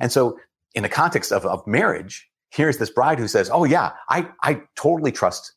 And 0.00 0.12
so, 0.12 0.38
in 0.74 0.82
the 0.82 0.88
context 0.88 1.32
of, 1.32 1.44
of 1.44 1.66
marriage, 1.66 2.28
here's 2.50 2.78
this 2.78 2.90
bride 2.90 3.18
who 3.18 3.26
says, 3.28 3.50
Oh, 3.52 3.64
yeah, 3.64 3.92
I, 4.08 4.28
I 4.42 4.62
totally 4.76 5.10
trust 5.12 5.52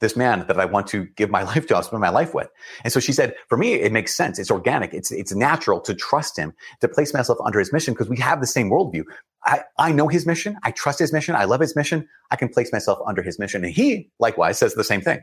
this 0.00 0.14
man 0.16 0.46
that 0.46 0.60
I 0.60 0.64
want 0.64 0.86
to 0.88 1.06
give 1.16 1.30
my 1.30 1.42
life 1.50 1.66
to, 1.66 1.76
I'll 1.76 1.82
spend 1.82 2.00
my 2.00 2.10
life 2.10 2.34
with. 2.34 2.48
And 2.84 2.92
so 2.92 3.00
she 3.00 3.12
said, 3.12 3.34
For 3.48 3.56
me, 3.58 3.74
it 3.74 3.90
makes 3.92 4.14
sense. 4.14 4.38
It's 4.38 4.50
organic. 4.50 4.92
It's, 4.94 5.10
it's 5.10 5.34
natural 5.34 5.80
to 5.80 5.94
trust 5.94 6.36
him, 6.38 6.52
to 6.80 6.88
place 6.88 7.12
myself 7.14 7.38
under 7.44 7.58
his 7.58 7.72
mission 7.72 7.94
because 7.94 8.08
we 8.08 8.18
have 8.18 8.40
the 8.40 8.46
same 8.46 8.70
worldview. 8.70 9.04
I, 9.44 9.62
I 9.78 9.92
know 9.92 10.08
his 10.08 10.26
mission. 10.26 10.56
I 10.62 10.70
trust 10.72 10.98
his 10.98 11.12
mission. 11.12 11.34
I 11.34 11.44
love 11.44 11.60
his 11.60 11.74
mission. 11.74 12.06
I 12.30 12.36
can 12.36 12.48
place 12.48 12.72
myself 12.72 12.98
under 13.06 13.22
his 13.22 13.38
mission. 13.38 13.64
And 13.64 13.72
he 13.72 14.10
likewise 14.18 14.58
says 14.58 14.74
the 14.74 14.84
same 14.84 15.00
thing 15.00 15.20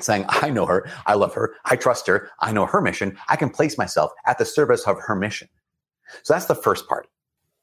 saying, 0.00 0.24
I 0.28 0.50
know 0.50 0.66
her, 0.66 0.88
I 1.06 1.14
love 1.14 1.34
her, 1.34 1.54
I 1.64 1.76
trust 1.76 2.06
her, 2.06 2.30
I 2.40 2.52
know 2.52 2.66
her 2.66 2.80
mission, 2.80 3.16
I 3.28 3.36
can 3.36 3.50
place 3.50 3.78
myself 3.78 4.12
at 4.26 4.38
the 4.38 4.44
service 4.44 4.82
of 4.86 4.98
her 5.00 5.14
mission. 5.16 5.48
So 6.22 6.34
that's 6.34 6.46
the 6.46 6.54
first 6.54 6.88
part. 6.88 7.08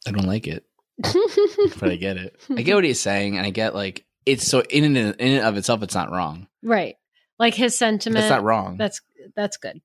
I 0.08 0.12
don't 0.12 0.26
like 0.28 0.48
it, 0.48 0.66
but 0.98 1.90
I 1.90 1.96
get 1.96 2.18
it. 2.18 2.40
I 2.50 2.62
get 2.62 2.76
what 2.76 2.84
he's 2.84 3.00
saying, 3.00 3.38
and 3.38 3.46
I 3.46 3.52
get 3.52 3.74
like 3.74 4.06
it's 4.26 4.46
so 4.48 4.62
in 4.70 4.84
and 4.84 4.98
in 4.98 5.14
and 5.20 5.46
of 5.46 5.58
itself, 5.58 5.84
it's 5.84 5.96
not 5.96 6.12
wrong. 6.12 6.48
right. 6.64 6.96
Like 7.40 7.56
his 7.56 7.78
sentiment. 7.78 8.22
That's 8.22 8.30
not 8.30 8.44
wrong. 8.44 8.78
That's 8.78 9.02
that's 9.36 9.58
good. 9.58 9.82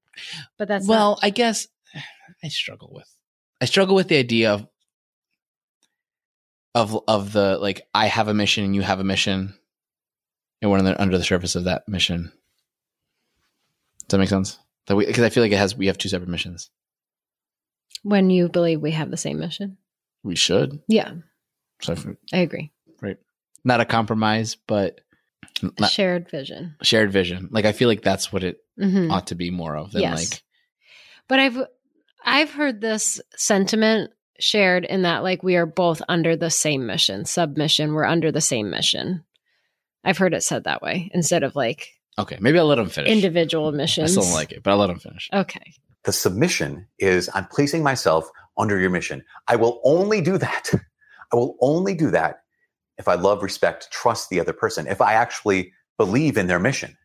But 0.59 0.69
that's 0.69 0.87
well, 0.87 1.13
not- 1.13 1.21
I 1.23 1.31
guess 1.31 1.67
I 2.45 2.49
struggle 2.49 2.91
with. 2.93 3.09
I 3.61 3.65
struggle 3.65 3.95
with 3.95 4.09
the 4.09 4.19
idea 4.19 4.53
of 4.53 4.67
of 6.75 6.99
of 7.09 7.33
the 7.33 7.59
like 7.59 7.87
I 7.95 8.07
have 8.07 8.29
a 8.29 8.35
mission 8.35 8.65
and 8.65 8.75
you 8.75 8.83
have 8.83 9.01
a 9.01 9.05
mission, 9.05 9.55
and 10.61 10.71
we're 10.71 10.79
under, 10.79 10.95
under 10.99 11.19
the 11.19 11.25
surface 11.25 11.57
of 11.57 11.65
that 11.65 11.89
mission. 11.89 12.33
Does 14.09 14.17
that 14.17 14.19
make 14.19 14.29
sense? 14.29 14.59
That 14.87 14.97
we 14.97 15.07
because 15.07 15.23
I 15.25 15.29
feel 15.29 15.43
like 15.43 15.53
it 15.53 15.59
has 15.59 15.77
we 15.77 15.87
have 15.89 15.99
two 15.99 16.09
separate 16.09 16.31
missions. 16.31 16.71
when 18.03 18.31
you 18.31 18.49
believe 18.49 18.81
we 18.81 18.93
have 18.93 19.11
the 19.11 19.17
same 19.17 19.39
mission. 19.41 19.77
We 20.23 20.37
should. 20.37 20.81
Yeah, 20.89 21.13
So 21.83 21.93
if- 21.93 22.07
I 22.33 22.39
agree. 22.39 22.73
Right. 23.01 23.17
Not 23.65 23.81
a 23.81 23.85
compromise, 23.85 24.55
but 24.57 25.01
not 25.79 25.91
Shared 25.91 26.31
vision. 26.31 26.77
shared 26.83 27.13
vision. 27.13 27.49
Like 27.51 27.65
I 27.65 27.73
feel 27.73 27.89
like 27.89 28.03
that's 28.03 28.33
what 28.33 28.45
it 28.45 28.59
Mhm. 28.79 29.11
ought 29.13 29.27
to 29.29 29.35
be 29.35 29.51
more 29.51 29.77
of 29.77 29.93
than 29.93 30.03
Yes. 30.03 30.31
like 30.33 30.43
But 31.29 31.39
I've 31.41 31.59
I've 32.25 32.51
heard 32.53 32.81
this 32.81 33.21
sentiment 33.37 34.11
shared 34.41 34.85
in 34.85 35.03
that 35.03 35.23
like 35.23 35.43
we 35.43 35.57
are 35.57 35.67
both 35.67 36.01
under 36.09 36.37
the 36.37 36.51
same 36.51 36.87
mission, 36.87 37.25
submission. 37.25 37.93
We're 37.93 38.05
under 38.05 38.31
the 38.33 38.41
same 38.41 38.71
mission. 38.71 39.25
I've 40.05 40.19
heard 40.19 40.35
it 40.35 40.43
said 40.43 40.65
that 40.65 40.83
way 40.83 41.11
instead 41.13 41.43
of 41.43 41.57
like 41.57 41.89
okay, 42.19 42.37
maybe 42.41 42.59
I'll 42.59 42.67
let 42.67 42.79
him 42.79 42.89
finish. 42.89 43.11
individual 43.11 43.73
mission. 43.73 44.05
I 44.05 44.07
still 44.09 44.23
don't 44.25 44.33
like 44.33 44.53
it, 44.53 44.63
but 44.63 44.71
I'll 44.73 44.77
let 44.79 44.91
him 44.91 44.99
finish. 44.99 45.29
Okay. 45.33 45.73
The 46.05 46.13
submission 46.13 46.87
is 46.99 47.29
I'm 47.35 47.47
placing 47.47 47.83
myself 47.83 48.29
under 48.57 48.79
your 48.79 48.91
mission. 48.91 49.23
I 49.47 49.57
will 49.57 49.81
only 49.85 50.21
do 50.21 50.39
that. 50.39 50.71
I 51.33 51.37
will 51.37 51.57
only 51.61 51.95
do 51.95 52.11
that 52.11 52.41
if 52.97 53.07
I 53.09 53.15
love, 53.15 53.43
respect, 53.43 53.91
trust 53.93 54.29
the 54.31 54.41
other 54.41 54.53
person, 54.53 54.87
if 54.87 55.01
I 55.01 55.13
actually 55.15 55.73
believe 55.99 56.37
in 56.37 56.47
their 56.47 56.59
mission. 56.59 56.97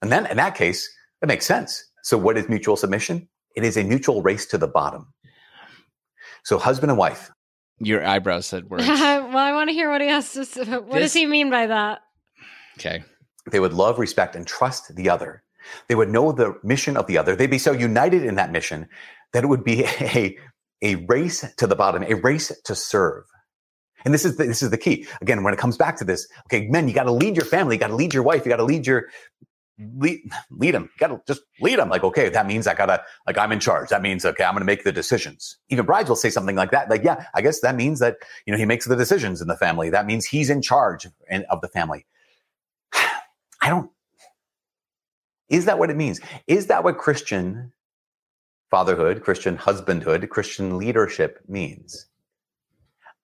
And 0.00 0.10
then 0.10 0.26
in 0.26 0.36
that 0.38 0.54
case, 0.54 0.88
it 1.20 1.26
makes 1.28 1.46
sense. 1.46 1.84
So 2.02 2.18
what 2.18 2.36
is 2.36 2.48
mutual 2.48 2.76
submission? 2.76 3.28
It 3.54 3.64
is 3.64 3.76
a 3.76 3.84
mutual 3.84 4.22
race 4.22 4.46
to 4.46 4.58
the 4.58 4.66
bottom. 4.66 5.12
So 6.44 6.58
husband 6.58 6.90
and 6.90 6.98
wife, 6.98 7.30
Your 7.78 8.04
eyebrows 8.04 8.46
said 8.46 8.68
words. 8.70 8.86
well, 8.88 9.36
I 9.36 9.52
want 9.52 9.68
to 9.70 9.74
hear 9.74 9.90
what 9.90 10.00
he 10.00 10.08
has 10.08 10.32
to 10.32 10.44
say. 10.44 10.64
What 10.64 10.90
This- 10.90 11.02
does 11.02 11.12
he 11.12 11.26
mean 11.26 11.50
by 11.50 11.66
that? 11.66 12.00
okay. 12.78 13.04
They 13.50 13.60
would 13.60 13.72
love, 13.72 13.98
respect, 13.98 14.36
and 14.36 14.46
trust 14.46 14.94
the 14.94 15.10
other. 15.10 15.42
They 15.88 15.94
would 15.94 16.10
know 16.10 16.32
the 16.32 16.58
mission 16.62 16.96
of 16.96 17.06
the 17.06 17.18
other. 17.18 17.36
They'd 17.36 17.50
be 17.50 17.58
so 17.58 17.72
united 17.72 18.24
in 18.24 18.34
that 18.36 18.52
mission 18.52 18.88
that 19.32 19.44
it 19.44 19.46
would 19.46 19.64
be 19.64 19.84
a, 20.00 20.36
a 20.82 20.96
race 21.06 21.44
to 21.56 21.66
the 21.66 21.76
bottom, 21.76 22.02
a 22.02 22.14
race 22.14 22.52
to 22.64 22.74
serve. 22.74 23.24
And 24.04 24.12
this 24.12 24.24
is 24.24 24.36
the, 24.36 24.44
this 24.44 24.62
is 24.62 24.70
the 24.70 24.78
key. 24.78 25.06
Again, 25.20 25.44
when 25.44 25.54
it 25.54 25.58
comes 25.58 25.76
back 25.76 25.96
to 25.98 26.04
this, 26.04 26.26
okay, 26.46 26.66
men, 26.66 26.88
you 26.88 26.94
got 26.94 27.04
to 27.04 27.12
lead 27.12 27.36
your 27.36 27.44
family, 27.44 27.76
you 27.76 27.80
got 27.80 27.88
to 27.88 27.94
lead 27.94 28.12
your 28.12 28.24
wife, 28.24 28.44
you 28.44 28.50
got 28.50 28.56
to 28.56 28.64
lead 28.64 28.86
your 28.86 29.06
lead, 29.96 30.20
lead 30.50 30.74
them. 30.74 30.84
You 30.84 30.98
got 30.98 31.08
to 31.08 31.22
just 31.26 31.42
lead 31.60 31.78
them. 31.78 31.88
Like, 31.88 32.04
okay, 32.04 32.28
that 32.28 32.46
means 32.46 32.66
I 32.66 32.74
gotta 32.74 33.02
like 33.26 33.38
I'm 33.38 33.52
in 33.52 33.60
charge. 33.60 33.88
That 33.88 34.02
means 34.02 34.24
okay, 34.24 34.44
I'm 34.44 34.56
to 34.56 34.64
make 34.64 34.84
the 34.84 34.92
decisions. 34.92 35.56
Even 35.68 35.86
brides 35.86 36.08
will 36.08 36.16
say 36.16 36.30
something 36.30 36.56
like 36.56 36.70
that. 36.70 36.90
Like, 36.90 37.04
yeah, 37.04 37.26
I 37.34 37.42
guess 37.42 37.60
that 37.60 37.74
means 37.74 37.98
that 38.00 38.16
you 38.46 38.52
know 38.52 38.58
he 38.58 38.64
makes 38.64 38.86
the 38.86 38.96
decisions 38.96 39.40
in 39.40 39.48
the 39.48 39.56
family. 39.56 39.90
That 39.90 40.06
means 40.06 40.26
he's 40.26 40.50
in 40.50 40.62
charge 40.62 41.06
of 41.06 41.60
the 41.60 41.68
family. 41.68 42.06
I 43.62 43.70
don't. 43.70 43.90
Is 45.48 45.66
that 45.66 45.78
what 45.78 45.90
it 45.90 45.96
means? 45.96 46.20
Is 46.46 46.66
that 46.66 46.82
what 46.84 46.98
Christian 46.98 47.72
fatherhood, 48.70 49.22
Christian 49.22 49.56
husbandhood, 49.56 50.28
Christian 50.30 50.78
leadership 50.78 51.38
means? 51.48 52.06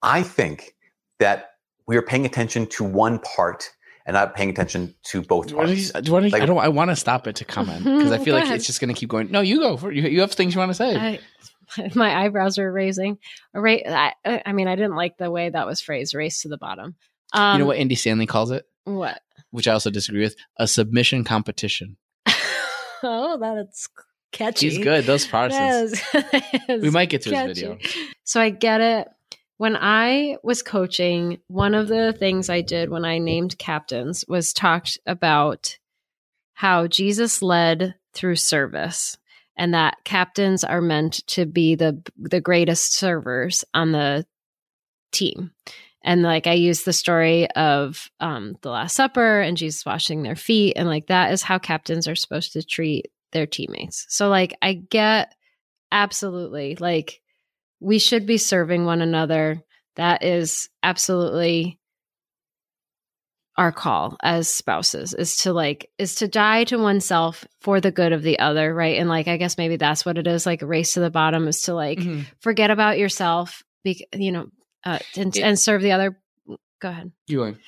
I 0.02 0.22
think 0.22 0.74
that 1.18 1.50
we 1.86 1.96
are 1.96 2.02
paying 2.02 2.24
attention 2.26 2.66
to 2.68 2.84
one 2.84 3.18
part 3.18 3.70
and 4.06 4.14
not 4.14 4.34
paying 4.34 4.50
attention 4.50 4.94
to 5.04 5.22
both 5.22 5.46
Do 5.48 5.52
you 5.52 5.56
wanna- 5.58 5.68
parts. 5.74 5.90
do 5.92 6.00
you 6.04 6.12
wanna- 6.12 6.28
Like- 6.28 6.42
I 6.42 6.46
don't. 6.46 6.58
I 6.58 6.68
want 6.68 6.90
to 6.90 6.96
stop 6.96 7.26
it 7.26 7.36
to 7.36 7.44
comment 7.44 7.84
because 7.84 8.12
I 8.12 8.18
feel 8.24 8.34
like 8.34 8.44
ahead. 8.44 8.56
it's 8.56 8.66
just 8.66 8.80
going 8.80 8.94
to 8.94 8.98
keep 8.98 9.08
going. 9.08 9.30
No, 9.30 9.40
you 9.40 9.58
go. 9.60 9.76
For, 9.76 9.90
you, 9.90 10.02
you 10.08 10.20
have 10.20 10.32
things 10.32 10.54
you 10.54 10.58
want 10.60 10.70
to 10.70 10.74
say. 10.74 10.96
I, 10.96 11.18
my 11.94 12.24
eyebrows 12.24 12.58
are 12.58 12.70
raising. 12.72 13.18
Ra- 13.52 13.76
I, 13.86 14.12
I 14.46 14.52
mean, 14.52 14.68
I 14.68 14.76
didn't 14.76 14.94
like 14.96 15.16
the 15.18 15.30
way 15.30 15.48
that 15.50 15.66
was 15.66 15.80
phrased. 15.80 16.14
Race 16.14 16.42
to 16.42 16.48
the 16.48 16.58
bottom. 16.58 16.94
Um, 17.34 17.54
you 17.54 17.58
know 17.64 17.66
what 17.66 17.76
Andy 17.78 17.94
Stanley 17.94 18.24
calls 18.26 18.50
it, 18.50 18.66
What? 18.84 19.20
Which 19.50 19.68
I 19.68 19.72
also 19.72 19.90
disagree 19.90 20.22
with: 20.22 20.36
a 20.58 20.66
submission 20.66 21.24
competition. 21.24 21.96
oh, 23.02 23.38
that's 23.38 23.88
catchy. 24.32 24.70
He's 24.70 24.78
good. 24.78 25.04
Those 25.04 25.26
Protestants. 25.26 26.02
We 26.68 26.90
might 26.90 27.08
get 27.08 27.22
to 27.22 27.30
his 27.30 27.38
catchy. 27.38 27.54
video. 27.54 27.78
So 28.24 28.40
I 28.40 28.50
get 28.50 28.80
it. 28.80 29.08
When 29.56 29.76
I 29.76 30.36
was 30.44 30.62
coaching, 30.62 31.38
one 31.48 31.74
of 31.74 31.88
the 31.88 32.12
things 32.12 32.48
I 32.48 32.60
did 32.60 32.90
when 32.90 33.04
I 33.04 33.18
named 33.18 33.58
captains 33.58 34.24
was 34.28 34.52
talked 34.52 34.98
about 35.04 35.78
how 36.52 36.86
Jesus 36.86 37.42
led 37.42 37.96
through 38.14 38.36
service 38.36 39.16
and 39.56 39.74
that 39.74 39.96
captains 40.04 40.62
are 40.62 40.80
meant 40.80 41.26
to 41.28 41.44
be 41.44 41.74
the 41.74 42.00
the 42.16 42.40
greatest 42.40 42.94
servers 42.94 43.64
on 43.74 43.92
the 43.92 44.24
team. 45.12 45.50
And 46.02 46.22
like 46.22 46.46
I 46.46 46.52
use 46.52 46.82
the 46.82 46.92
story 46.92 47.50
of 47.50 48.08
um, 48.20 48.56
the 48.62 48.70
Last 48.70 48.94
Supper 48.94 49.40
and 49.40 49.56
Jesus 49.56 49.84
washing 49.84 50.22
their 50.22 50.36
feet, 50.36 50.74
and 50.76 50.88
like 50.88 51.08
that 51.08 51.32
is 51.32 51.42
how 51.42 51.58
captains 51.58 52.06
are 52.08 52.14
supposed 52.14 52.52
to 52.52 52.62
treat 52.62 53.06
their 53.32 53.46
teammates. 53.46 54.06
So 54.08 54.28
like 54.28 54.56
I 54.62 54.74
get 54.74 55.34
absolutely 55.90 56.76
like 56.76 57.20
we 57.80 57.98
should 57.98 58.26
be 58.26 58.38
serving 58.38 58.84
one 58.84 59.00
another. 59.02 59.62
that 59.96 60.22
is 60.22 60.68
absolutely 60.82 61.78
our 63.56 63.72
call 63.72 64.16
as 64.22 64.48
spouses 64.48 65.14
is 65.14 65.38
to 65.38 65.52
like 65.52 65.90
is 65.98 66.14
to 66.16 66.28
die 66.28 66.62
to 66.64 66.76
oneself 66.78 67.44
for 67.60 67.80
the 67.80 67.90
good 67.90 68.12
of 68.12 68.22
the 68.22 68.38
other 68.38 68.72
right 68.72 68.98
and 68.98 69.08
like 69.08 69.26
i 69.26 69.36
guess 69.36 69.58
maybe 69.58 69.76
that's 69.76 70.06
what 70.06 70.16
it 70.16 70.28
is 70.28 70.46
like 70.46 70.62
a 70.62 70.66
race 70.66 70.92
to 70.94 71.00
the 71.00 71.10
bottom 71.10 71.48
is 71.48 71.62
to 71.62 71.74
like 71.74 71.98
Mhm. 71.98 72.26
forget 72.38 72.70
about 72.70 72.98
yourself 72.98 73.64
be, 73.82 74.06
you 74.12 74.30
know 74.30 74.46
uh, 74.84 74.98
and, 75.16 75.36
It- 75.36 75.42
and 75.42 75.58
serve 75.58 75.82
the 75.82 75.92
other 75.92 76.18
go 76.80 76.88
ahead. 76.88 77.10
You 77.26 77.38
going? 77.38 77.58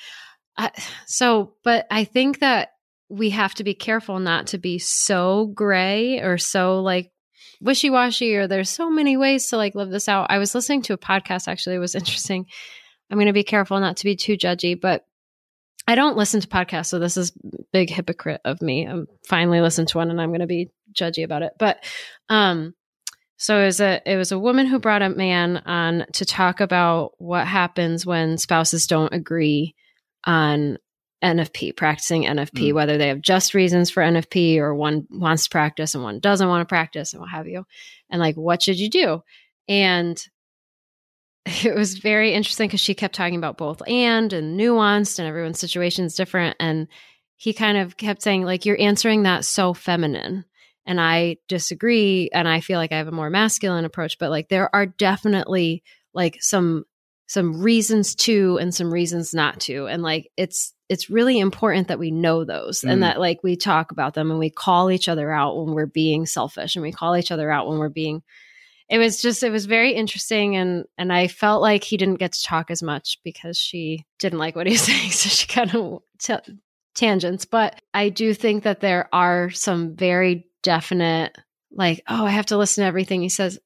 I, 0.57 0.71
so 1.07 1.53
but 1.63 1.87
i 1.89 2.03
think 2.03 2.39
that 2.39 2.69
we 3.09 3.29
have 3.31 3.53
to 3.55 3.63
be 3.63 3.73
careful 3.73 4.19
not 4.19 4.47
to 4.47 4.57
be 4.57 4.79
so 4.79 5.47
gray 5.47 6.19
or 6.19 6.37
so 6.37 6.81
like 6.81 7.11
wishy-washy 7.61 8.35
or 8.35 8.47
there's 8.47 8.69
so 8.69 8.89
many 8.89 9.17
ways 9.17 9.47
to 9.49 9.57
like 9.57 9.75
live 9.75 9.89
this 9.89 10.07
out. 10.09 10.27
I 10.29 10.37
was 10.39 10.55
listening 10.55 10.81
to 10.83 10.93
a 10.93 10.97
podcast 10.97 11.47
actually 11.47 11.75
it 11.75 11.79
was 11.79 11.95
interesting. 11.95 12.45
I'm 13.09 13.17
going 13.17 13.27
to 13.27 13.33
be 13.33 13.43
careful 13.43 13.79
not 13.79 13.97
to 13.97 14.03
be 14.05 14.15
too 14.15 14.35
judgy 14.37 14.79
but 14.79 15.05
i 15.87 15.95
don't 15.95 16.17
listen 16.17 16.41
to 16.41 16.47
podcasts 16.47 16.87
so 16.87 16.99
this 16.99 17.17
is 17.17 17.31
big 17.73 17.89
hypocrite 17.89 18.41
of 18.45 18.61
me. 18.61 18.85
I'm 18.85 19.07
finally 19.27 19.61
listened 19.61 19.87
to 19.89 19.97
one 19.97 20.09
and 20.11 20.21
i'm 20.21 20.29
going 20.29 20.41
to 20.41 20.47
be 20.47 20.69
judgy 20.93 21.23
about 21.23 21.43
it. 21.43 21.53
But 21.57 21.83
um 22.29 22.73
so 23.41 23.59
it 23.59 23.65
was 23.65 23.81
a 23.81 23.99
it 24.05 24.17
was 24.17 24.31
a 24.31 24.37
woman 24.37 24.67
who 24.67 24.77
brought 24.77 25.01
a 25.01 25.09
man 25.09 25.57
on 25.65 26.05
to 26.13 26.25
talk 26.25 26.59
about 26.59 27.13
what 27.17 27.47
happens 27.47 28.05
when 28.05 28.37
spouses 28.37 28.85
don't 28.85 29.11
agree 29.15 29.73
on 30.25 30.77
NFP, 31.23 31.75
practicing 31.75 32.25
NFP, 32.25 32.69
Mm. 32.69 32.73
whether 32.73 32.99
they 32.99 33.07
have 33.07 33.19
just 33.19 33.55
reasons 33.55 33.89
for 33.89 34.03
NFP 34.03 34.59
or 34.59 34.75
one 34.75 35.07
wants 35.09 35.45
to 35.45 35.49
practice 35.49 35.95
and 35.95 36.03
one 36.03 36.19
doesn't 36.19 36.47
want 36.47 36.61
to 36.61 36.71
practice 36.71 37.13
and 37.13 37.19
what 37.21 37.31
have 37.31 37.47
you. 37.47 37.65
And 38.11 38.21
like, 38.21 38.35
what 38.35 38.61
should 38.61 38.79
you 38.79 38.91
do? 38.91 39.23
And 39.67 40.23
it 41.45 41.73
was 41.73 41.97
very 41.97 42.33
interesting 42.33 42.67
because 42.67 42.79
she 42.79 42.93
kept 42.93 43.15
talking 43.15 43.37
about 43.37 43.57
both 43.57 43.81
and 43.87 44.31
and 44.33 44.59
nuanced 44.59 45.17
and 45.17 45.27
everyone's 45.27 45.59
situation 45.59 46.05
is 46.05 46.13
different. 46.13 46.57
And 46.59 46.87
he 47.37 47.53
kind 47.53 47.79
of 47.79 47.97
kept 47.97 48.21
saying, 48.21 48.43
like, 48.45 48.67
you're 48.67 48.79
answering 48.79 49.23
that 49.23 49.45
so 49.45 49.73
feminine. 49.73 50.45
And 50.85 50.99
I 50.99 51.37
disagree. 51.47 52.29
And 52.33 52.47
I 52.47 52.59
feel 52.61 52.79
like 52.79 52.91
I 52.91 52.97
have 52.97 53.07
a 53.07 53.11
more 53.11 53.29
masculine 53.29 53.85
approach, 53.85 54.17
but 54.17 54.29
like 54.31 54.49
there 54.49 54.73
are 54.75 54.85
definitely 54.85 55.83
like 56.13 56.37
some 56.41 56.85
some 57.27 57.61
reasons 57.61 58.13
to 58.15 58.57
and 58.59 58.75
some 58.75 58.91
reasons 58.91 59.33
not 59.33 59.57
to 59.61 59.87
and 59.87 60.03
like 60.03 60.29
it's 60.35 60.73
it's 60.89 61.09
really 61.09 61.39
important 61.39 61.87
that 61.87 61.97
we 61.99 62.11
know 62.11 62.43
those 62.43 62.81
Mm. 62.81 62.91
and 62.91 63.03
that 63.03 63.21
like 63.21 63.41
we 63.41 63.55
talk 63.55 63.91
about 63.93 64.13
them 64.15 64.29
and 64.31 64.37
we 64.39 64.49
call 64.49 64.91
each 64.91 65.07
other 65.07 65.31
out 65.31 65.55
when 65.55 65.73
we're 65.73 65.85
being 65.85 66.25
selfish 66.25 66.75
and 66.75 66.83
we 66.83 66.91
call 66.91 67.15
each 67.15 67.31
other 67.31 67.49
out 67.49 67.69
when 67.69 67.77
we're 67.79 67.87
being 67.87 68.21
it 68.89 68.97
was 68.97 69.21
just 69.21 69.43
it 69.43 69.49
was 69.49 69.65
very 69.65 69.93
interesting 69.93 70.57
and 70.57 70.83
and 70.97 71.13
i 71.13 71.29
felt 71.29 71.61
like 71.61 71.85
he 71.85 71.95
didn't 71.95 72.19
get 72.19 72.33
to 72.33 72.43
talk 72.43 72.69
as 72.69 72.83
much 72.83 73.17
because 73.23 73.57
she 73.57 74.05
didn't 74.19 74.39
like 74.39 74.57
what 74.57 74.67
he 74.67 74.73
was 74.73 74.81
saying 74.89 75.11
so 75.11 75.29
she 75.29 75.47
kind 75.47 75.73
of 75.73 76.01
t- 76.19 76.53
tangents 76.95 77.45
but 77.45 77.79
i 77.93 78.09
do 78.09 78.33
think 78.33 78.63
that 78.63 78.81
there 78.81 79.07
are 79.13 79.49
some 79.51 79.95
very 79.95 80.45
definite 80.63 81.37
like 81.71 82.03
oh 82.07 82.25
i 82.25 82.31
have 82.31 82.45
to 82.45 82.57
listen 82.57 82.81
to 82.81 82.87
everything 82.87 83.21
he 83.21 83.29
says. 83.29 83.59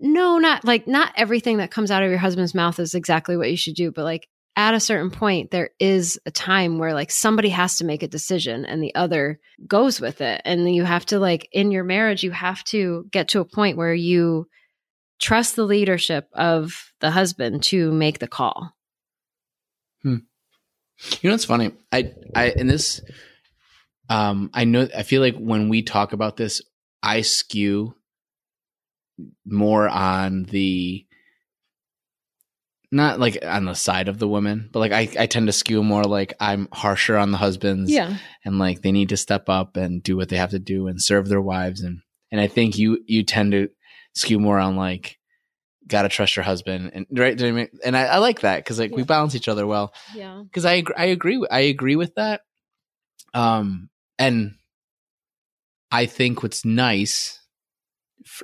No 0.00 0.38
not 0.38 0.64
like 0.64 0.88
not 0.88 1.12
everything 1.16 1.58
that 1.58 1.70
comes 1.70 1.90
out 1.90 2.02
of 2.02 2.10
your 2.10 2.18
husband's 2.18 2.54
mouth 2.54 2.78
is 2.80 2.94
exactly 2.94 3.36
what 3.36 3.50
you 3.50 3.56
should 3.56 3.76
do 3.76 3.92
but 3.92 4.04
like 4.04 4.28
at 4.56 4.74
a 4.74 4.80
certain 4.80 5.10
point 5.10 5.50
there 5.50 5.70
is 5.80 6.18
a 6.26 6.30
time 6.30 6.78
where 6.78 6.94
like 6.94 7.10
somebody 7.10 7.48
has 7.48 7.76
to 7.78 7.84
make 7.84 8.02
a 8.02 8.08
decision 8.08 8.64
and 8.64 8.82
the 8.82 8.94
other 8.94 9.40
goes 9.66 10.00
with 10.00 10.20
it 10.20 10.42
and 10.44 10.74
you 10.74 10.84
have 10.84 11.06
to 11.06 11.18
like 11.18 11.48
in 11.52 11.70
your 11.70 11.84
marriage 11.84 12.22
you 12.22 12.32
have 12.32 12.62
to 12.64 13.06
get 13.12 13.28
to 13.28 13.40
a 13.40 13.44
point 13.44 13.76
where 13.76 13.94
you 13.94 14.46
trust 15.20 15.56
the 15.56 15.64
leadership 15.64 16.28
of 16.34 16.92
the 17.00 17.10
husband 17.10 17.62
to 17.62 17.90
make 17.92 18.18
the 18.18 18.28
call. 18.28 18.72
Hmm. 20.02 20.16
You 21.20 21.30
know 21.30 21.34
what's 21.34 21.44
funny? 21.44 21.72
I 21.92 22.12
I 22.34 22.50
in 22.50 22.66
this 22.66 23.00
um 24.08 24.50
I 24.52 24.64
know 24.64 24.88
I 24.96 25.02
feel 25.02 25.20
like 25.22 25.36
when 25.36 25.68
we 25.68 25.82
talk 25.82 26.12
about 26.12 26.36
this, 26.36 26.60
I 27.02 27.20
skew 27.22 27.94
more 29.46 29.88
on 29.88 30.44
the 30.44 31.06
not 32.90 33.18
like 33.18 33.38
on 33.44 33.64
the 33.64 33.74
side 33.74 34.06
of 34.08 34.18
the 34.18 34.28
women, 34.28 34.68
but 34.72 34.78
like 34.78 34.92
I, 34.92 35.08
I 35.18 35.26
tend 35.26 35.46
to 35.48 35.52
skew 35.52 35.82
more 35.82 36.04
like 36.04 36.34
I'm 36.38 36.68
harsher 36.72 37.16
on 37.16 37.32
the 37.32 37.38
husbands 37.38 37.90
Yeah. 37.90 38.16
and 38.44 38.58
like 38.58 38.82
they 38.82 38.92
need 38.92 39.08
to 39.08 39.16
step 39.16 39.48
up 39.48 39.76
and 39.76 40.00
do 40.02 40.16
what 40.16 40.28
they 40.28 40.36
have 40.36 40.50
to 40.50 40.60
do 40.60 40.86
and 40.86 41.02
serve 41.02 41.28
their 41.28 41.40
wives 41.40 41.80
and 41.80 42.00
and 42.30 42.40
I 42.40 42.46
think 42.46 42.78
you 42.78 43.02
you 43.06 43.22
tend 43.24 43.52
to 43.52 43.68
skew 44.14 44.38
more 44.38 44.58
on 44.58 44.76
like 44.76 45.18
gotta 45.88 46.08
trust 46.08 46.36
your 46.36 46.44
husband 46.44 46.92
and 46.94 47.06
right 47.10 47.36
do 47.36 47.46
you 47.46 47.52
know 47.52 47.56
what 47.58 47.60
I 47.62 47.70
mean? 47.72 47.80
and 47.84 47.96
I, 47.96 48.02
I 48.04 48.18
like 48.18 48.40
that 48.40 48.58
because 48.58 48.78
like 48.78 48.92
we 48.94 49.02
balance 49.02 49.34
each 49.34 49.48
other 49.48 49.66
well 49.66 49.92
yeah 50.14 50.42
because 50.44 50.64
I 50.64 50.74
agree, 50.74 50.94
I 50.96 51.04
agree 51.06 51.46
I 51.50 51.60
agree 51.60 51.96
with 51.96 52.14
that. 52.14 52.42
Um, 53.34 53.90
and 54.18 54.54
I 55.90 56.06
think 56.06 56.42
what's 56.42 56.64
nice, 56.64 57.40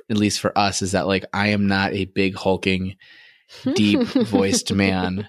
at 0.09 0.17
least 0.17 0.39
for 0.39 0.57
us, 0.57 0.81
is 0.81 0.93
that 0.93 1.07
like 1.07 1.25
I 1.33 1.47
am 1.47 1.67
not 1.67 1.93
a 1.93 2.05
big 2.05 2.35
hulking, 2.35 2.95
deep 3.73 4.01
voiced 4.01 4.73
man. 4.73 5.27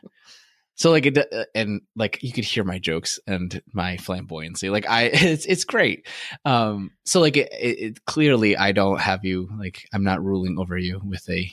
So 0.75 0.91
like 0.91 1.07
it, 1.07 1.19
uh, 1.19 1.45
and 1.55 1.83
like 1.97 2.23
you 2.23 2.33
could 2.33 2.45
hear 2.45 2.65
my 2.65 2.79
jokes 2.79 3.19
and 3.27 3.63
my 3.73 3.97
flamboyancy. 3.97 4.71
Like 4.71 4.89
I, 4.89 5.03
it's 5.13 5.47
it's 5.47 5.65
great. 5.65 6.07
Um, 6.45 6.93
so 7.05 7.21
like 7.21 7.37
it, 7.37 7.53
it, 7.53 7.79
it 7.81 8.05
clearly 8.05 8.57
I 8.57 8.73
don't 8.73 9.01
have 9.01 9.25
you 9.25 9.49
like 9.59 9.87
I'm 9.93 10.05
not 10.05 10.25
ruling 10.25 10.59
over 10.59 10.79
you 10.79 11.01
with 11.05 11.29
a 11.29 11.51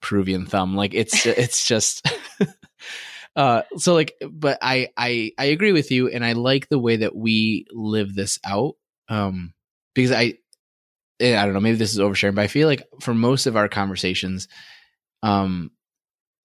Peruvian 0.00 0.46
thumb. 0.46 0.74
Like 0.74 0.94
it's 0.94 1.26
it's 1.26 1.66
just. 1.66 2.06
uh 3.38 3.62
so 3.76 3.94
like 3.94 4.14
but 4.30 4.58
i 4.60 4.88
i 4.96 5.30
i 5.38 5.46
agree 5.46 5.72
with 5.72 5.90
you 5.90 6.08
and 6.08 6.24
i 6.24 6.32
like 6.32 6.68
the 6.68 6.78
way 6.78 6.96
that 6.96 7.14
we 7.14 7.64
live 7.72 8.14
this 8.14 8.38
out 8.44 8.74
um 9.08 9.54
because 9.94 10.12
i 10.12 10.34
eh, 11.20 11.40
i 11.40 11.44
don't 11.44 11.54
know 11.54 11.60
maybe 11.60 11.78
this 11.78 11.92
is 11.92 12.00
oversharing 12.00 12.34
but 12.34 12.42
i 12.42 12.48
feel 12.48 12.66
like 12.68 12.82
for 13.00 13.14
most 13.14 13.46
of 13.46 13.56
our 13.56 13.68
conversations 13.68 14.48
um 15.22 15.70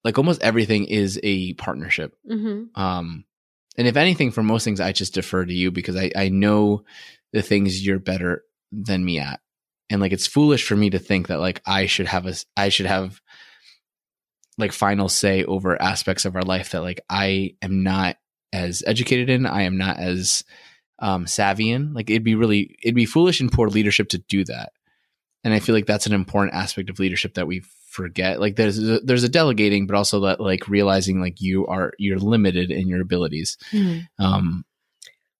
like 0.04 0.18
almost 0.18 0.44
everything 0.44 0.86
is 0.86 1.20
a 1.24 1.54
partnership. 1.54 2.14
Hmm 2.30 2.66
um 2.76 3.26
and 3.76 3.88
if 3.88 3.98
anything 3.98 4.32
for 4.32 4.44
most 4.44 4.64
things 4.64 4.80
i 4.80 4.92
just 4.92 5.16
defer 5.16 5.44
to 5.44 5.54
you 5.54 5.72
because 5.72 5.96
i 5.96 6.12
i 6.16 6.30
know 6.30 6.84
the 7.34 7.42
things 7.42 7.84
you're 7.84 8.00
better 8.00 8.44
than 8.72 9.04
me 9.04 9.18
at. 9.20 9.40
And 9.90 10.00
like 10.00 10.12
it's 10.12 10.28
foolish 10.28 10.66
for 10.66 10.76
me 10.76 10.92
to 10.92 11.00
think 11.00 11.28
that 11.28 11.40
like 11.40 11.62
i 11.66 11.88
should 11.88 12.08
have 12.08 12.28
a 12.28 12.36
i 12.56 12.70
should 12.70 12.86
have 12.86 13.20
like 14.58 14.72
final 14.72 15.10
say 15.10 15.44
over 15.44 15.82
aspects 15.82 16.26
of 16.26 16.36
our 16.36 16.44
life 16.44 16.72
that 16.72 16.82
like 16.82 17.02
i 17.10 17.56
am 17.62 17.84
not 17.84 18.18
as 18.54 18.84
educated 18.86 19.30
in. 19.30 19.46
I 19.46 19.64
am 19.64 19.78
not 19.78 19.98
as 19.98 20.44
um 21.00 21.26
savvy 21.28 21.72
in. 21.72 21.94
Like 21.94 22.10
it'd 22.10 22.24
be 22.24 22.36
really 22.36 22.78
it'd 22.84 22.96
be 22.96 23.08
foolish 23.08 23.42
and 23.42 23.52
poor 23.52 23.68
leadership 23.68 24.10
to 24.10 24.20
do 24.20 24.46
that. 24.46 24.72
And 25.44 25.54
i 25.54 25.60
feel 25.60 25.76
like 25.76 25.88
that's 25.88 26.06
an 26.06 26.14
important 26.14 26.56
aspect 26.56 26.90
of 26.90 27.00
leadership 27.00 27.34
that 27.34 27.48
we 27.48 27.64
forget. 27.88 28.40
Like 28.40 28.56
there's 28.56 28.78
a, 28.78 29.00
there's 29.00 29.24
a 29.24 29.30
delegating 29.30 29.88
but 29.88 29.96
also 29.96 30.22
that 30.22 30.40
like 30.40 30.68
realizing 30.68 31.20
like 31.20 31.42
you 31.42 31.66
are 31.68 31.94
you're 31.98 32.20
limited 32.20 32.72
in 32.72 32.88
your 32.88 33.02
abilities. 33.02 33.58
Um 34.20 34.66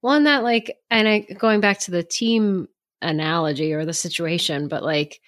Well, 0.02 0.16
and 0.16 0.26
that 0.26 0.44
like, 0.44 0.78
and 0.92 1.08
I 1.08 1.20
going 1.20 1.62
back 1.62 1.80
to 1.82 1.92
the 1.92 2.04
team 2.04 2.68
analogy 3.02 3.74
or 3.74 3.86
the 3.86 3.94
situation, 3.94 4.68
but 4.68 4.84
like, 4.84 5.22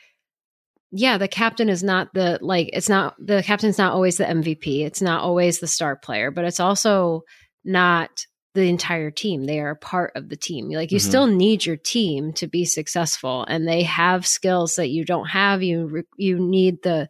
yeah, 0.98 1.18
the 1.18 1.28
captain 1.28 1.68
is 1.68 1.84
not 1.84 2.14
the 2.14 2.40
like, 2.42 2.70
it's 2.72 2.88
not 2.88 3.16
the 3.20 3.44
captain's 3.44 3.78
not 3.78 3.92
always 3.92 4.16
the 4.18 4.24
MVP. 4.24 4.86
It's 4.86 5.02
not 5.02 5.22
always 5.22 5.60
the 5.60 5.68
star 5.68 5.98
player, 5.98 6.32
but 6.32 6.46
it's 6.46 6.62
also 6.62 7.24
not 7.66 8.10
the 8.54 8.70
entire 8.70 9.12
team. 9.12 9.44
They 9.44 9.60
are 9.60 9.72
a 9.72 9.76
part 9.76 10.14
of 10.16 10.30
the 10.30 10.38
team. 10.38 10.70
Like, 10.70 10.94
you 10.94 11.00
Mhm. 11.00 11.08
still 11.10 11.28
need 11.28 11.66
your 11.66 11.76
team 11.76 12.32
to 12.34 12.48
be 12.48 12.64
successful, 12.64 13.44
and 13.50 13.68
they 13.68 13.84
have 13.84 14.26
skills 14.26 14.76
that 14.76 14.88
you 14.88 15.04
don't 15.04 15.28
have. 15.28 15.62
You 15.62 16.04
you 16.18 16.40
need 16.40 16.82
the 16.82 17.10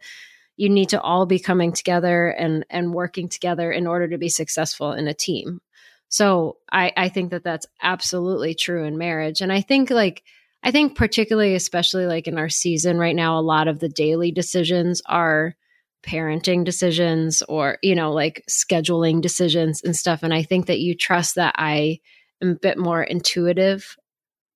you 0.56 0.68
need 0.68 0.88
to 0.88 1.00
all 1.00 1.24
be 1.26 1.38
coming 1.38 1.72
together 1.72 2.26
and 2.28 2.66
and 2.68 2.92
working 2.92 3.28
together 3.28 3.70
in 3.70 3.86
order 3.86 4.08
to 4.08 4.18
be 4.18 4.28
successful 4.28 4.92
in 4.92 5.06
a 5.06 5.14
team. 5.14 5.60
So 6.08 6.56
I, 6.72 6.92
I 6.96 7.08
think 7.08 7.30
that 7.30 7.44
that's 7.44 7.66
absolutely 7.82 8.54
true 8.54 8.84
in 8.84 8.98
marriage. 8.98 9.40
And 9.40 9.52
I 9.52 9.60
think 9.60 9.90
like, 9.90 10.22
I 10.66 10.72
think 10.72 10.96
particularly, 10.96 11.54
especially 11.54 12.06
like 12.06 12.26
in 12.26 12.38
our 12.38 12.48
season 12.48 12.98
right 12.98 13.14
now, 13.14 13.38
a 13.38 13.40
lot 13.40 13.68
of 13.68 13.78
the 13.78 13.88
daily 13.88 14.32
decisions 14.32 15.00
are 15.06 15.54
parenting 16.02 16.64
decisions 16.64 17.40
or, 17.42 17.78
you 17.84 17.94
know, 17.94 18.12
like 18.12 18.42
scheduling 18.50 19.22
decisions 19.22 19.80
and 19.84 19.94
stuff. 19.94 20.24
And 20.24 20.34
I 20.34 20.42
think 20.42 20.66
that 20.66 20.80
you 20.80 20.96
trust 20.96 21.36
that 21.36 21.54
I 21.56 22.00
am 22.42 22.50
a 22.50 22.54
bit 22.56 22.78
more 22.78 23.00
intuitive 23.00 23.96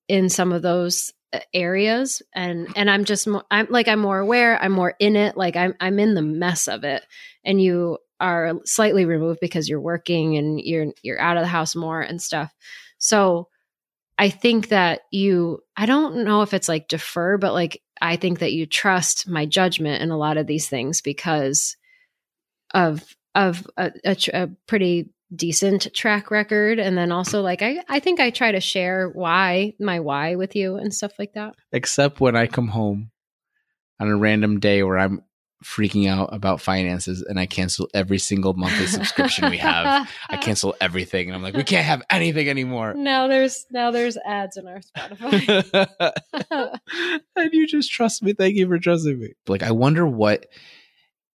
in 0.08 0.28
some 0.28 0.50
of 0.50 0.62
those 0.62 1.12
uh, 1.32 1.38
areas 1.54 2.22
and 2.34 2.66
and 2.74 2.90
I'm 2.90 3.04
just 3.04 3.28
mo- 3.28 3.44
I'm 3.48 3.68
like 3.70 3.86
I'm 3.86 4.00
more 4.00 4.18
aware 4.18 4.60
I'm 4.60 4.72
more 4.72 4.96
in 4.98 5.14
it 5.14 5.36
like 5.36 5.54
I'm 5.54 5.74
I'm 5.78 6.00
in 6.00 6.14
the 6.14 6.22
mess 6.22 6.66
of 6.66 6.82
it 6.82 7.06
and 7.44 7.62
you 7.62 7.98
are 8.18 8.54
slightly 8.64 9.04
removed 9.04 9.38
because 9.40 9.68
you're 9.68 9.80
working 9.80 10.36
and 10.36 10.60
you're 10.60 10.86
you're 11.04 11.20
out 11.20 11.36
of 11.36 11.44
the 11.44 11.48
house 11.48 11.76
more 11.76 12.00
and 12.00 12.20
stuff. 12.20 12.52
So 12.98 13.46
I 14.20 14.28
think 14.28 14.68
that 14.68 15.00
you 15.10 15.64
I 15.78 15.86
don't 15.86 16.24
know 16.24 16.42
if 16.42 16.52
it's 16.52 16.68
like 16.68 16.88
defer, 16.88 17.38
but 17.38 17.54
like 17.54 17.80
I 18.02 18.16
think 18.16 18.40
that 18.40 18.52
you 18.52 18.66
trust 18.66 19.26
my 19.26 19.46
judgment 19.46 20.02
in 20.02 20.10
a 20.10 20.18
lot 20.18 20.36
of 20.36 20.46
these 20.46 20.68
things 20.68 21.00
because 21.00 21.74
of 22.74 23.16
of 23.34 23.66
a, 23.78 23.90
a, 24.04 24.16
a 24.34 24.48
pretty 24.66 25.08
decent 25.34 25.94
track 25.94 26.30
record, 26.30 26.78
and 26.78 26.98
then 26.98 27.12
also 27.12 27.40
like 27.40 27.62
I 27.62 27.82
I 27.88 27.98
think 28.00 28.20
I 28.20 28.28
try 28.28 28.52
to 28.52 28.60
share 28.60 29.08
why 29.08 29.72
my 29.80 30.00
why 30.00 30.34
with 30.34 30.54
you 30.54 30.76
and 30.76 30.92
stuff 30.92 31.12
like 31.18 31.32
that. 31.32 31.54
Except 31.72 32.20
when 32.20 32.36
I 32.36 32.46
come 32.46 32.68
home 32.68 33.12
on 33.98 34.08
a 34.08 34.18
random 34.18 34.60
day 34.60 34.82
where 34.82 34.98
I'm 34.98 35.22
freaking 35.64 36.08
out 36.08 36.32
about 36.32 36.60
finances 36.60 37.22
and 37.22 37.38
I 37.38 37.46
cancel 37.46 37.88
every 37.92 38.18
single 38.18 38.54
monthly 38.54 38.86
subscription 38.86 39.50
we 39.50 39.58
have. 39.58 40.08
I 40.28 40.36
cancel 40.40 40.74
everything 40.80 41.28
and 41.28 41.36
I'm 41.36 41.42
like, 41.42 41.54
we 41.54 41.64
can't 41.64 41.84
have 41.84 42.02
anything 42.10 42.48
anymore. 42.48 42.94
Now 42.94 43.28
there's 43.28 43.66
now 43.70 43.90
there's 43.90 44.16
ads 44.24 44.56
in 44.56 44.66
our 44.66 44.80
Spotify. 44.80 45.90
and 47.36 47.52
you 47.52 47.66
just 47.66 47.90
trust 47.90 48.22
me. 48.22 48.32
Thank 48.32 48.56
you 48.56 48.66
for 48.66 48.78
trusting 48.78 49.18
me. 49.18 49.34
Like, 49.46 49.62
I 49.62 49.72
wonder 49.72 50.06
what 50.06 50.46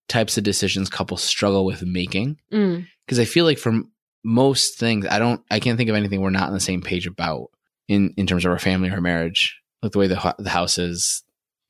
types 0.08 0.38
of 0.38 0.44
decisions 0.44 0.90
couples 0.90 1.24
struggle 1.24 1.66
with 1.66 1.84
making. 1.84 2.40
Mm. 2.52 2.88
Because 3.06 3.20
I 3.20 3.26
feel 3.26 3.46
like 3.46 3.60
from 3.60 3.92
most 4.24 4.80
things, 4.80 5.06
I 5.06 5.20
don't, 5.20 5.42
I 5.52 5.60
can't 5.60 5.78
think 5.78 5.90
of 5.90 5.96
anything 5.96 6.22
we're 6.22 6.32
not 6.32 6.48
on 6.48 6.54
the 6.54 6.60
same 6.60 6.82
page 6.82 7.06
about 7.06 7.52
in, 7.88 8.14
in 8.18 8.26
terms 8.26 8.46
of 8.46 8.52
our 8.52 8.60
family 8.60 8.90
or 8.90 9.02
marriage. 9.02 9.62
Like 9.84 9.92
the 9.92 10.00
way 10.00 10.08
the, 10.08 10.36
the 10.40 10.50
house 10.50 10.80
is, 10.80 11.24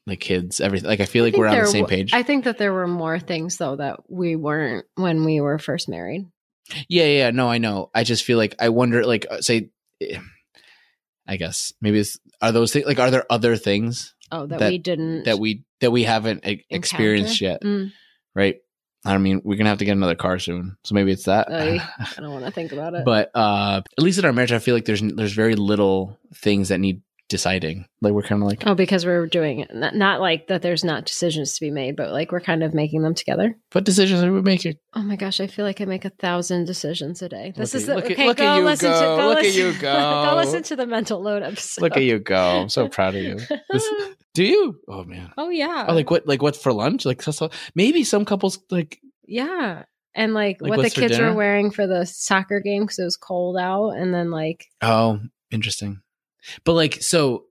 like 0.08 0.20
kids, 0.20 0.62
everything. 0.62 0.88
Like, 0.90 1.00
I 1.00 1.06
feel 1.06 1.24
like 1.24 1.34
think 1.34 1.40
we're 1.40 1.48
on 1.48 1.60
the 1.60 1.68
same 1.68 1.86
page. 1.88 2.14
I 2.14 2.24
think 2.24 2.44
that 2.46 2.58
there 2.58 2.74
were 2.74 2.88
more 2.88 3.20
things 3.20 3.58
though 3.58 3.76
that 3.78 4.02
we 4.10 4.36
weren't 4.36 4.86
when 4.96 5.26
we 5.26 5.42
were 5.42 5.58
first 5.60 5.90
married. 5.90 6.28
Yeah, 6.90 7.06
yeah, 7.06 7.30
no, 7.32 7.50
I 7.50 7.58
know. 7.60 7.90
I 7.94 8.04
just 8.04 8.24
feel 8.24 8.38
like 8.38 8.56
I 8.60 8.70
wonder, 8.70 9.06
like, 9.06 9.26
uh, 9.30 9.42
say, 9.42 9.70
eh, 10.02 10.20
I 11.28 11.38
guess 11.38 11.74
maybe 11.82 12.00
it's 12.00 12.18
are 12.42 12.52
those 12.52 12.72
things 12.74 12.86
like 12.86 13.00
are 13.00 13.12
there 13.12 13.26
other 13.32 13.56
things 13.58 14.14
Oh, 14.32 14.46
that, 14.48 14.60
That- 14.60 14.72
we 14.72 14.78
didn't 14.80 15.24
that 15.26 15.40
we 15.40 15.64
that 15.82 15.92
we 15.92 16.04
haven't 16.04 16.46
e- 16.48 16.66
experienced 16.70 17.42
yet, 17.42 17.62
Mm, 17.64 17.92
right? 18.34 18.58
I 19.08 19.18
mean, 19.20 19.42
we're 19.44 19.56
gonna 19.58 19.70
have 19.70 19.78
to 19.80 19.86
get 19.86 19.92
another 19.92 20.16
car 20.16 20.40
soon, 20.40 20.78
so 20.84 20.96
maybe 20.96 21.12
it's 21.12 21.26
that. 21.26 21.48
Oy. 21.52 21.80
I 22.18 22.22
don't 22.22 22.32
want 22.32 22.46
to 22.46 22.52
think 22.52 22.72
about 22.72 22.96
it. 22.96 23.06
but 23.06 23.30
uh 23.36 23.82
at 23.98 24.04
least 24.04 24.18
in 24.18 24.26
our 24.26 24.34
marriage, 24.34 24.52
I 24.52 24.58
feel 24.60 24.74
like 24.74 24.86
there's 24.86 25.02
there's 25.02 25.34
very 25.34 25.56
little 25.56 26.18
things 26.34 26.70
that 26.70 26.80
need 26.80 27.02
deciding. 27.30 27.86
Like 28.02 28.14
we're 28.14 28.22
kind 28.22 28.42
of 28.42 28.48
like, 28.48 28.64
oh, 28.68 28.76
because 28.76 29.06
we're 29.06 29.26
doing 29.28 29.60
it. 29.60 29.74
Not, 29.74 29.96
not 29.96 30.22
like 30.22 30.48
that. 30.48 30.62
There's 30.62 30.84
not 30.84 31.06
decisions 31.06 31.56
to 31.56 31.62
be 31.66 31.72
made, 31.72 31.96
but 31.96 32.12
like 32.12 32.32
we're 32.32 32.40
kind 32.40 32.64
of 32.64 32.74
making 32.74 33.02
them 33.02 33.16
together. 33.16 33.56
what 33.72 33.84
decisions 33.84 34.22
are 34.24 34.32
we 34.32 34.42
making? 34.42 34.76
Oh 34.96 35.02
my 35.02 35.16
gosh, 35.16 35.40
I 35.40 35.48
feel 35.48 35.66
like 35.66 35.82
I 35.82 35.86
make 35.86 36.06
a 36.06 36.10
thousand 36.12 36.66
decisions 36.66 37.22
a 37.22 37.30
day. 37.30 37.54
This 37.56 37.74
Look 37.74 37.82
is 37.82 37.90
at- 37.90 37.96
the, 37.96 37.96
look 38.02 38.12
okay. 38.12 38.28
look 38.28 38.40
at 38.40 38.44
go 38.44 38.58
you 38.58 38.64
listen 38.66 38.92
to 38.92 39.00
go. 39.00 39.18
go 39.18 39.28
Look 39.30 39.38
at 39.40 39.44
listen, 39.46 39.62
you 39.66 39.74
go. 39.82 40.26
go 40.30 40.36
listen 40.36 40.64
to 40.64 40.76
the 40.76 40.88
mental 40.88 41.22
load 41.22 41.44
episode. 41.44 41.82
Look 41.82 41.98
at 41.98 42.04
you 42.04 42.20
go! 42.20 42.62
I'm 42.62 42.70
so 42.70 42.88
proud 42.88 43.16
of 43.16 43.22
you. 43.24 43.38
This- 43.72 43.90
do 44.34 44.44
you? 44.44 44.80
Oh 44.88 45.04
man. 45.04 45.32
oh 45.38 45.50
yeah. 45.50 45.86
Oh, 45.88 45.94
like 45.94 46.10
what? 46.12 46.28
Like 46.28 46.42
what 46.42 46.56
for 46.56 46.74
lunch? 46.74 47.06
Like 47.06 47.22
so, 47.22 47.50
maybe 47.74 48.04
some 48.04 48.26
couples 48.26 48.60
like 48.70 49.00
Yeah. 49.28 49.84
And 50.18 50.34
like, 50.34 50.62
Like, 50.62 50.70
what 50.70 50.82
the 50.82 50.90
kids 50.90 51.20
were 51.20 51.34
wearing 51.34 51.72
for 51.72 51.88
the 51.88 52.06
soccer 52.06 52.62
game 52.62 52.84
because 52.84 53.00
it 53.00 53.04
was 53.04 53.18
cold 53.18 53.58
out. 53.58 53.90
And 53.98 54.14
then 54.14 54.32
like, 54.32 54.66
Oh, 54.82 55.20
interesting. 55.52 56.00
But 56.64 56.74
like, 56.74 57.02
so 57.02 57.46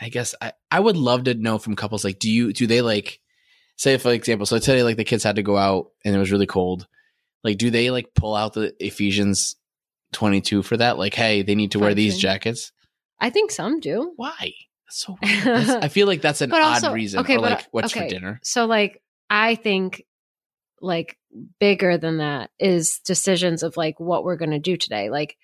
I 0.00 0.08
guess 0.08 0.34
I, 0.40 0.52
I 0.70 0.80
would 0.80 0.96
love 0.96 1.24
to 1.24 1.34
know 1.34 1.58
from 1.58 1.76
couples, 1.76 2.04
like, 2.04 2.18
do 2.18 2.30
you, 2.30 2.52
do 2.52 2.66
they 2.66 2.80
like, 2.82 3.20
say 3.76 3.96
for 3.98 4.12
example, 4.12 4.46
so 4.46 4.58
today, 4.58 4.82
like 4.82 4.96
the 4.96 5.04
kids 5.04 5.24
had 5.24 5.36
to 5.36 5.42
go 5.42 5.56
out 5.56 5.90
and 6.04 6.14
it 6.14 6.18
was 6.18 6.30
really 6.32 6.46
cold. 6.46 6.86
Like, 7.42 7.58
do 7.58 7.70
they 7.70 7.90
like 7.90 8.14
pull 8.14 8.34
out 8.34 8.54
the 8.54 8.74
Ephesians 8.78 9.56
22 10.12 10.62
for 10.62 10.76
that? 10.76 10.98
Like, 10.98 11.14
hey, 11.14 11.42
they 11.42 11.54
need 11.54 11.72
to 11.72 11.78
wear 11.78 11.94
these 11.94 12.18
jackets. 12.18 12.72
I 13.20 13.30
think 13.30 13.50
some 13.50 13.80
do. 13.80 14.12
Why? 14.16 14.52
That's 14.86 14.98
so 15.04 15.16
weird. 15.22 15.44
That's- 15.44 15.70
I 15.70 15.88
feel 15.88 16.06
like 16.06 16.20
that's 16.22 16.40
an 16.40 16.50
But 16.50 16.62
odd 16.62 16.74
also- 16.74 16.92
reason. 16.92 17.20
okay, 17.20 17.36
or 17.36 17.40
but, 17.40 17.50
like, 17.50 17.66
what's 17.70 17.92
okay. 17.94 18.06
for 18.06 18.08
dinner? 18.14 18.40
So 18.42 18.66
like, 18.66 19.02
I 19.28 19.54
think 19.56 20.04
like 20.80 21.18
bigger 21.58 21.96
than 21.98 22.18
that 22.18 22.50
is 22.58 23.00
decisions 23.04 23.62
of 23.62 23.76
like 23.76 23.98
what 23.98 24.24
we're 24.24 24.36
going 24.36 24.50
to 24.50 24.58
do 24.58 24.76
today. 24.76 25.10
Like, 25.10 25.36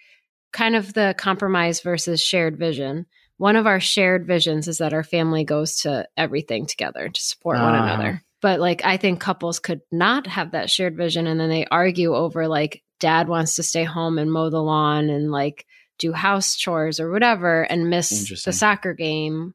kind 0.52 0.74
of 0.76 0.92
the 0.94 1.14
compromise 1.18 1.80
versus 1.80 2.20
shared 2.22 2.58
vision. 2.58 3.06
One 3.36 3.56
of 3.56 3.66
our 3.66 3.80
shared 3.80 4.26
visions 4.26 4.68
is 4.68 4.78
that 4.78 4.92
our 4.92 5.02
family 5.04 5.44
goes 5.44 5.80
to 5.82 6.06
everything 6.16 6.66
together 6.66 7.08
to 7.08 7.20
support 7.20 7.58
one 7.58 7.74
Ah. 7.74 7.84
another. 7.84 8.22
But 8.42 8.58
like, 8.60 8.84
I 8.84 8.96
think 8.96 9.20
couples 9.20 9.58
could 9.58 9.80
not 9.92 10.26
have 10.26 10.52
that 10.52 10.70
shared 10.70 10.96
vision 10.96 11.26
and 11.26 11.38
then 11.38 11.48
they 11.50 11.66
argue 11.66 12.14
over 12.14 12.48
like, 12.48 12.82
dad 12.98 13.28
wants 13.28 13.56
to 13.56 13.62
stay 13.62 13.84
home 13.84 14.18
and 14.18 14.30
mow 14.32 14.50
the 14.50 14.62
lawn 14.62 15.08
and 15.10 15.30
like 15.30 15.66
do 15.98 16.12
house 16.12 16.56
chores 16.56 17.00
or 17.00 17.10
whatever 17.10 17.62
and 17.62 17.88
miss 17.90 18.10
the 18.44 18.52
soccer 18.52 18.92
game. 18.94 19.54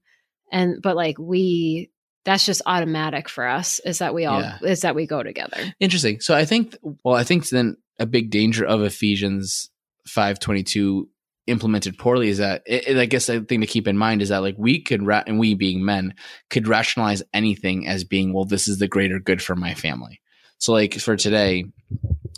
And, 0.51 0.81
but 0.81 0.95
like, 0.95 1.17
we, 1.19 1.89
that's 2.23 2.45
just 2.45 2.61
automatic 2.65 3.27
for 3.29 3.45
us 3.47 3.79
is 3.79 3.99
that 3.99 4.13
we 4.15 4.25
all, 4.25 4.41
Yeah. 4.41 4.57
is 4.63 4.81
that 4.81 4.95
we 4.95 5.05
go 5.07 5.21
together. 5.23 5.57
Interesting. 5.79 6.21
So 6.21 6.33
I 6.35 6.45
think, 6.45 6.75
well, 7.03 7.15
I 7.15 7.23
think 7.23 7.49
then 7.49 7.77
a 7.99 8.05
big 8.05 8.29
danger 8.31 8.65
of 8.65 8.81
Ephesians 8.83 9.69
five 10.07 10.39
twenty 10.39 10.63
two 10.63 11.09
implemented 11.47 11.95
poorly 11.99 12.29
is 12.29 12.39
that, 12.39 12.63
it, 12.65 12.87
it- 12.87 12.97
I 12.97 13.05
guess 13.05 13.27
the 13.27 13.41
thing 13.41 13.61
to 13.61 13.67
keep 13.67 13.87
in 13.87 13.97
mind 13.97 14.21
is 14.23 14.29
that 14.29 14.39
like 14.41 14.55
we 14.57 14.81
could, 14.81 15.05
ra- 15.05 15.23
and 15.27 15.37
we 15.37 15.53
being 15.53 15.85
men 15.85 16.15
could 16.49 16.67
rationalize 16.67 17.21
anything 17.35 17.87
as 17.87 18.03
being, 18.03 18.33
well, 18.33 18.45
this 18.45 18.67
is 18.67 18.79
the 18.79 18.87
greater 18.87 19.19
good 19.19 19.41
for 19.43 19.55
my 19.55 19.75
family. 19.75 20.21
So 20.57 20.71
like 20.73 20.95
for 20.95 21.15
today, 21.15 21.65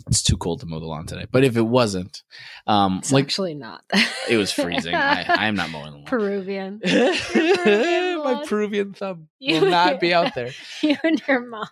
it's 0.08 0.22
too 0.22 0.36
cold 0.36 0.60
to 0.60 0.66
mow 0.66 0.78
the 0.80 0.86
lawn 0.86 1.06
today. 1.06 1.24
But 1.30 1.42
if 1.44 1.56
it 1.56 1.62
wasn't, 1.62 2.22
um, 2.66 2.98
It's 2.98 3.10
like 3.12 3.24
actually 3.24 3.54
not. 3.54 3.82
it 4.28 4.36
was 4.36 4.52
freezing. 4.52 4.94
I, 4.94 5.46
am 5.46 5.54
not 5.54 5.70
mowing 5.70 5.90
the 5.92 5.96
lawn. 5.98 6.04
Peruvian. 6.04 6.80
My. 6.84 8.44
Peruvian 8.46 8.92
thumb 8.92 9.28
You- 9.38 9.60
will 9.62 9.70
not 9.70 10.00
be 10.00 10.12
out 10.12 10.34
there. 10.34 10.50
you 10.82 10.96
and 11.02 11.22
your 11.26 11.46
mom. 11.46 11.66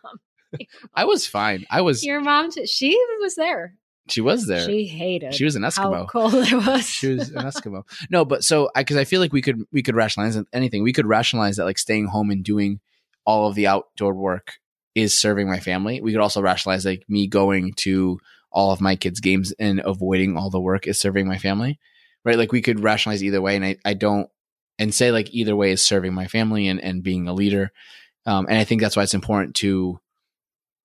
I 0.94 1.04
was 1.04 1.26
fine. 1.26 1.66
I 1.70 1.82
was. 1.82 2.02
Your 2.04 2.20
mom, 2.20 2.50
she 2.66 2.98
was 3.20 3.34
there. 3.34 3.74
She 4.08 4.20
was 4.20 4.46
there. 4.46 4.64
She 4.64 4.86
hated. 4.86 5.34
She 5.34 5.44
was 5.44 5.56
an 5.56 5.62
Eskimo. 5.62 5.94
how 5.94 6.06
cold 6.06 6.34
it 6.34 6.52
was. 6.52 6.88
she 6.88 7.14
was 7.14 7.30
an 7.30 7.42
Eskimo. 7.44 7.82
No, 8.10 8.24
but 8.24 8.44
so 8.44 8.70
I 8.74 8.82
because 8.82 8.96
I 8.96 9.04
feel 9.04 9.20
like 9.20 9.32
we 9.32 9.42
could 9.42 9.64
we 9.72 9.82
could 9.82 9.96
rationalize 9.96 10.38
anything. 10.52 10.82
We 10.82 10.92
could 10.92 11.06
rationalize 11.06 11.56
that 11.56 11.64
like 11.64 11.78
staying 11.78 12.06
home 12.06 12.30
and 12.30 12.44
doing 12.44 12.80
all 13.24 13.48
of 13.48 13.54
the 13.54 13.66
outdoor 13.66 14.14
work 14.14 14.54
is 14.94 15.18
serving 15.18 15.48
my 15.48 15.60
family. 15.60 16.00
We 16.00 16.12
could 16.12 16.20
also 16.20 16.40
rationalize 16.40 16.84
like 16.84 17.04
me 17.08 17.26
going 17.26 17.74
to 17.74 18.20
all 18.50 18.72
of 18.72 18.80
my 18.80 18.96
kids' 18.96 19.20
games 19.20 19.52
and 19.58 19.82
avoiding 19.84 20.36
all 20.36 20.50
the 20.50 20.60
work 20.60 20.86
is 20.86 20.98
serving 20.98 21.26
my 21.26 21.38
family. 21.38 21.78
Right? 22.24 22.38
Like 22.38 22.52
we 22.52 22.62
could 22.62 22.80
rationalize 22.80 23.22
either 23.22 23.42
way, 23.42 23.56
and 23.56 23.64
I, 23.64 23.76
I 23.84 23.94
don't 23.94 24.28
and 24.78 24.94
say 24.94 25.10
like 25.10 25.32
either 25.32 25.56
way 25.56 25.72
is 25.72 25.84
serving 25.84 26.14
my 26.14 26.26
family 26.26 26.68
and, 26.68 26.80
and 26.80 27.02
being 27.02 27.28
a 27.28 27.32
leader. 27.32 27.72
Um, 28.24 28.46
and 28.48 28.58
I 28.58 28.64
think 28.64 28.80
that's 28.80 28.96
why 28.96 29.02
it's 29.02 29.14
important 29.14 29.54
to 29.56 30.00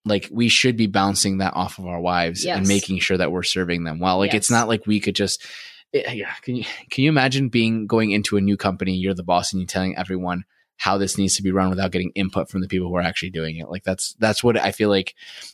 like 0.05 0.27
we 0.31 0.49
should 0.49 0.77
be 0.77 0.87
bouncing 0.87 1.37
that 1.39 1.53
off 1.55 1.77
of 1.77 1.85
our 1.85 1.99
wives 1.99 2.45
and 2.45 2.67
making 2.67 2.99
sure 2.99 3.17
that 3.17 3.31
we're 3.31 3.43
serving 3.43 3.83
them 3.83 3.99
well. 3.99 4.17
Like 4.17 4.33
it's 4.33 4.51
not 4.51 4.67
like 4.67 4.87
we 4.87 4.99
could 4.99 5.15
just 5.15 5.45
eh, 5.93 6.11
yeah. 6.13 6.33
Can 6.41 6.55
you 6.55 6.63
can 6.89 7.03
you 7.03 7.09
imagine 7.09 7.49
being 7.49 7.87
going 7.87 8.11
into 8.11 8.37
a 8.37 8.41
new 8.41 8.57
company? 8.57 8.95
You're 8.95 9.13
the 9.13 9.23
boss, 9.23 9.53
and 9.53 9.61
you're 9.61 9.67
telling 9.67 9.95
everyone 9.97 10.45
how 10.77 10.97
this 10.97 11.17
needs 11.17 11.35
to 11.35 11.43
be 11.43 11.51
run 11.51 11.69
without 11.69 11.91
getting 11.91 12.11
input 12.15 12.49
from 12.49 12.61
the 12.61 12.67
people 12.67 12.87
who 12.87 12.95
are 12.95 13.01
actually 13.01 13.29
doing 13.29 13.57
it. 13.57 13.69
Like 13.69 13.83
that's 13.83 14.13
that's 14.19 14.43
what 14.43 14.57
I 14.57 14.71
feel 14.71 14.89
like. 14.89 15.13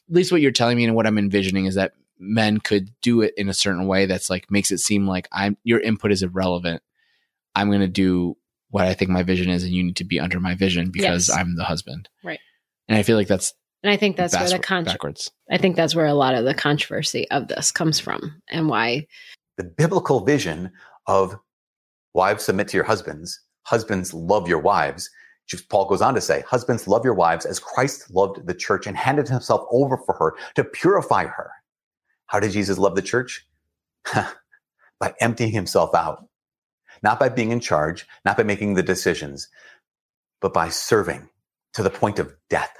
At 0.10 0.16
least 0.16 0.32
what 0.32 0.42
you're 0.42 0.52
telling 0.52 0.78
me 0.78 0.86
and 0.86 0.96
what 0.96 1.06
I'm 1.06 1.18
envisioning 1.18 1.66
is 1.66 1.76
that 1.76 1.94
men 2.20 2.60
could 2.60 2.90
do 3.02 3.22
it 3.22 3.34
in 3.38 3.50
a 3.50 3.54
certain 3.54 3.86
way 3.86 4.06
that's 4.06 4.30
like 4.30 4.50
makes 4.50 4.72
it 4.72 4.80
seem 4.80 5.06
like 5.06 5.28
I'm 5.32 5.58
your 5.64 5.80
input 5.82 6.12
is 6.12 6.24
irrelevant. 6.24 6.82
I'm 7.54 7.68
going 7.68 7.82
to 7.82 7.88
do 7.88 8.38
what 8.70 8.86
I 8.86 8.94
think 8.94 9.12
my 9.12 9.24
vision 9.24 9.50
is, 9.50 9.64
and 9.64 9.74
you 9.74 9.84
need 9.84 9.98
to 9.98 10.04
be 10.06 10.20
under 10.20 10.40
my 10.40 10.56
vision 10.56 10.92
because 10.92 11.30
Yes. 11.30 11.38
I'm 11.38 11.56
the 11.56 11.64
husband. 11.64 12.08
Right. 12.24 12.40
And 12.88 12.98
I 12.98 13.04
feel 13.04 13.18
like 13.18 13.28
that's 13.28 13.54
and 13.88 13.94
I 13.94 13.96
think 13.98 14.18
that's 14.18 14.34
where 14.34 14.50
the 14.50 14.58
bas- 14.58 14.66
con- 14.66 14.84
backwards. 14.84 15.32
I 15.50 15.58
think 15.58 15.78
that's 15.78 15.96
where 15.96 16.08
a 16.08 16.14
lot 16.14 16.36
of 16.36 16.44
the 16.44 16.54
controversy 16.54 17.26
of 17.32 17.48
this 17.48 17.72
comes 17.72 18.02
from, 18.02 18.42
and 18.50 18.68
why. 18.68 19.08
the 19.56 19.64
biblical 19.64 20.26
vision 20.26 20.74
of 21.08 21.38
wives 22.14 22.44
submit 22.44 22.68
to 22.68 22.76
your 22.76 22.84
husbands, 22.84 23.40
husbands 23.64 24.14
love 24.14 24.50
your 24.50 24.60
wives. 24.60 25.10
Just- 25.48 25.70
Paul 25.70 25.88
goes 25.88 26.02
on 26.02 26.16
to 26.16 26.20
say, 26.22 26.42
husbands 26.42 26.86
love 26.86 27.06
your 27.06 27.14
wives 27.14 27.46
as 27.46 27.60
Christ 27.60 28.14
loved 28.14 28.46
the 28.46 28.54
church 28.54 28.88
and 28.88 28.98
handed 28.98 29.30
himself 29.30 29.66
over 29.72 29.98
for 30.06 30.16
her 30.16 30.36
to 30.56 30.66
purify 30.66 31.26
her. 31.26 31.50
How 32.26 32.42
did 32.42 32.52
Jesus 32.52 32.78
love 32.78 32.96
the 32.96 33.02
church? 33.02 33.48
by 35.00 35.14
emptying 35.22 35.52
himself 35.52 35.96
out, 35.96 36.28
not 37.04 37.22
by 37.22 37.30
being 37.30 37.52
in 37.52 37.62
charge, 37.62 38.06
not 38.26 38.36
by 38.36 38.44
making 38.44 38.74
the 38.74 38.84
decisions, 38.84 39.48
but 40.42 40.54
by 40.54 40.68
serving 40.68 41.30
to 41.74 41.84
the 41.84 41.90
point 41.90 42.20
of 42.20 42.34
death. 42.50 42.76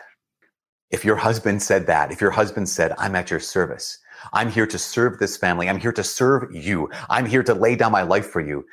If 0.90 1.04
your 1.04 1.18
husband 1.18 1.62
said 1.62 1.88
that, 1.88 2.12
if 2.12 2.22
your 2.22 2.32
husband 2.32 2.70
said, 2.70 2.94
I'm 2.98 3.16
at 3.16 3.30
your 3.30 3.40
service, 3.40 4.00
I'm 4.34 4.50
here 4.50 4.68
to 4.68 4.80
serve 4.80 5.20
this 5.20 5.38
family. 5.38 5.70
I'm 5.70 5.80
here 5.80 5.92
to 5.92 6.04
serve 6.04 6.54
you. 6.54 6.90
I'm 7.10 7.26
here 7.26 7.44
to 7.44 7.54
lay 7.54 7.76
down 7.76 7.92
my 7.92 8.04
life 8.04 8.30
for 8.30 8.42
you. 8.42 8.66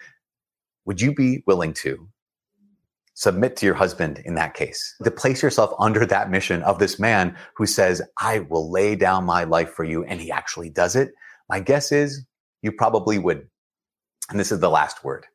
Would 0.87 1.01
you 1.01 1.15
be 1.15 1.43
willing 1.47 1.75
to 1.75 2.09
submit 3.15 3.57
to 3.57 3.67
your 3.67 3.75
husband 3.75 4.23
in 4.25 4.35
that 4.37 4.55
case? 4.55 4.95
To 5.03 5.11
place 5.11 5.43
yourself 5.43 5.73
under 5.79 6.07
that 6.07 6.31
mission 6.31 6.63
of 6.63 6.79
this 6.79 6.99
man 6.99 7.37
who 7.57 7.67
says, 7.67 8.01
I 8.21 8.41
will 8.41 8.71
lay 8.71 8.95
down 8.95 9.25
my 9.25 9.45
life 9.45 9.71
for 9.71 9.85
you. 9.85 10.05
And 10.05 10.21
he 10.21 10.31
actually 10.31 10.71
does 10.71 10.97
it. 10.97 11.13
My 11.49 11.61
guess 11.61 11.93
is 11.93 12.25
you 12.63 12.73
probably 12.73 13.19
would. 13.19 13.49
And 14.31 14.41
this 14.41 14.53
is 14.53 14.61
the 14.61 14.71
last 14.71 15.05
word. 15.05 15.27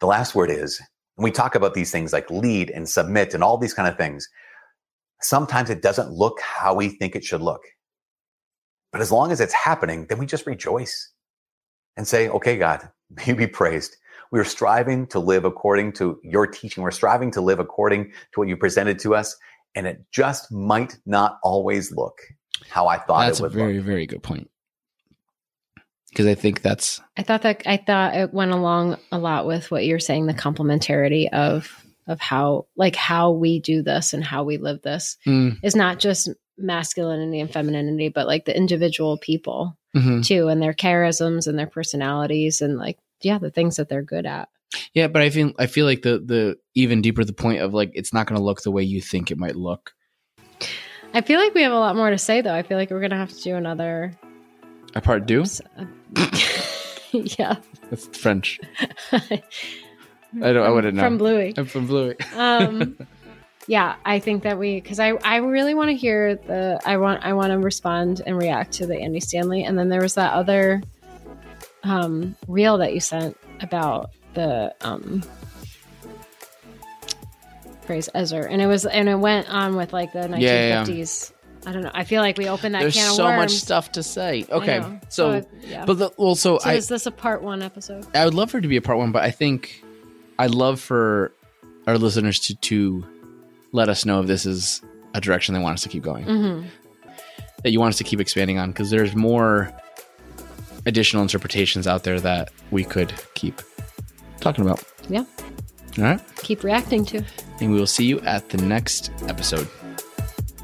The 0.00 0.06
last 0.06 0.34
word 0.34 0.50
is, 0.50 0.80
we 1.16 1.30
talk 1.30 1.54
about 1.54 1.74
these 1.74 1.90
things 1.90 2.12
like 2.12 2.30
lead 2.30 2.70
and 2.70 2.88
submit 2.88 3.34
and 3.34 3.44
all 3.44 3.58
these 3.58 3.74
kind 3.74 3.88
of 3.88 3.96
things, 3.96 4.28
sometimes 5.22 5.70
it 5.70 5.82
doesn't 5.82 6.12
look 6.12 6.40
how 6.40 6.74
we 6.74 6.88
think 6.88 7.14
it 7.14 7.24
should 7.24 7.42
look. 7.42 7.62
But 8.92 9.00
as 9.00 9.12
long 9.12 9.30
as 9.32 9.40
it's 9.40 9.52
happening, 9.52 10.06
then 10.08 10.18
we 10.18 10.26
just 10.26 10.46
rejoice 10.46 11.10
and 11.96 12.06
say, 12.06 12.28
okay, 12.28 12.56
God, 12.56 12.88
may 13.26 13.32
be 13.32 13.46
praised. 13.46 13.96
We 14.32 14.38
are 14.38 14.44
striving 14.44 15.06
to 15.08 15.18
live 15.18 15.44
according 15.44 15.92
to 15.94 16.20
your 16.22 16.46
teaching. 16.46 16.82
We're 16.82 16.92
striving 16.92 17.30
to 17.32 17.40
live 17.40 17.58
according 17.58 18.06
to 18.32 18.40
what 18.40 18.48
you 18.48 18.56
presented 18.56 18.98
to 19.00 19.14
us. 19.14 19.36
And 19.74 19.86
it 19.86 20.04
just 20.12 20.52
might 20.52 20.98
not 21.04 21.38
always 21.42 21.92
look 21.92 22.18
how 22.68 22.86
I 22.86 22.98
thought 22.98 23.26
That's 23.26 23.38
it 23.38 23.42
a 23.42 23.44
would 23.44 23.52
very, 23.52 23.74
look. 23.74 23.84
very 23.84 23.94
very 23.94 24.06
good 24.06 24.22
point. 24.22 24.50
Because 26.10 26.26
I 26.26 26.34
think 26.34 26.62
that's 26.62 27.00
I 27.16 27.22
thought 27.22 27.42
that 27.42 27.62
I 27.66 27.76
thought 27.76 28.14
it 28.14 28.34
went 28.34 28.50
along 28.50 28.98
a 29.12 29.18
lot 29.18 29.46
with 29.46 29.70
what 29.70 29.84
you're 29.84 30.00
saying, 30.00 30.26
the 30.26 30.34
complementarity 30.34 31.28
of 31.32 31.84
of 32.06 32.20
how 32.20 32.66
like 32.76 32.96
how 32.96 33.30
we 33.30 33.60
do 33.60 33.82
this 33.82 34.12
and 34.12 34.24
how 34.24 34.44
we 34.44 34.56
live 34.56 34.82
this 34.82 35.16
mm, 35.26 35.56
is 35.62 35.76
not 35.76 35.98
just 35.98 36.28
masculinity 36.58 37.40
and 37.40 37.52
femininity, 37.52 38.08
but 38.08 38.26
like 38.26 38.44
the 38.44 38.56
individual 38.56 39.18
people 39.18 39.76
mhm. 39.94 40.24
too, 40.24 40.48
and 40.48 40.62
their 40.62 40.74
charisms 40.74 41.46
and 41.46 41.58
their 41.58 41.66
personalities 41.66 42.60
and 42.60 42.78
like 42.78 42.98
yeah, 43.22 43.38
the 43.38 43.50
things 43.50 43.76
that 43.76 43.88
they're 43.88 44.02
good 44.02 44.26
at. 44.26 44.48
yeah. 44.94 45.08
But 45.08 45.22
I 45.22 45.30
feel 45.30 45.52
I 45.58 45.66
feel 45.66 45.86
like 45.86 46.02
the 46.02 46.18
the 46.18 46.58
even 46.74 47.02
deeper 47.02 47.24
the 47.24 47.32
point 47.32 47.60
of 47.60 47.74
like 47.74 47.92
it's 47.94 48.12
not 48.12 48.26
going 48.26 48.38
to 48.38 48.44
look 48.44 48.62
the 48.62 48.70
way 48.70 48.82
you 48.82 49.00
think 49.00 49.30
it 49.30 49.38
might 49.38 49.56
look. 49.56 49.94
I 51.12 51.22
feel 51.22 51.40
like 51.40 51.54
we 51.54 51.62
have 51.62 51.72
a 51.72 51.78
lot 51.78 51.96
more 51.96 52.10
to 52.10 52.18
say 52.18 52.40
though. 52.40 52.54
I 52.54 52.62
feel 52.62 52.78
like 52.78 52.90
we're 52.90 53.00
gonna 53.00 53.16
have 53.16 53.32
to 53.32 53.42
do 53.42 53.56
another. 53.56 54.12
A 54.94 55.00
part 55.00 55.26
do 55.26 55.44
yeah, 57.12 57.56
that's 57.88 58.06
French. 58.18 58.60
I 60.42 60.52
don't. 60.52 60.66
I 60.66 60.70
wouldn't 60.70 60.94
know. 60.96 61.02
from 61.02 61.18
Bluey. 61.18 61.54
I'm 61.56 61.66
from 61.66 61.86
Bluey. 61.86 62.16
um 62.36 62.96
yeah 63.66 63.96
i 64.04 64.18
think 64.18 64.42
that 64.42 64.58
we 64.58 64.80
because 64.80 64.98
i 64.98 65.10
i 65.22 65.36
really 65.36 65.74
want 65.74 65.90
to 65.90 65.96
hear 65.96 66.34
the 66.34 66.80
i 66.84 66.96
want 66.96 67.22
i 67.22 67.32
want 67.34 67.52
to 67.52 67.58
respond 67.58 68.22
and 68.26 68.36
react 68.36 68.72
to 68.72 68.86
the 68.86 68.98
andy 68.98 69.20
stanley 69.20 69.62
and 69.64 69.78
then 69.78 69.88
there 69.88 70.00
was 70.00 70.14
that 70.14 70.32
other 70.32 70.82
um 71.84 72.34
reel 72.48 72.78
that 72.78 72.94
you 72.94 73.00
sent 73.00 73.36
about 73.60 74.10
the 74.34 74.74
um 74.80 75.22
praise 77.86 78.08
ezra 78.14 78.50
and 78.50 78.62
it 78.62 78.66
was 78.66 78.86
and 78.86 79.08
it 79.08 79.16
went 79.16 79.48
on 79.50 79.76
with 79.76 79.92
like 79.92 80.12
the 80.12 80.20
1950s 80.20 80.38
Yeah, 80.40 80.84
yeah. 80.86 81.68
i 81.68 81.72
don't 81.72 81.82
know 81.82 81.90
i 81.92 82.04
feel 82.04 82.22
like 82.22 82.38
we 82.38 82.48
opened 82.48 82.74
that 82.74 82.80
There's 82.80 82.94
can 82.94 83.08
of 83.10 83.14
so 83.14 83.36
much 83.36 83.52
stuff 83.52 83.92
to 83.92 84.02
say. 84.02 84.46
Okay, 84.50 84.80
know. 84.80 85.00
so, 85.10 85.46
yeah 85.60 85.84
but 85.84 85.98
the, 85.98 86.10
well, 86.16 86.34
so, 86.34 86.58
so 86.58 86.68
I 86.68 86.74
is 86.74 86.88
this 86.88 87.06
a 87.06 87.12
part 87.12 87.42
one 87.42 87.62
episode 87.62 88.06
I 88.14 88.24
would 88.24 88.34
love 88.34 88.50
for 88.50 88.58
it 88.58 88.62
to 88.62 88.68
be 88.68 88.78
a 88.78 88.82
part 88.82 88.98
one, 88.98 89.12
but 89.12 89.22
I 89.22 89.30
think 89.30 89.84
I'd 90.40 90.54
love 90.54 90.80
for 90.80 91.34
our 91.86 91.98
listeners 91.98 92.40
to 92.40 92.54
to 92.54 93.04
let 93.72 93.90
us 93.90 94.06
know 94.06 94.22
if 94.22 94.26
this 94.26 94.46
is 94.46 94.80
a 95.12 95.20
direction 95.20 95.54
they 95.54 95.60
want 95.60 95.74
us 95.74 95.82
to 95.82 95.90
keep 95.90 96.02
going, 96.02 96.24
mm-hmm. 96.24 96.66
that 97.62 97.70
you 97.72 97.78
want 97.78 97.92
us 97.92 97.98
to 97.98 98.04
keep 98.04 98.20
expanding 98.20 98.58
on, 98.58 98.70
because 98.70 98.88
there's 98.88 99.14
more 99.14 99.70
additional 100.86 101.22
interpretations 101.22 101.86
out 101.86 102.04
there 102.04 102.18
that 102.20 102.50
we 102.70 102.84
could 102.84 103.12
keep 103.34 103.60
talking 104.40 104.64
about. 104.64 104.82
yeah 105.10 105.24
All 105.98 106.04
right, 106.04 106.20
keep 106.36 106.64
reacting 106.64 107.04
to 107.04 107.22
and 107.60 107.70
we 107.70 107.78
will 107.78 107.86
see 107.86 108.06
you 108.06 108.18
at 108.20 108.48
the 108.48 108.56
next 108.56 109.10
episode. 109.28 109.68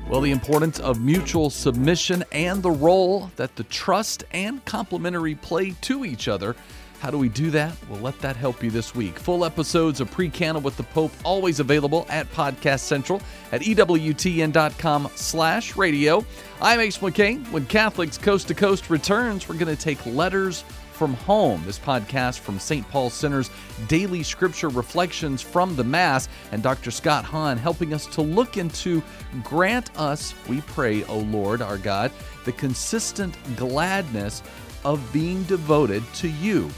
Well, 0.08 0.22
the 0.22 0.30
importance 0.30 0.78
of 0.78 1.02
mutual 1.02 1.50
submission 1.50 2.24
and 2.32 2.62
the 2.62 2.70
role 2.70 3.30
that 3.36 3.56
the 3.56 3.64
trust 3.64 4.24
and 4.30 4.64
complementary 4.64 5.34
play 5.34 5.72
to 5.82 6.06
each 6.06 6.28
other. 6.28 6.56
How 7.00 7.10
do 7.10 7.18
we 7.18 7.28
do 7.28 7.50
that? 7.50 7.74
We'll 7.88 8.00
let 8.00 8.18
that 8.20 8.36
help 8.36 8.62
you 8.62 8.70
this 8.70 8.94
week. 8.94 9.18
Full 9.18 9.44
episodes 9.44 10.00
of 10.00 10.10
Pre-Cana 10.10 10.58
with 10.58 10.76
the 10.76 10.82
Pope 10.82 11.12
always 11.24 11.60
available 11.60 12.06
at 12.08 12.30
Podcast 12.32 12.80
Central 12.80 13.20
at 13.52 13.60
EWTN.com 13.60 15.10
slash 15.14 15.76
radio. 15.76 16.24
I'm 16.60 16.80
Ace 16.80 16.98
McKay. 16.98 17.46
When 17.50 17.66
Catholics 17.66 18.18
Coast 18.18 18.48
to 18.48 18.54
Coast 18.54 18.90
returns, 18.90 19.48
we're 19.48 19.58
going 19.58 19.74
to 19.74 19.80
take 19.80 20.04
letters 20.06 20.64
from 20.96 21.12
home. 21.14 21.62
This 21.66 21.78
podcast 21.78 22.38
from 22.40 22.58
St. 22.58 22.88
Paul 22.88 23.10
Center's 23.10 23.50
daily 23.86 24.22
scripture 24.22 24.70
reflections 24.70 25.42
from 25.42 25.76
the 25.76 25.84
Mass, 25.84 26.28
and 26.52 26.62
Dr. 26.62 26.90
Scott 26.90 27.24
Hahn 27.24 27.58
helping 27.58 27.92
us 27.92 28.06
to 28.06 28.22
look 28.22 28.56
into 28.56 29.02
grant 29.42 29.90
us, 29.98 30.34
we 30.48 30.62
pray, 30.62 31.04
O 31.04 31.18
Lord 31.18 31.60
our 31.60 31.76
God, 31.76 32.10
the 32.44 32.52
consistent 32.52 33.36
gladness 33.56 34.42
of 34.84 35.12
being 35.12 35.42
devoted 35.44 36.02
to 36.14 36.28
you. 36.28 36.70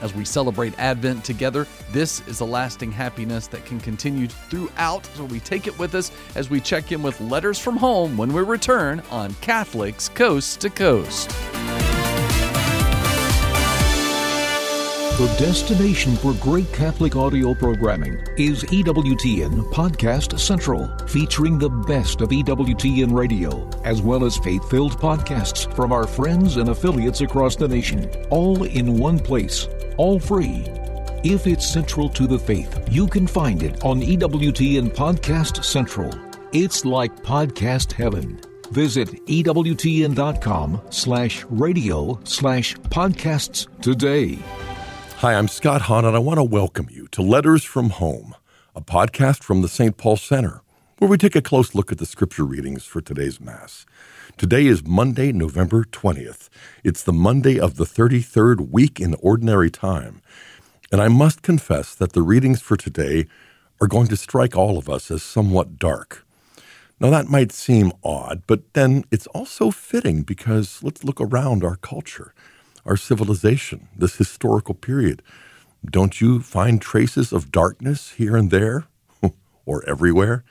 As 0.00 0.14
we 0.14 0.24
celebrate 0.24 0.78
Advent 0.78 1.24
together, 1.24 1.66
this 1.90 2.26
is 2.28 2.40
a 2.40 2.44
lasting 2.44 2.92
happiness 2.92 3.46
that 3.48 3.64
can 3.64 3.80
continue 3.80 4.28
throughout. 4.28 5.06
So 5.14 5.24
we 5.24 5.40
take 5.40 5.66
it 5.66 5.78
with 5.78 5.94
us 5.94 6.10
as 6.34 6.50
we 6.50 6.60
check 6.60 6.92
in 6.92 7.02
with 7.02 7.20
letters 7.20 7.58
from 7.58 7.76
home 7.76 8.16
when 8.16 8.32
we 8.32 8.42
return 8.42 9.00
on 9.10 9.34
Catholics 9.40 10.08
Coast 10.10 10.60
to 10.60 10.70
Coast. 10.70 11.30
The 15.16 15.34
destination 15.38 16.14
for 16.14 16.34
great 16.34 16.70
Catholic 16.74 17.16
audio 17.16 17.54
programming 17.54 18.22
is 18.36 18.64
EWTN 18.64 19.72
Podcast 19.72 20.38
Central, 20.38 20.94
featuring 21.06 21.58
the 21.58 21.70
best 21.70 22.20
of 22.20 22.28
EWTN 22.28 23.14
radio, 23.16 23.66
as 23.82 24.02
well 24.02 24.26
as 24.26 24.36
faith 24.36 24.68
filled 24.68 25.00
podcasts 25.00 25.74
from 25.74 25.90
our 25.90 26.06
friends 26.06 26.58
and 26.58 26.68
affiliates 26.68 27.22
across 27.22 27.56
the 27.56 27.66
nation, 27.66 28.10
all 28.28 28.64
in 28.64 28.98
one 28.98 29.18
place, 29.18 29.68
all 29.96 30.20
free. 30.20 30.66
If 31.24 31.46
it's 31.46 31.66
central 31.66 32.10
to 32.10 32.26
the 32.26 32.38
faith, 32.38 32.78
you 32.90 33.06
can 33.06 33.26
find 33.26 33.62
it 33.62 33.82
on 33.82 34.02
EWTN 34.02 34.94
Podcast 34.94 35.64
Central. 35.64 36.12
It's 36.52 36.84
like 36.84 37.22
podcast 37.22 37.90
heaven. 37.90 38.38
Visit 38.70 39.08
EWTN.com 39.24 40.82
slash 40.90 41.42
radio 41.48 42.20
slash 42.24 42.74
podcasts 42.90 43.66
today. 43.80 44.38
Hi, 45.20 45.32
I'm 45.32 45.48
Scott 45.48 45.80
Hahn, 45.80 46.04
and 46.04 46.14
I 46.14 46.18
want 46.18 46.36
to 46.36 46.44
welcome 46.44 46.88
you 46.90 47.08
to 47.12 47.22
Letters 47.22 47.64
from 47.64 47.88
Home, 47.88 48.34
a 48.74 48.82
podcast 48.82 49.42
from 49.42 49.62
the 49.62 49.68
St. 49.68 49.96
Paul 49.96 50.18
Center, 50.18 50.60
where 50.98 51.08
we 51.08 51.16
take 51.16 51.34
a 51.34 51.40
close 51.40 51.74
look 51.74 51.90
at 51.90 51.96
the 51.96 52.04
scripture 52.04 52.44
readings 52.44 52.84
for 52.84 53.00
today's 53.00 53.40
Mass. 53.40 53.86
Today 54.36 54.66
is 54.66 54.84
Monday, 54.84 55.32
November 55.32 55.84
20th. 55.84 56.50
It's 56.84 57.02
the 57.02 57.14
Monday 57.14 57.58
of 57.58 57.76
the 57.76 57.86
33rd 57.86 58.70
week 58.70 59.00
in 59.00 59.14
Ordinary 59.22 59.70
Time. 59.70 60.20
And 60.92 61.00
I 61.00 61.08
must 61.08 61.40
confess 61.40 61.94
that 61.94 62.12
the 62.12 62.20
readings 62.20 62.60
for 62.60 62.76
today 62.76 63.26
are 63.80 63.88
going 63.88 64.08
to 64.08 64.18
strike 64.18 64.54
all 64.54 64.76
of 64.76 64.90
us 64.90 65.10
as 65.10 65.22
somewhat 65.22 65.78
dark. 65.78 66.26
Now, 67.00 67.08
that 67.08 67.30
might 67.30 67.52
seem 67.52 67.90
odd, 68.04 68.42
but 68.46 68.74
then 68.74 69.04
it's 69.10 69.26
also 69.28 69.70
fitting 69.70 70.24
because 70.24 70.82
let's 70.82 71.04
look 71.04 71.22
around 71.22 71.64
our 71.64 71.76
culture, 71.76 72.34
our 72.86 72.96
civilization, 72.96 73.88
this 73.96 74.16
historical 74.16 74.74
period. 74.74 75.22
Don't 75.84 76.20
you 76.20 76.40
find 76.40 76.80
traces 76.80 77.32
of 77.32 77.52
darkness 77.52 78.12
here 78.12 78.36
and 78.36 78.50
there 78.50 78.86
or 79.66 79.84
everywhere? 79.88 80.44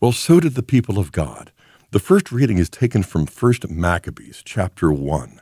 Well, 0.00 0.12
so 0.12 0.40
did 0.40 0.54
the 0.54 0.62
people 0.62 0.98
of 0.98 1.12
God. 1.12 1.50
The 1.90 2.00
first 2.00 2.32
reading 2.32 2.58
is 2.58 2.68
taken 2.68 3.02
from 3.02 3.26
1 3.26 3.54
Maccabees, 3.68 4.42
chapter 4.44 4.92
1. 4.92 5.40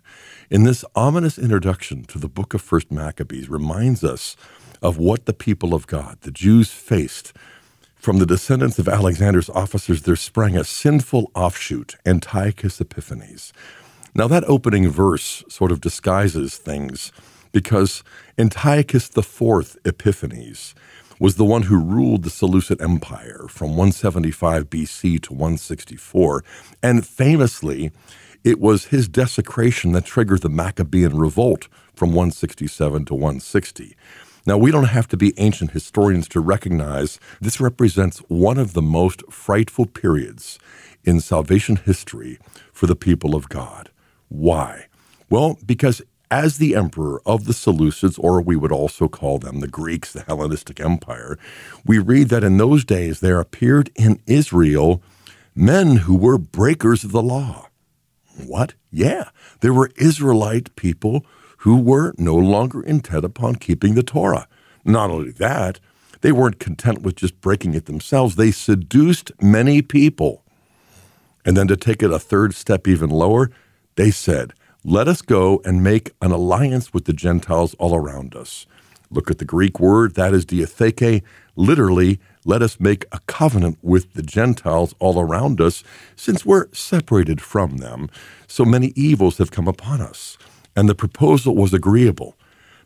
In 0.50 0.64
this 0.64 0.84
ominous 0.94 1.38
introduction 1.38 2.04
to 2.04 2.18
the 2.18 2.28
book 2.28 2.52
of 2.52 2.70
1 2.70 2.82
Maccabees 2.90 3.48
reminds 3.48 4.04
us 4.04 4.36
of 4.82 4.98
what 4.98 5.26
the 5.26 5.32
people 5.32 5.72
of 5.72 5.86
God, 5.86 6.18
the 6.22 6.30
Jews, 6.30 6.70
faced 6.70 7.32
from 7.94 8.18
the 8.18 8.26
descendants 8.26 8.80
of 8.80 8.88
Alexander's 8.88 9.48
officers, 9.48 10.02
there 10.02 10.16
sprang 10.16 10.56
a 10.56 10.64
sinful 10.64 11.30
offshoot, 11.36 11.94
Antiochus 12.04 12.80
Epiphanes. 12.80 13.52
Now, 14.14 14.28
that 14.28 14.44
opening 14.44 14.90
verse 14.90 15.42
sort 15.48 15.72
of 15.72 15.80
disguises 15.80 16.58
things 16.58 17.12
because 17.50 18.04
Antiochus 18.36 19.10
IV 19.16 19.78
Epiphanes 19.86 20.74
was 21.18 21.36
the 21.36 21.44
one 21.44 21.62
who 21.62 21.80
ruled 21.80 22.24
the 22.24 22.30
Seleucid 22.30 22.82
Empire 22.82 23.46
from 23.48 23.70
175 23.70 24.68
BC 24.68 25.22
to 25.22 25.32
164. 25.32 26.44
And 26.82 27.06
famously, 27.06 27.90
it 28.44 28.60
was 28.60 28.86
his 28.86 29.08
desecration 29.08 29.92
that 29.92 30.04
triggered 30.04 30.42
the 30.42 30.50
Maccabean 30.50 31.16
revolt 31.16 31.68
from 31.94 32.10
167 32.10 33.06
to 33.06 33.14
160. 33.14 33.96
Now, 34.44 34.58
we 34.58 34.72
don't 34.72 34.84
have 34.84 35.08
to 35.08 35.16
be 35.16 35.32
ancient 35.38 35.70
historians 35.70 36.28
to 36.30 36.40
recognize 36.40 37.20
this 37.40 37.60
represents 37.60 38.18
one 38.28 38.58
of 38.58 38.74
the 38.74 38.82
most 38.82 39.22
frightful 39.30 39.86
periods 39.86 40.58
in 41.04 41.20
salvation 41.20 41.76
history 41.76 42.38
for 42.72 42.86
the 42.86 42.96
people 42.96 43.34
of 43.34 43.48
God. 43.48 43.90
Why? 44.32 44.86
Well, 45.28 45.58
because 45.66 46.00
as 46.30 46.56
the 46.56 46.74
emperor 46.74 47.20
of 47.26 47.44
the 47.44 47.52
Seleucids, 47.52 48.18
or 48.18 48.40
we 48.40 48.56
would 48.56 48.72
also 48.72 49.06
call 49.06 49.38
them 49.38 49.60
the 49.60 49.68
Greeks, 49.68 50.10
the 50.10 50.22
Hellenistic 50.22 50.80
Empire, 50.80 51.38
we 51.84 51.98
read 51.98 52.30
that 52.30 52.42
in 52.42 52.56
those 52.56 52.82
days 52.86 53.20
there 53.20 53.40
appeared 53.40 53.90
in 53.94 54.20
Israel 54.26 55.02
men 55.54 55.96
who 55.96 56.16
were 56.16 56.38
breakers 56.38 57.04
of 57.04 57.12
the 57.12 57.22
law. 57.22 57.68
What? 58.46 58.72
Yeah, 58.90 59.28
there 59.60 59.74
were 59.74 59.90
Israelite 59.96 60.74
people 60.76 61.26
who 61.58 61.76
were 61.76 62.14
no 62.16 62.34
longer 62.34 62.82
intent 62.82 63.26
upon 63.26 63.56
keeping 63.56 63.94
the 63.94 64.02
Torah. 64.02 64.48
Not 64.82 65.10
only 65.10 65.32
that, 65.32 65.78
they 66.22 66.32
weren't 66.32 66.58
content 66.58 67.02
with 67.02 67.16
just 67.16 67.38
breaking 67.42 67.74
it 67.74 67.84
themselves, 67.84 68.36
they 68.36 68.50
seduced 68.50 69.30
many 69.42 69.82
people. 69.82 70.42
And 71.44 71.54
then 71.54 71.68
to 71.68 71.76
take 71.76 72.02
it 72.02 72.10
a 72.10 72.18
third 72.18 72.54
step 72.54 72.88
even 72.88 73.10
lower, 73.10 73.50
they 73.96 74.10
said, 74.10 74.52
Let 74.84 75.08
us 75.08 75.22
go 75.22 75.60
and 75.64 75.82
make 75.82 76.12
an 76.20 76.32
alliance 76.32 76.92
with 76.92 77.04
the 77.04 77.12
Gentiles 77.12 77.74
all 77.78 77.94
around 77.94 78.34
us. 78.34 78.66
Look 79.10 79.30
at 79.30 79.38
the 79.38 79.44
Greek 79.44 79.78
word, 79.78 80.14
that 80.14 80.32
is 80.32 80.46
diatheke, 80.46 81.22
literally, 81.54 82.18
let 82.44 82.62
us 82.62 82.80
make 82.80 83.04
a 83.12 83.20
covenant 83.26 83.78
with 83.82 84.14
the 84.14 84.22
Gentiles 84.22 84.94
all 84.98 85.20
around 85.20 85.60
us, 85.60 85.84
since 86.16 86.44
we're 86.44 86.72
separated 86.72 87.40
from 87.40 87.76
them. 87.76 88.08
So 88.48 88.64
many 88.64 88.92
evils 88.96 89.38
have 89.38 89.50
come 89.50 89.68
upon 89.68 90.00
us. 90.00 90.38
And 90.74 90.88
the 90.88 90.94
proposal 90.94 91.54
was 91.54 91.74
agreeable 91.74 92.36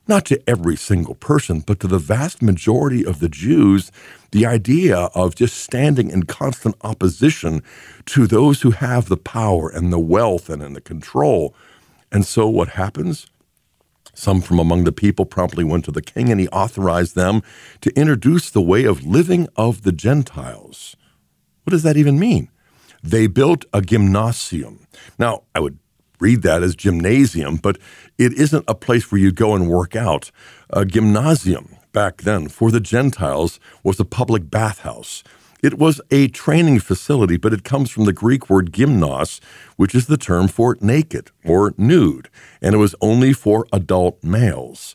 not 0.08 0.24
to 0.26 0.40
every 0.48 0.76
single 0.76 1.14
person, 1.14 1.60
but 1.60 1.80
to 1.80 1.88
the 1.88 1.98
vast 1.98 2.42
majority 2.42 3.04
of 3.04 3.20
the 3.20 3.28
Jews, 3.28 3.90
the 4.30 4.46
idea 4.46 4.96
of 5.14 5.34
just 5.34 5.56
standing 5.58 6.10
in 6.10 6.24
constant 6.24 6.76
opposition 6.82 7.62
to 8.06 8.26
those 8.26 8.62
who 8.62 8.70
have 8.70 9.08
the 9.08 9.16
power 9.16 9.68
and 9.68 9.92
the 9.92 9.98
wealth 9.98 10.48
and, 10.48 10.62
and 10.62 10.76
the 10.76 10.80
control. 10.80 11.54
And 12.12 12.24
so 12.24 12.48
what 12.48 12.70
happens? 12.70 13.26
Some 14.14 14.40
from 14.40 14.58
among 14.58 14.84
the 14.84 14.92
people 14.92 15.26
promptly 15.26 15.64
went 15.64 15.84
to 15.84 15.92
the 15.92 16.00
king, 16.00 16.30
and 16.30 16.40
he 16.40 16.48
authorized 16.48 17.14
them 17.14 17.42
to 17.82 17.94
introduce 17.94 18.48
the 18.48 18.62
way 18.62 18.84
of 18.84 19.04
living 19.04 19.48
of 19.56 19.82
the 19.82 19.92
Gentiles. 19.92 20.96
What 21.64 21.72
does 21.72 21.82
that 21.82 21.96
even 21.96 22.18
mean? 22.18 22.48
They 23.02 23.26
built 23.26 23.66
a 23.72 23.82
gymnasium. 23.82 24.86
Now, 25.18 25.42
I 25.54 25.60
would 25.60 25.78
read 26.20 26.42
that 26.42 26.62
as 26.62 26.74
gymnasium, 26.74 27.56
but 27.56 27.78
it 28.18 28.32
isn't 28.32 28.64
a 28.68 28.74
place 28.74 29.10
where 29.10 29.20
you 29.20 29.32
go 29.32 29.54
and 29.54 29.68
work 29.68 29.96
out. 29.96 30.30
A 30.70 30.84
gymnasium 30.84 31.76
back 31.92 32.22
then 32.22 32.48
for 32.48 32.70
the 32.70 32.80
Gentiles 32.80 33.58
was 33.82 33.98
a 33.98 34.04
public 34.04 34.50
bathhouse. 34.50 35.22
It 35.62 35.78
was 35.78 36.00
a 36.10 36.28
training 36.28 36.80
facility, 36.80 37.36
but 37.36 37.52
it 37.52 37.64
comes 37.64 37.90
from 37.90 38.04
the 38.04 38.12
Greek 38.12 38.50
word 38.50 38.72
gymnos, 38.72 39.40
which 39.76 39.94
is 39.94 40.06
the 40.06 40.18
term 40.18 40.48
for 40.48 40.76
naked 40.80 41.30
or 41.44 41.74
nude, 41.78 42.28
and 42.60 42.74
it 42.74 42.78
was 42.78 42.94
only 43.00 43.32
for 43.32 43.66
adult 43.72 44.22
males. 44.22 44.94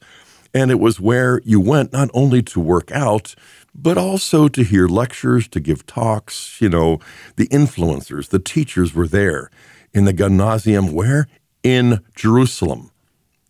And 0.53 0.69
it 0.69 0.79
was 0.79 0.99
where 0.99 1.41
you 1.43 1.59
went 1.59 1.93
not 1.93 2.09
only 2.13 2.41
to 2.43 2.59
work 2.59 2.91
out, 2.91 3.35
but 3.73 3.97
also 3.97 4.47
to 4.49 4.63
hear 4.63 4.87
lectures, 4.87 5.47
to 5.49 5.59
give 5.59 5.85
talks. 5.85 6.61
You 6.61 6.69
know, 6.69 6.99
the 7.37 7.47
influencers, 7.47 8.29
the 8.29 8.39
teachers 8.39 8.93
were 8.93 9.07
there 9.07 9.49
in 9.93 10.05
the 10.05 10.13
gymnasium 10.13 10.91
where? 10.93 11.27
In 11.63 12.01
Jerusalem. 12.15 12.91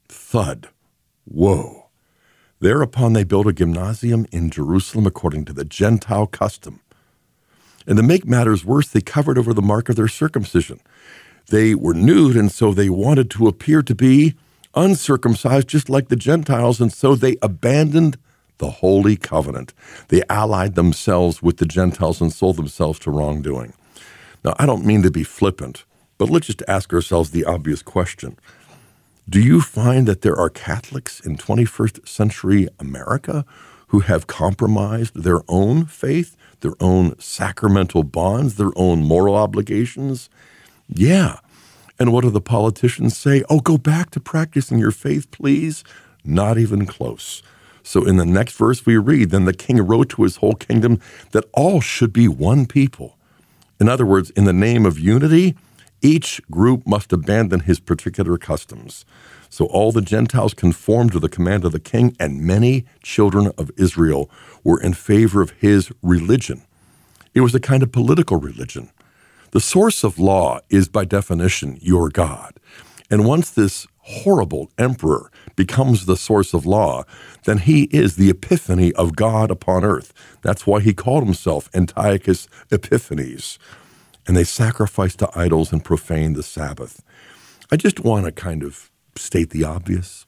Thud. 0.07 0.69
Whoa. 1.25 1.89
Thereupon 2.59 3.13
they 3.13 3.23
built 3.23 3.47
a 3.47 3.53
gymnasium 3.53 4.27
in 4.31 4.49
Jerusalem 4.49 5.07
according 5.07 5.45
to 5.45 5.53
the 5.53 5.65
Gentile 5.65 6.27
custom. 6.27 6.81
And 7.87 7.97
to 7.97 8.03
make 8.03 8.25
matters 8.25 8.63
worse, 8.63 8.87
they 8.87 9.01
covered 9.01 9.37
over 9.37 9.53
the 9.53 9.61
mark 9.61 9.89
of 9.89 9.95
their 9.95 10.07
circumcision. 10.07 10.79
They 11.47 11.73
were 11.73 11.95
nude, 11.95 12.35
and 12.35 12.51
so 12.51 12.71
they 12.71 12.89
wanted 12.89 13.31
to 13.31 13.47
appear 13.47 13.81
to 13.81 13.95
be 13.95 14.35
uncircumcised, 14.75 15.67
just 15.67 15.89
like 15.89 16.09
the 16.09 16.15
Gentiles, 16.15 16.79
and 16.79 16.93
so 16.93 17.15
they 17.15 17.37
abandoned 17.41 18.17
the 18.59 18.69
holy 18.69 19.17
covenant. 19.17 19.73
They 20.09 20.21
allied 20.29 20.75
themselves 20.75 21.41
with 21.41 21.57
the 21.57 21.65
Gentiles 21.65 22.21
and 22.21 22.31
sold 22.31 22.57
themselves 22.57 22.99
to 22.99 23.11
wrongdoing. 23.11 23.73
Now, 24.45 24.53
I 24.59 24.65
don't 24.65 24.85
mean 24.85 25.01
to 25.01 25.11
be 25.11 25.23
flippant, 25.23 25.83
but 26.21 26.29
let's 26.29 26.45
just 26.45 26.61
ask 26.67 26.93
ourselves 26.93 27.31
the 27.31 27.45
obvious 27.45 27.81
question 27.81 28.37
Do 29.27 29.41
you 29.41 29.59
find 29.59 30.07
that 30.07 30.21
there 30.21 30.35
are 30.35 30.51
Catholics 30.51 31.19
in 31.19 31.35
21st 31.35 32.07
century 32.07 32.67
America 32.79 33.43
who 33.87 34.01
have 34.01 34.27
compromised 34.27 35.15
their 35.15 35.41
own 35.47 35.87
faith, 35.87 36.37
their 36.59 36.75
own 36.79 37.17
sacramental 37.19 38.03
bonds, 38.03 38.57
their 38.57 38.69
own 38.75 39.01
moral 39.01 39.35
obligations? 39.35 40.29
Yeah. 40.87 41.39
And 41.97 42.13
what 42.13 42.21
do 42.21 42.29
the 42.29 42.39
politicians 42.39 43.17
say? 43.17 43.43
Oh, 43.49 43.59
go 43.59 43.79
back 43.79 44.11
to 44.11 44.19
practicing 44.19 44.77
your 44.77 44.91
faith, 44.91 45.31
please. 45.31 45.83
Not 46.23 46.59
even 46.59 46.85
close. 46.85 47.41
So 47.81 48.05
in 48.05 48.17
the 48.17 48.27
next 48.27 48.55
verse 48.57 48.85
we 48.85 48.95
read, 48.97 49.31
then 49.31 49.45
the 49.45 49.53
king 49.53 49.81
wrote 49.81 50.09
to 50.09 50.21
his 50.21 50.35
whole 50.35 50.53
kingdom 50.53 50.99
that 51.31 51.45
all 51.51 51.81
should 51.81 52.13
be 52.13 52.27
one 52.27 52.67
people. 52.67 53.17
In 53.79 53.89
other 53.89 54.05
words, 54.05 54.29
in 54.29 54.45
the 54.45 54.53
name 54.53 54.85
of 54.85 54.99
unity, 54.99 55.55
each 56.01 56.41
group 56.49 56.85
must 56.87 57.13
abandon 57.13 57.61
his 57.61 57.79
particular 57.79 58.37
customs. 58.37 59.05
So 59.49 59.65
all 59.65 59.91
the 59.91 60.01
Gentiles 60.01 60.53
conformed 60.53 61.11
to 61.11 61.19
the 61.19 61.29
command 61.29 61.65
of 61.65 61.71
the 61.71 61.79
king, 61.79 62.15
and 62.19 62.41
many 62.41 62.85
children 63.03 63.51
of 63.57 63.71
Israel 63.77 64.29
were 64.63 64.81
in 64.81 64.93
favor 64.93 65.41
of 65.41 65.51
his 65.51 65.91
religion. 66.01 66.63
It 67.33 67.41
was 67.41 67.53
a 67.53 67.59
kind 67.59 67.83
of 67.83 67.91
political 67.91 68.37
religion. 68.37 68.89
The 69.51 69.59
source 69.59 70.03
of 70.03 70.17
law 70.17 70.59
is, 70.69 70.87
by 70.87 71.05
definition, 71.05 71.77
your 71.81 72.09
God. 72.09 72.53
And 73.09 73.25
once 73.25 73.49
this 73.49 73.87
horrible 74.03 74.71
emperor 74.77 75.29
becomes 75.55 76.05
the 76.05 76.17
source 76.17 76.53
of 76.53 76.65
law, 76.65 77.03
then 77.43 77.59
he 77.59 77.83
is 77.85 78.15
the 78.15 78.29
epiphany 78.29 78.93
of 78.93 79.15
God 79.15 79.51
upon 79.51 79.83
earth. 79.83 80.13
That's 80.41 80.65
why 80.65 80.79
he 80.79 80.93
called 80.93 81.25
himself 81.25 81.69
Antiochus 81.73 82.47
Epiphanes 82.71 83.59
and 84.27 84.35
they 84.37 84.43
sacrifice 84.43 85.15
to 85.17 85.29
idols 85.35 85.71
and 85.71 85.83
profane 85.83 86.33
the 86.33 86.43
Sabbath. 86.43 87.03
I 87.71 87.77
just 87.77 88.01
want 88.01 88.25
to 88.25 88.31
kind 88.31 88.63
of 88.63 88.91
state 89.15 89.49
the 89.49 89.63
obvious. 89.63 90.25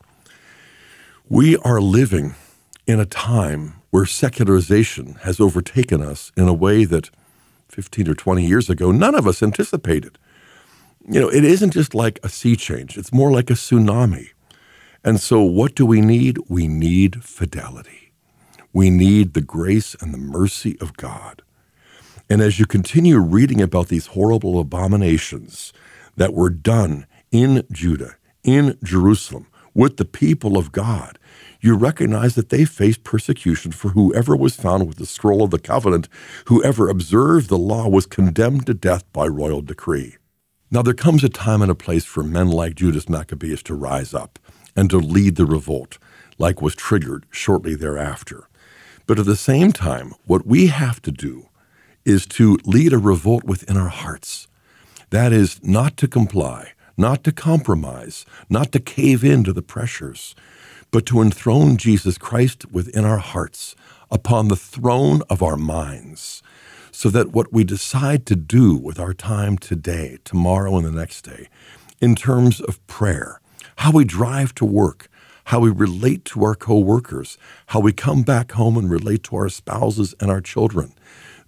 We 1.30 1.58
are 1.58 1.82
living 1.82 2.36
in 2.86 3.00
a 3.00 3.06
time 3.06 3.76
where 3.92 4.06
secularization 4.06 5.16
has 5.22 5.40
overtaken 5.40 6.02
us 6.02 6.32
in 6.36 6.48
a 6.48 6.54
way 6.54 6.86
that 6.86 7.10
15 7.70 8.10
or 8.10 8.16
20 8.16 8.46
years 8.46 8.70
ago 8.70 8.92
none 8.92 9.16
of 9.16 9.28
us 9.28 9.44
anticipated. 9.44 10.18
You 11.08 11.20
know, 11.22 11.30
it 11.30 11.44
isn't 11.44 11.72
just 11.72 11.94
like 11.94 12.20
a 12.24 12.30
sea 12.30 12.56
change, 12.56 12.98
it's 12.98 13.14
more 13.14 13.32
like 13.32 13.50
a 13.50 13.54
tsunami. 13.54 14.30
And 15.04 15.20
so, 15.20 15.42
what 15.42 15.76
do 15.76 15.86
we 15.86 16.00
need? 16.00 16.40
We 16.48 16.68
need 16.68 17.24
fidelity. 17.24 18.14
We 18.72 18.90
need 18.90 19.34
the 19.34 19.42
grace 19.42 19.96
and 20.00 20.14
the 20.14 20.18
mercy 20.18 20.78
of 20.80 20.98
God. 20.98 21.43
And 22.34 22.42
as 22.42 22.58
you 22.58 22.66
continue 22.66 23.20
reading 23.20 23.62
about 23.62 23.90
these 23.90 24.08
horrible 24.08 24.60
abominations 24.60 25.72
that 26.18 26.34
were 26.34 26.50
done 26.50 27.06
in 27.32 27.64
Judah, 27.72 28.16
in 28.44 28.76
Jerusalem, 28.84 29.46
with 29.76 29.98
the 29.98 30.06
people 30.06 30.58
of 30.58 30.72
God, 30.72 31.20
you 31.62 31.76
recognize 31.76 32.34
that 32.34 32.50
they 32.50 32.66
faced 32.66 33.04
persecution 33.04 33.72
for 33.72 33.90
whoever 33.90 34.36
was 34.36 34.56
found 34.56 34.88
with 34.88 34.98
the 34.98 35.06
scroll 35.06 35.44
of 35.44 35.52
the 35.52 35.60
covenant, 35.60 36.10
whoever 36.46 36.90
observed 36.90 37.50
the 37.50 37.58
law 37.60 37.88
was 37.88 38.08
condemned 38.08 38.66
to 38.66 38.74
death 38.74 39.04
by 39.14 39.28
royal 39.28 39.62
decree. 39.62 40.18
Now 40.72 40.82
there 40.82 40.96
comes 40.96 41.24
a 41.24 41.30
time 41.30 41.62
and 41.62 41.70
a 41.70 41.76
place 41.76 42.04
for 42.04 42.24
men 42.24 42.48
like 42.48 42.74
Judas 42.74 43.08
Maccabeus 43.08 43.62
to 43.62 43.76
rise 43.76 44.12
up 44.12 44.40
and 44.76 44.90
to 44.90 44.98
lead 44.98 45.36
the 45.36 45.46
revolt, 45.46 46.00
like 46.40 46.64
was 46.64 46.74
triggered 46.74 47.28
shortly 47.30 47.76
thereafter. 47.76 48.50
But 49.06 49.20
at 49.20 49.28
the 49.28 49.36
same 49.36 49.72
time, 49.72 50.16
what 50.26 50.48
we 50.48 50.66
have 50.68 51.00
to 51.04 51.12
do 51.12 51.50
is 52.06 52.26
to 52.26 52.58
lead 52.66 52.94
a 52.94 52.98
revolt 52.98 53.44
within 53.44 53.78
our 53.78 53.90
hearts. 53.90 54.48
That 55.10 55.32
is, 55.32 55.64
not 55.64 55.98
to 55.98 56.08
comply, 56.08 56.74
not 56.98 57.24
to 57.24 57.32
compromise, 57.32 58.26
not 58.50 58.72
to 58.72 58.80
cave 58.80 59.24
in 59.24 59.44
to 59.44 59.54
the 59.54 59.62
pressures, 59.62 60.36
but 60.92 61.06
to 61.08 61.22
enthrone 61.22 61.78
Jesus 61.78 62.18
Christ 62.18 62.72
within 62.72 63.06
our 63.06 63.18
hearts, 63.18 63.76
upon 64.12 64.48
the 64.48 64.56
throne 64.56 65.22
of 65.30 65.42
our 65.42 65.58
minds, 65.58 66.44
so 66.92 67.10
that 67.10 67.32
what 67.32 67.52
we 67.52 67.64
decide 67.64 68.26
to 68.28 68.36
do 68.36 68.76
with 68.76 69.00
our 69.00 69.14
time 69.14 69.58
today, 69.58 70.20
tomorrow, 70.24 70.78
and 70.78 70.86
the 70.86 70.92
next 70.92 71.24
day, 71.24 71.48
in 72.00 72.16
terms 72.16 72.62
of 72.62 72.86
prayer, 72.86 73.42
how 73.78 73.92
we 73.92 74.06
drive 74.06 74.54
to 74.56 74.66
work, 74.66 75.10
how 75.46 75.60
we 75.60 75.72
relate 75.72 76.26
to 76.26 76.44
our 76.44 76.56
coworkers, 76.56 77.38
how 77.68 77.80
we 77.80 77.92
come 77.92 78.22
back 78.22 78.52
home 78.52 78.78
and 78.78 78.90
relate 78.90 79.24
to 79.24 79.36
our 79.36 79.50
spouses 79.50 80.14
and 80.20 80.30
our 80.30 80.42
children, 80.42 80.94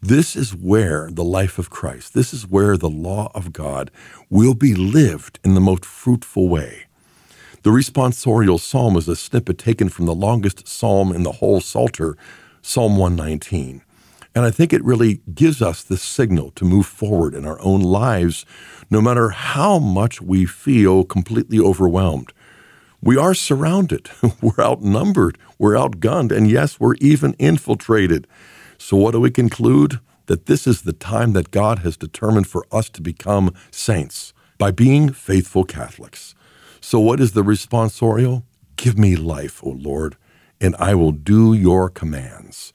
this 0.01 0.35
is 0.35 0.55
where 0.55 1.09
the 1.11 1.23
life 1.23 1.57
of 1.57 1.69
Christ, 1.69 2.13
this 2.13 2.33
is 2.33 2.47
where 2.47 2.77
the 2.77 2.89
law 2.89 3.31
of 3.33 3.53
God 3.53 3.91
will 4.29 4.53
be 4.53 4.75
lived 4.75 5.39
in 5.43 5.55
the 5.55 5.61
most 5.61 5.85
fruitful 5.85 6.47
way. 6.49 6.85
The 7.63 7.71
responsorial 7.71 8.59
psalm 8.59 8.95
is 8.95 9.07
a 9.07 9.15
snippet 9.15 9.57
taken 9.57 9.89
from 9.89 10.05
the 10.05 10.13
longest 10.13 10.67
psalm 10.67 11.11
in 11.11 11.23
the 11.23 11.31
whole 11.31 11.61
Psalter, 11.61 12.15
Psalm 12.61 12.97
119. 12.97 13.81
And 14.35 14.45
I 14.45 14.51
think 14.51 14.73
it 14.73 14.83
really 14.83 15.21
gives 15.33 15.61
us 15.61 15.81
the 15.81 15.97
signal 15.97 16.51
to 16.51 16.65
move 16.65 16.85
forward 16.85 17.33
in 17.33 17.45
our 17.45 17.59
own 17.61 17.81
lives, 17.81 18.45
no 18.91 19.01
matter 19.01 19.29
how 19.29 19.79
much 19.79 20.21
we 20.21 20.45
feel 20.45 21.05
completely 21.05 21.57
overwhelmed. 21.57 22.33
We 23.01 23.17
are 23.17 23.33
surrounded, 23.33 24.09
we're 24.41 24.59
outnumbered, 24.59 25.37
we're 25.57 25.75
outgunned, 25.75 26.31
and 26.31 26.49
yes, 26.49 26.79
we're 26.79 26.95
even 26.95 27.33
infiltrated. 27.39 28.27
So, 28.87 28.97
what 28.97 29.13
do 29.13 29.19
we 29.19 29.31
conclude? 29.31 29.99
That 30.27 30.45
this 30.45 30.67
is 30.67 30.83
the 30.83 30.93
time 30.93 31.33
that 31.33 31.49
God 31.49 31.79
has 31.79 31.97
determined 31.97 32.45
for 32.45 32.67
us 32.71 32.87
to 32.89 33.01
become 33.01 33.51
saints 33.71 34.31
by 34.59 34.69
being 34.69 35.11
faithful 35.11 35.63
Catholics. 35.63 36.35
So, 36.81 36.99
what 36.99 37.19
is 37.19 37.31
the 37.31 37.41
responsorial? 37.41 38.43
Give 38.75 38.95
me 38.95 39.15
life, 39.15 39.63
O 39.63 39.69
Lord, 39.69 40.17
and 40.61 40.75
I 40.75 40.93
will 40.93 41.13
do 41.13 41.51
your 41.51 41.89
commands. 41.89 42.73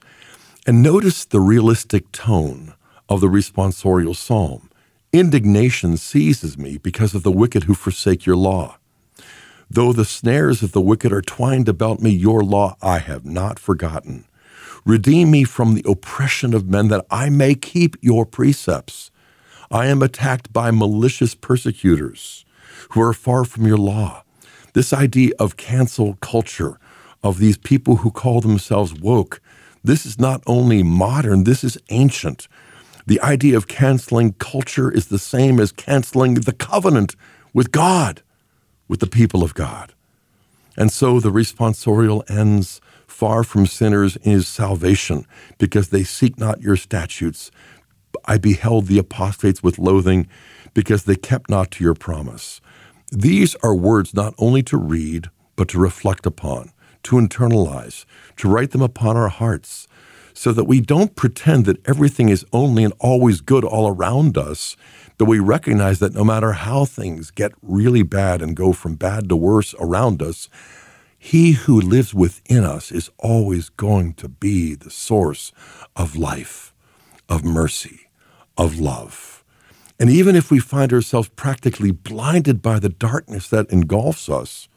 And 0.67 0.83
notice 0.83 1.23
the 1.23 1.39
realistic 1.39 2.11
tone 2.11 2.73
of 3.07 3.21
the 3.21 3.29
responsorial 3.29 4.13
psalm. 4.13 4.69
Indignation 5.13 5.95
seizes 5.95 6.57
me 6.57 6.77
because 6.77 7.15
of 7.15 7.23
the 7.23 7.31
wicked 7.31 7.63
who 7.63 7.73
forsake 7.73 8.25
your 8.25 8.35
law. 8.35 8.79
Though 9.69 9.93
the 9.93 10.03
snares 10.03 10.61
of 10.61 10.73
the 10.73 10.81
wicked 10.81 11.13
are 11.13 11.21
twined 11.21 11.69
about 11.69 12.01
me, 12.01 12.09
your 12.09 12.43
law 12.43 12.75
I 12.81 12.97
have 12.99 13.23
not 13.23 13.59
forgotten. 13.59 14.25
Redeem 14.85 15.31
me 15.31 15.43
from 15.43 15.73
the 15.73 15.85
oppression 15.87 16.53
of 16.53 16.69
men 16.69 16.87
that 16.87 17.05
I 17.11 17.29
may 17.29 17.55
keep 17.55 17.95
your 18.01 18.25
precepts. 18.25 19.11
I 19.69 19.85
am 19.87 20.01
attacked 20.01 20.51
by 20.51 20.71
malicious 20.71 21.35
persecutors 21.35 22.45
who 22.91 23.01
are 23.01 23.13
far 23.13 23.45
from 23.45 23.67
your 23.67 23.77
law. 23.77 24.23
This 24.73 24.91
idea 24.91 25.31
of 25.39 25.57
cancel 25.57 26.15
culture, 26.15 26.79
of 27.23 27.37
these 27.37 27.57
people 27.57 27.97
who 27.97 28.11
call 28.11 28.41
themselves 28.41 28.93
woke, 28.93 29.41
this 29.83 30.05
is 30.05 30.19
not 30.19 30.41
only 30.47 30.83
modern, 30.83 31.43
this 31.43 31.63
is 31.63 31.77
ancient. 31.89 32.47
The 33.07 33.21
idea 33.21 33.57
of 33.57 33.67
canceling 33.67 34.33
culture 34.33 34.91
is 34.91 35.07
the 35.07 35.19
same 35.19 35.59
as 35.59 35.71
canceling 35.71 36.35
the 36.35 36.53
covenant 36.53 37.15
with 37.53 37.71
God 37.71 38.21
with 38.87 38.99
the 38.99 39.07
people 39.07 39.43
of 39.43 39.53
God. 39.53 39.93
And 40.77 40.91
so 40.91 41.19
the 41.19 41.31
responsorial 41.31 42.29
ends 42.29 42.81
far 43.21 43.43
from 43.43 43.67
sinners 43.67 44.17
is 44.23 44.47
salvation, 44.47 45.27
because 45.59 45.89
they 45.89 46.03
seek 46.03 46.39
not 46.39 46.59
your 46.59 46.75
statutes. 46.75 47.51
I 48.25 48.39
beheld 48.39 48.87
the 48.87 48.97
apostates 48.97 49.61
with 49.61 49.77
loathing, 49.77 50.27
because 50.73 51.03
they 51.03 51.15
kept 51.15 51.47
not 51.47 51.69
to 51.73 51.83
your 51.83 51.93
promise. 51.93 52.61
These 53.11 53.53
are 53.61 53.75
words 53.75 54.15
not 54.15 54.33
only 54.39 54.63
to 54.63 54.75
read, 54.75 55.29
but 55.55 55.67
to 55.67 55.77
reflect 55.77 56.25
upon, 56.25 56.71
to 57.03 57.17
internalize, 57.17 58.05
to 58.37 58.49
write 58.49 58.71
them 58.71 58.81
upon 58.81 59.15
our 59.15 59.29
hearts, 59.29 59.87
so 60.33 60.51
that 60.51 60.63
we 60.63 60.81
don't 60.81 61.15
pretend 61.15 61.65
that 61.65 61.87
everything 61.87 62.29
is 62.29 62.43
only 62.51 62.83
and 62.83 62.93
always 62.99 63.39
good 63.39 63.63
all 63.63 63.87
around 63.87 64.35
us, 64.35 64.75
that 65.19 65.25
we 65.25 65.37
recognize 65.37 65.99
that 65.99 66.15
no 66.15 66.23
matter 66.23 66.53
how 66.53 66.85
things 66.85 67.29
get 67.29 67.51
really 67.61 68.01
bad 68.01 68.41
and 68.41 68.55
go 68.55 68.73
from 68.73 68.95
bad 68.95 69.29
to 69.29 69.35
worse 69.35 69.75
around 69.79 70.23
us, 70.23 70.49
he 71.23 71.51
who 71.51 71.79
lives 71.79 72.15
within 72.15 72.63
us 72.63 72.91
is 72.91 73.11
always 73.19 73.69
going 73.69 74.15
to 74.15 74.27
be 74.27 74.73
the 74.73 74.89
source 74.89 75.51
of 75.95 76.15
life, 76.15 76.73
of 77.29 77.45
mercy, 77.45 78.09
of 78.57 78.79
love. 78.79 79.43
And 79.99 80.09
even 80.09 80.35
if 80.35 80.49
we 80.49 80.59
find 80.59 80.91
ourselves 80.91 81.29
practically 81.29 81.91
blinded 81.91 82.63
by 82.63 82.79
the 82.79 82.89
darkness 82.89 83.47
that 83.49 83.69
engulfs 83.69 84.29
us, 84.29 84.67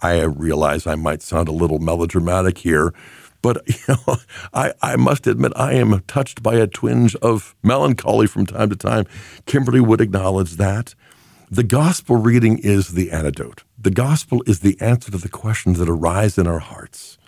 I 0.00 0.22
realize 0.22 0.86
I 0.86 0.94
might 0.94 1.20
sound 1.20 1.46
a 1.46 1.52
little 1.52 1.78
melodramatic 1.78 2.56
here, 2.56 2.94
but 3.42 3.62
you 3.66 3.74
know, 3.86 4.16
I, 4.54 4.72
I 4.80 4.96
must 4.96 5.26
admit 5.26 5.52
I 5.56 5.74
am 5.74 6.00
touched 6.08 6.42
by 6.42 6.54
a 6.54 6.66
twinge 6.66 7.16
of 7.16 7.54
melancholy 7.62 8.26
from 8.26 8.46
time 8.46 8.70
to 8.70 8.76
time. 8.76 9.04
Kimberly 9.44 9.80
would 9.80 10.00
acknowledge 10.00 10.52
that. 10.52 10.94
The 11.50 11.62
gospel 11.62 12.16
reading 12.16 12.56
is 12.60 12.94
the 12.94 13.10
antidote. 13.10 13.64
The 13.82 13.90
gospel 13.90 14.44
is 14.46 14.60
the 14.60 14.80
answer 14.80 15.10
to 15.10 15.18
the 15.18 15.28
questions 15.28 15.80
that 15.80 15.88
arise 15.88 16.38
in 16.38 16.46
our 16.46 16.60
hearts. 16.60 17.18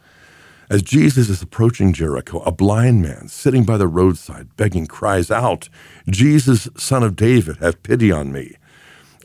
As 0.70 0.82
Jesus 0.82 1.28
is 1.28 1.42
approaching 1.42 1.92
Jericho, 1.92 2.38
a 2.42 2.52
blind 2.52 3.02
man 3.02 3.26
sitting 3.26 3.64
by 3.64 3.76
the 3.76 3.88
roadside 3.88 4.57
begging 4.57 4.86
cries 4.86 5.32
out, 5.32 5.68
Jesus, 6.09 6.68
son 6.76 7.02
of 7.02 7.16
David, 7.16 7.57
have 7.57 7.82
pity 7.82 8.12
on 8.12 8.30
me. 8.30 8.55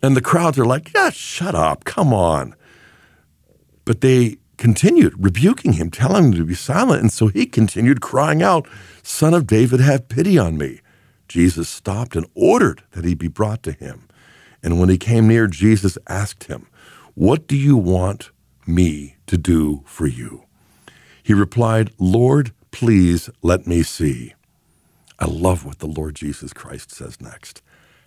And 0.02 0.18
the 0.18 0.22
crowds 0.22 0.58
are 0.58 0.66
like, 0.66 0.92
yeah, 0.96 1.12
shut 1.12 1.54
up, 1.54 1.84
come 1.84 2.16
on. 2.16 2.56
But 3.86 4.02
they 4.02 4.38
continued 4.58 5.14
rebuking 5.24 5.74
him, 5.74 5.92
telling 5.92 6.26
him 6.26 6.34
to 6.34 6.46
be 6.46 6.56
silent. 6.56 7.02
And 7.02 7.14
so 7.14 7.28
he 7.28 7.46
continued 7.46 8.02
crying 8.02 8.42
out, 8.42 8.68
Son 9.04 9.36
of 9.36 9.46
David, 9.46 9.82
have 9.82 10.10
pity 10.10 10.40
on 10.40 10.58
me. 10.58 10.82
Jesus 11.28 11.70
stopped 11.70 12.16
and 12.16 12.26
ordered 12.34 12.82
that 12.94 13.06
he 13.06 13.14
be 13.14 13.28
brought 13.28 13.62
to 13.64 13.72
him. 13.72 14.08
And 14.64 14.80
when 14.80 14.90
he 14.90 14.98
came 14.98 15.28
near, 15.28 15.46
Jesus 15.46 15.96
asked 16.08 16.46
him, 16.46 16.66
What 17.20 17.48
do 17.48 17.58
you 17.58 17.76
want 17.76 18.32
me 18.66 19.18
to 19.28 19.38
do 19.38 19.84
for 19.86 20.08
you? 20.08 20.46
He 21.22 21.34
replied, 21.34 21.92
Lord, 22.00 22.54
please 22.72 23.30
let 23.42 23.68
me 23.68 23.84
see. 23.84 24.36
I 25.20 25.26
love 25.26 25.66
what 25.66 25.80
the 25.80 25.86
Lord 25.86 26.16
Jesus 26.16 26.54
Christ 26.54 26.92
says 26.92 27.20
next. 27.20 27.62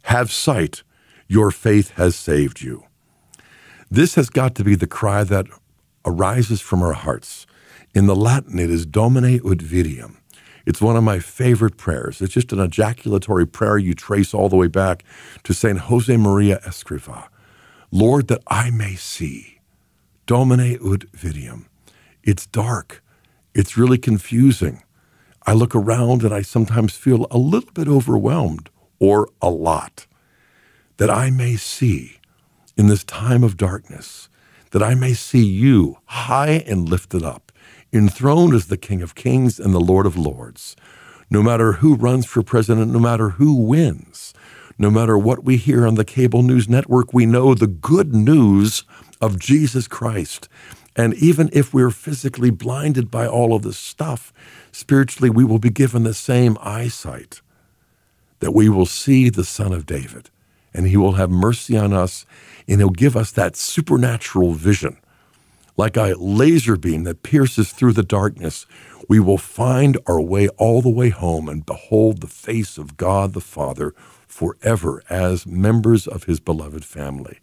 Have 0.04 0.32
sight, 0.32 0.82
your 1.28 1.50
faith 1.50 1.90
has 1.96 2.16
saved 2.16 2.62
you. 2.62 2.84
This 3.90 4.14
has 4.14 4.30
got 4.30 4.54
to 4.54 4.64
be 4.64 4.76
the 4.76 4.86
cry 4.86 5.24
that 5.24 5.44
arises 6.06 6.62
from 6.62 6.82
our 6.82 6.94
hearts. 6.94 7.46
In 7.94 8.06
the 8.06 8.16
Latin, 8.16 8.58
it 8.58 8.70
is 8.70 8.86
Domine 8.86 9.42
ut 9.44 9.58
videam. 9.58 10.16
It's 10.64 10.80
one 10.80 10.96
of 10.96 11.04
my 11.04 11.18
favorite 11.18 11.76
prayers. 11.76 12.22
It's 12.22 12.32
just 12.32 12.50
an 12.50 12.60
ejaculatory 12.60 13.46
prayer 13.46 13.76
you 13.76 13.92
trace 13.92 14.32
all 14.32 14.48
the 14.48 14.56
way 14.56 14.68
back 14.68 15.04
to 15.44 15.52
St. 15.52 15.80
Jose 15.80 16.16
Maria 16.16 16.60
Escriva. 16.64 17.28
Lord, 17.94 18.28
that 18.28 18.42
I 18.46 18.70
may 18.70 18.94
see. 18.94 19.60
Domine 20.26 20.78
ut 20.82 21.12
videam. 21.12 21.66
It's 22.22 22.46
dark. 22.46 23.04
It's 23.54 23.76
really 23.76 23.98
confusing. 23.98 24.82
I 25.46 25.52
look 25.52 25.74
around 25.74 26.22
and 26.22 26.32
I 26.32 26.40
sometimes 26.40 26.96
feel 26.96 27.26
a 27.30 27.36
little 27.36 27.70
bit 27.72 27.88
overwhelmed 27.88 28.70
or 28.98 29.28
a 29.42 29.50
lot. 29.50 30.06
That 30.96 31.10
I 31.10 31.28
may 31.28 31.56
see 31.56 32.18
in 32.78 32.86
this 32.86 33.04
time 33.04 33.44
of 33.44 33.58
darkness 33.58 34.30
that 34.70 34.82
I 34.82 34.94
may 34.94 35.12
see 35.12 35.44
you 35.44 35.98
high 36.06 36.64
and 36.66 36.88
lifted 36.88 37.22
up, 37.22 37.52
enthroned 37.92 38.54
as 38.54 38.68
the 38.68 38.78
King 38.78 39.02
of 39.02 39.14
Kings 39.14 39.60
and 39.60 39.74
the 39.74 39.80
Lord 39.80 40.06
of 40.06 40.16
Lords. 40.16 40.76
No 41.28 41.42
matter 41.42 41.74
who 41.74 41.94
runs 41.94 42.24
for 42.24 42.42
president, 42.42 42.90
no 42.90 42.98
matter 42.98 43.30
who 43.30 43.54
wins, 43.54 44.32
no 44.78 44.90
matter 44.90 45.16
what 45.18 45.44
we 45.44 45.56
hear 45.56 45.86
on 45.86 45.94
the 45.94 46.04
cable 46.04 46.42
news 46.42 46.68
network, 46.68 47.12
we 47.12 47.26
know 47.26 47.54
the 47.54 47.66
good 47.66 48.14
news 48.14 48.84
of 49.20 49.38
Jesus 49.38 49.86
Christ. 49.86 50.48
And 50.96 51.14
even 51.14 51.48
if 51.52 51.72
we're 51.72 51.90
physically 51.90 52.50
blinded 52.50 53.10
by 53.10 53.26
all 53.26 53.54
of 53.54 53.62
this 53.62 53.78
stuff, 53.78 54.32
spiritually 54.72 55.30
we 55.30 55.44
will 55.44 55.58
be 55.58 55.70
given 55.70 56.02
the 56.02 56.14
same 56.14 56.58
eyesight 56.60 57.40
that 58.40 58.52
we 58.52 58.68
will 58.68 58.86
see 58.86 59.30
the 59.30 59.44
Son 59.44 59.72
of 59.72 59.86
David 59.86 60.30
and 60.74 60.86
he 60.86 60.96
will 60.96 61.12
have 61.12 61.30
mercy 61.30 61.76
on 61.76 61.92
us 61.92 62.26
and 62.66 62.80
he'll 62.80 62.90
give 62.90 63.16
us 63.16 63.30
that 63.32 63.56
supernatural 63.56 64.52
vision. 64.52 64.98
Like 65.76 65.96
a 65.96 66.14
laser 66.18 66.76
beam 66.76 67.04
that 67.04 67.22
pierces 67.22 67.72
through 67.72 67.94
the 67.94 68.02
darkness, 68.02 68.66
we 69.12 69.20
will 69.20 69.36
find 69.36 69.98
our 70.06 70.22
way 70.22 70.48
all 70.56 70.80
the 70.80 70.88
way 70.88 71.10
home 71.10 71.46
and 71.46 71.66
behold 71.66 72.22
the 72.22 72.26
face 72.26 72.78
of 72.78 72.96
God 72.96 73.34
the 73.34 73.42
Father 73.42 73.92
forever 74.26 75.02
as 75.10 75.46
members 75.46 76.06
of 76.06 76.24
his 76.24 76.40
beloved 76.40 76.82
family. 76.82 77.40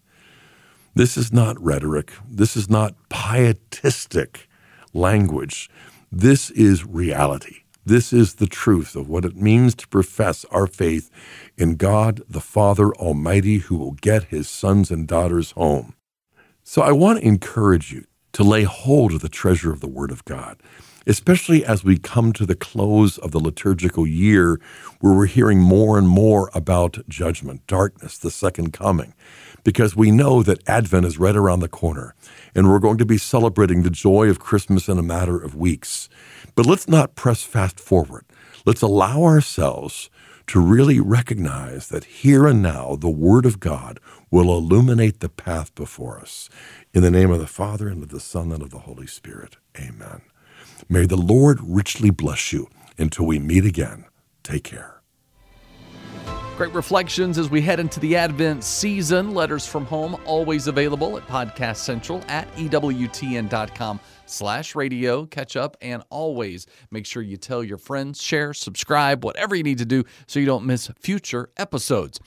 This 0.96 1.16
is 1.16 1.32
not 1.32 1.62
rhetoric. 1.62 2.12
This 2.28 2.58
is 2.58 2.72
not 2.72 2.96
pietistic 3.10 4.50
language. 4.96 5.70
This 6.12 6.50
is 6.50 6.88
reality. 6.88 7.58
This 7.86 8.12
is 8.12 8.36
the 8.38 8.48
truth 8.48 8.96
of 8.96 9.08
what 9.08 9.24
it 9.24 9.36
means 9.36 9.76
to 9.76 9.88
profess 9.90 10.46
our 10.46 10.66
faith 10.66 11.12
in 11.56 11.76
God 11.76 12.24
the 12.28 12.42
Father 12.42 12.92
Almighty 12.96 13.60
who 13.60 13.78
will 13.78 13.92
get 13.92 14.24
his 14.24 14.50
sons 14.50 14.90
and 14.90 15.08
daughters 15.08 15.52
home. 15.52 15.94
So 16.64 16.82
I 16.82 16.94
want 16.94 17.20
to 17.20 17.28
encourage 17.28 17.94
you 17.94 18.06
to 18.34 18.44
lay 18.44 18.64
hold 18.64 19.14
of 19.14 19.22
the 19.22 19.30
treasure 19.30 19.72
of 19.72 19.82
the 19.82 19.88
Word 19.88 20.10
of 20.10 20.26
God, 20.26 20.58
especially 21.10 21.66
as 21.66 21.84
we 21.84 21.98
come 21.98 22.32
to 22.32 22.46
the 22.46 22.56
close 22.56 23.18
of 23.18 23.32
the 23.32 23.40
liturgical 23.40 24.06
year 24.06 24.62
where 25.00 25.14
we're 25.14 25.26
hearing 25.26 25.60
more 25.60 25.98
and 25.98 26.08
more 26.08 26.52
about 26.54 27.00
judgment, 27.10 27.66
darkness, 27.66 28.18
the 28.18 28.30
second 28.30 28.72
coming, 28.72 29.16
because 29.64 29.96
we 29.96 30.12
know 30.12 30.44
that 30.44 30.68
Advent 30.70 31.08
is 31.08 31.18
right 31.18 31.36
around 31.36 31.62
the 31.62 31.68
corner 31.68 32.14
and 32.54 32.70
we're 32.70 32.80
going 32.80 33.00
to 33.00 33.06
be 33.06 33.18
celebrating 33.18 33.82
the 33.82 33.90
joy 33.90 34.30
of 34.30 34.40
Christmas 34.40 34.88
in 34.88 35.00
a 35.00 35.04
matter 35.04 35.38
of 35.42 35.56
weeks. 35.56 36.10
But 36.56 36.68
let's 36.68 36.88
not 36.88 37.16
press 37.16 37.42
fast 37.44 37.80
forward. 37.80 38.26
Let's 38.66 38.84
allow 38.84 39.24
ourselves 39.24 40.12
to 40.48 40.60
really 40.60 41.00
recognize 41.00 41.90
that 41.90 42.04
here 42.06 42.46
and 42.48 42.62
now 42.62 42.96
the 42.96 43.10
Word 43.10 43.46
of 43.46 43.60
God 43.60 44.00
will 44.32 44.56
illuminate 44.56 45.22
the 45.22 45.30
path 45.30 45.74
before 45.76 46.20
us. 46.20 46.50
In 46.94 47.02
the 47.02 47.12
name 47.12 47.32
of 47.32 47.40
the 47.40 47.48
Father, 47.48 47.88
and 47.88 48.04
of 48.04 48.10
the 48.10 48.20
Son, 48.20 48.52
and 48.52 48.62
of 48.62 48.72
the 48.72 48.80
Holy 48.80 49.08
Spirit. 49.08 49.58
Amen. 49.80 50.22
May 50.90 51.06
the 51.06 51.18
Lord 51.18 51.60
richly 51.62 52.10
bless 52.10 52.52
you 52.52 52.70
until 52.98 53.28
we 53.28 53.38
meet 53.38 53.64
again. 53.64 54.06
Take 54.44 54.64
care. 54.64 54.96
Great 56.58 56.74
reflections 56.74 57.38
as 57.38 57.50
we 57.50 57.62
head 57.62 57.80
into 57.80 58.02
the 58.02 58.18
Advent 58.18 58.66
season. 58.66 59.34
Letters 59.34 59.66
from 59.66 59.86
Home, 59.86 60.22
always 60.26 60.68
available 60.68 61.18
at 61.18 61.26
Podcast 61.26 61.78
Central 61.78 62.22
at 62.28 62.54
EWTN.com 62.56 64.00
slash 64.30 64.76
radio. 64.76 65.26
Catch 65.26 65.56
up 65.56 65.78
and 65.82 66.04
always 66.10 66.68
make 66.92 67.06
sure 67.06 67.22
you 67.22 67.38
tell 67.38 67.64
your 67.64 67.78
friends, 67.78 68.22
share, 68.22 68.54
subscribe, 68.54 69.24
whatever 69.24 69.56
you 69.56 69.64
need 69.64 69.78
to 69.80 69.86
do 69.86 70.04
so 70.28 70.40
you 70.40 70.46
don't 70.46 70.66
miss 70.66 70.90
future 71.00 71.50
episodes. 71.58 72.20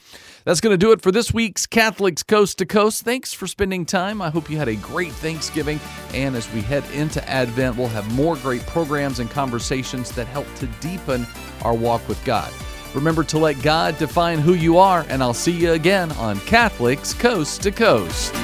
That's 0.45 0.61
going 0.61 0.73
to 0.73 0.79
do 0.79 0.93
it 0.93 1.01
for 1.01 1.13
this 1.13 1.33
week's 1.33 1.67
Catholics 1.67 2.23
Coast 2.23 2.59
to 2.59 2.67
Coast. 2.67 3.03
Thanks 3.03 3.33
for 3.33 3.47
spending 3.47 3.87
time. 3.87 4.21
I 4.21 4.31
hope 4.31 4.51
you 4.51 4.57
had 4.57 4.69
a 4.69 4.77
great 4.77 5.13
Thanksgiving. 5.13 5.81
And 6.15 6.35
as 6.35 6.53
we 6.53 6.61
head 6.61 6.85
into 6.93 7.27
Advent, 7.29 7.77
we'll 7.77 7.89
have 7.89 8.13
more 8.15 8.37
great 8.37 8.63
programs 8.67 9.19
and 9.19 9.31
conversations 9.31 10.11
that 10.13 10.27
help 10.27 10.53
to 10.57 10.67
deepen 10.81 11.27
our 11.63 11.75
walk 11.75 12.07
with 12.09 12.23
God. 12.25 12.53
Remember 12.95 13.25
to 13.25 13.39
let 13.39 13.63
God 13.63 13.97
define 13.99 14.39
who 14.39 14.55
you 14.55 14.77
are, 14.77 15.07
and 15.09 15.23
I'll 15.23 15.33
see 15.33 15.53
you 15.53 15.73
again 15.73 16.13
on 16.13 16.39
Catholics 16.41 17.15
Coast 17.15 17.63
to 17.63 17.71
Coast. 17.71 18.35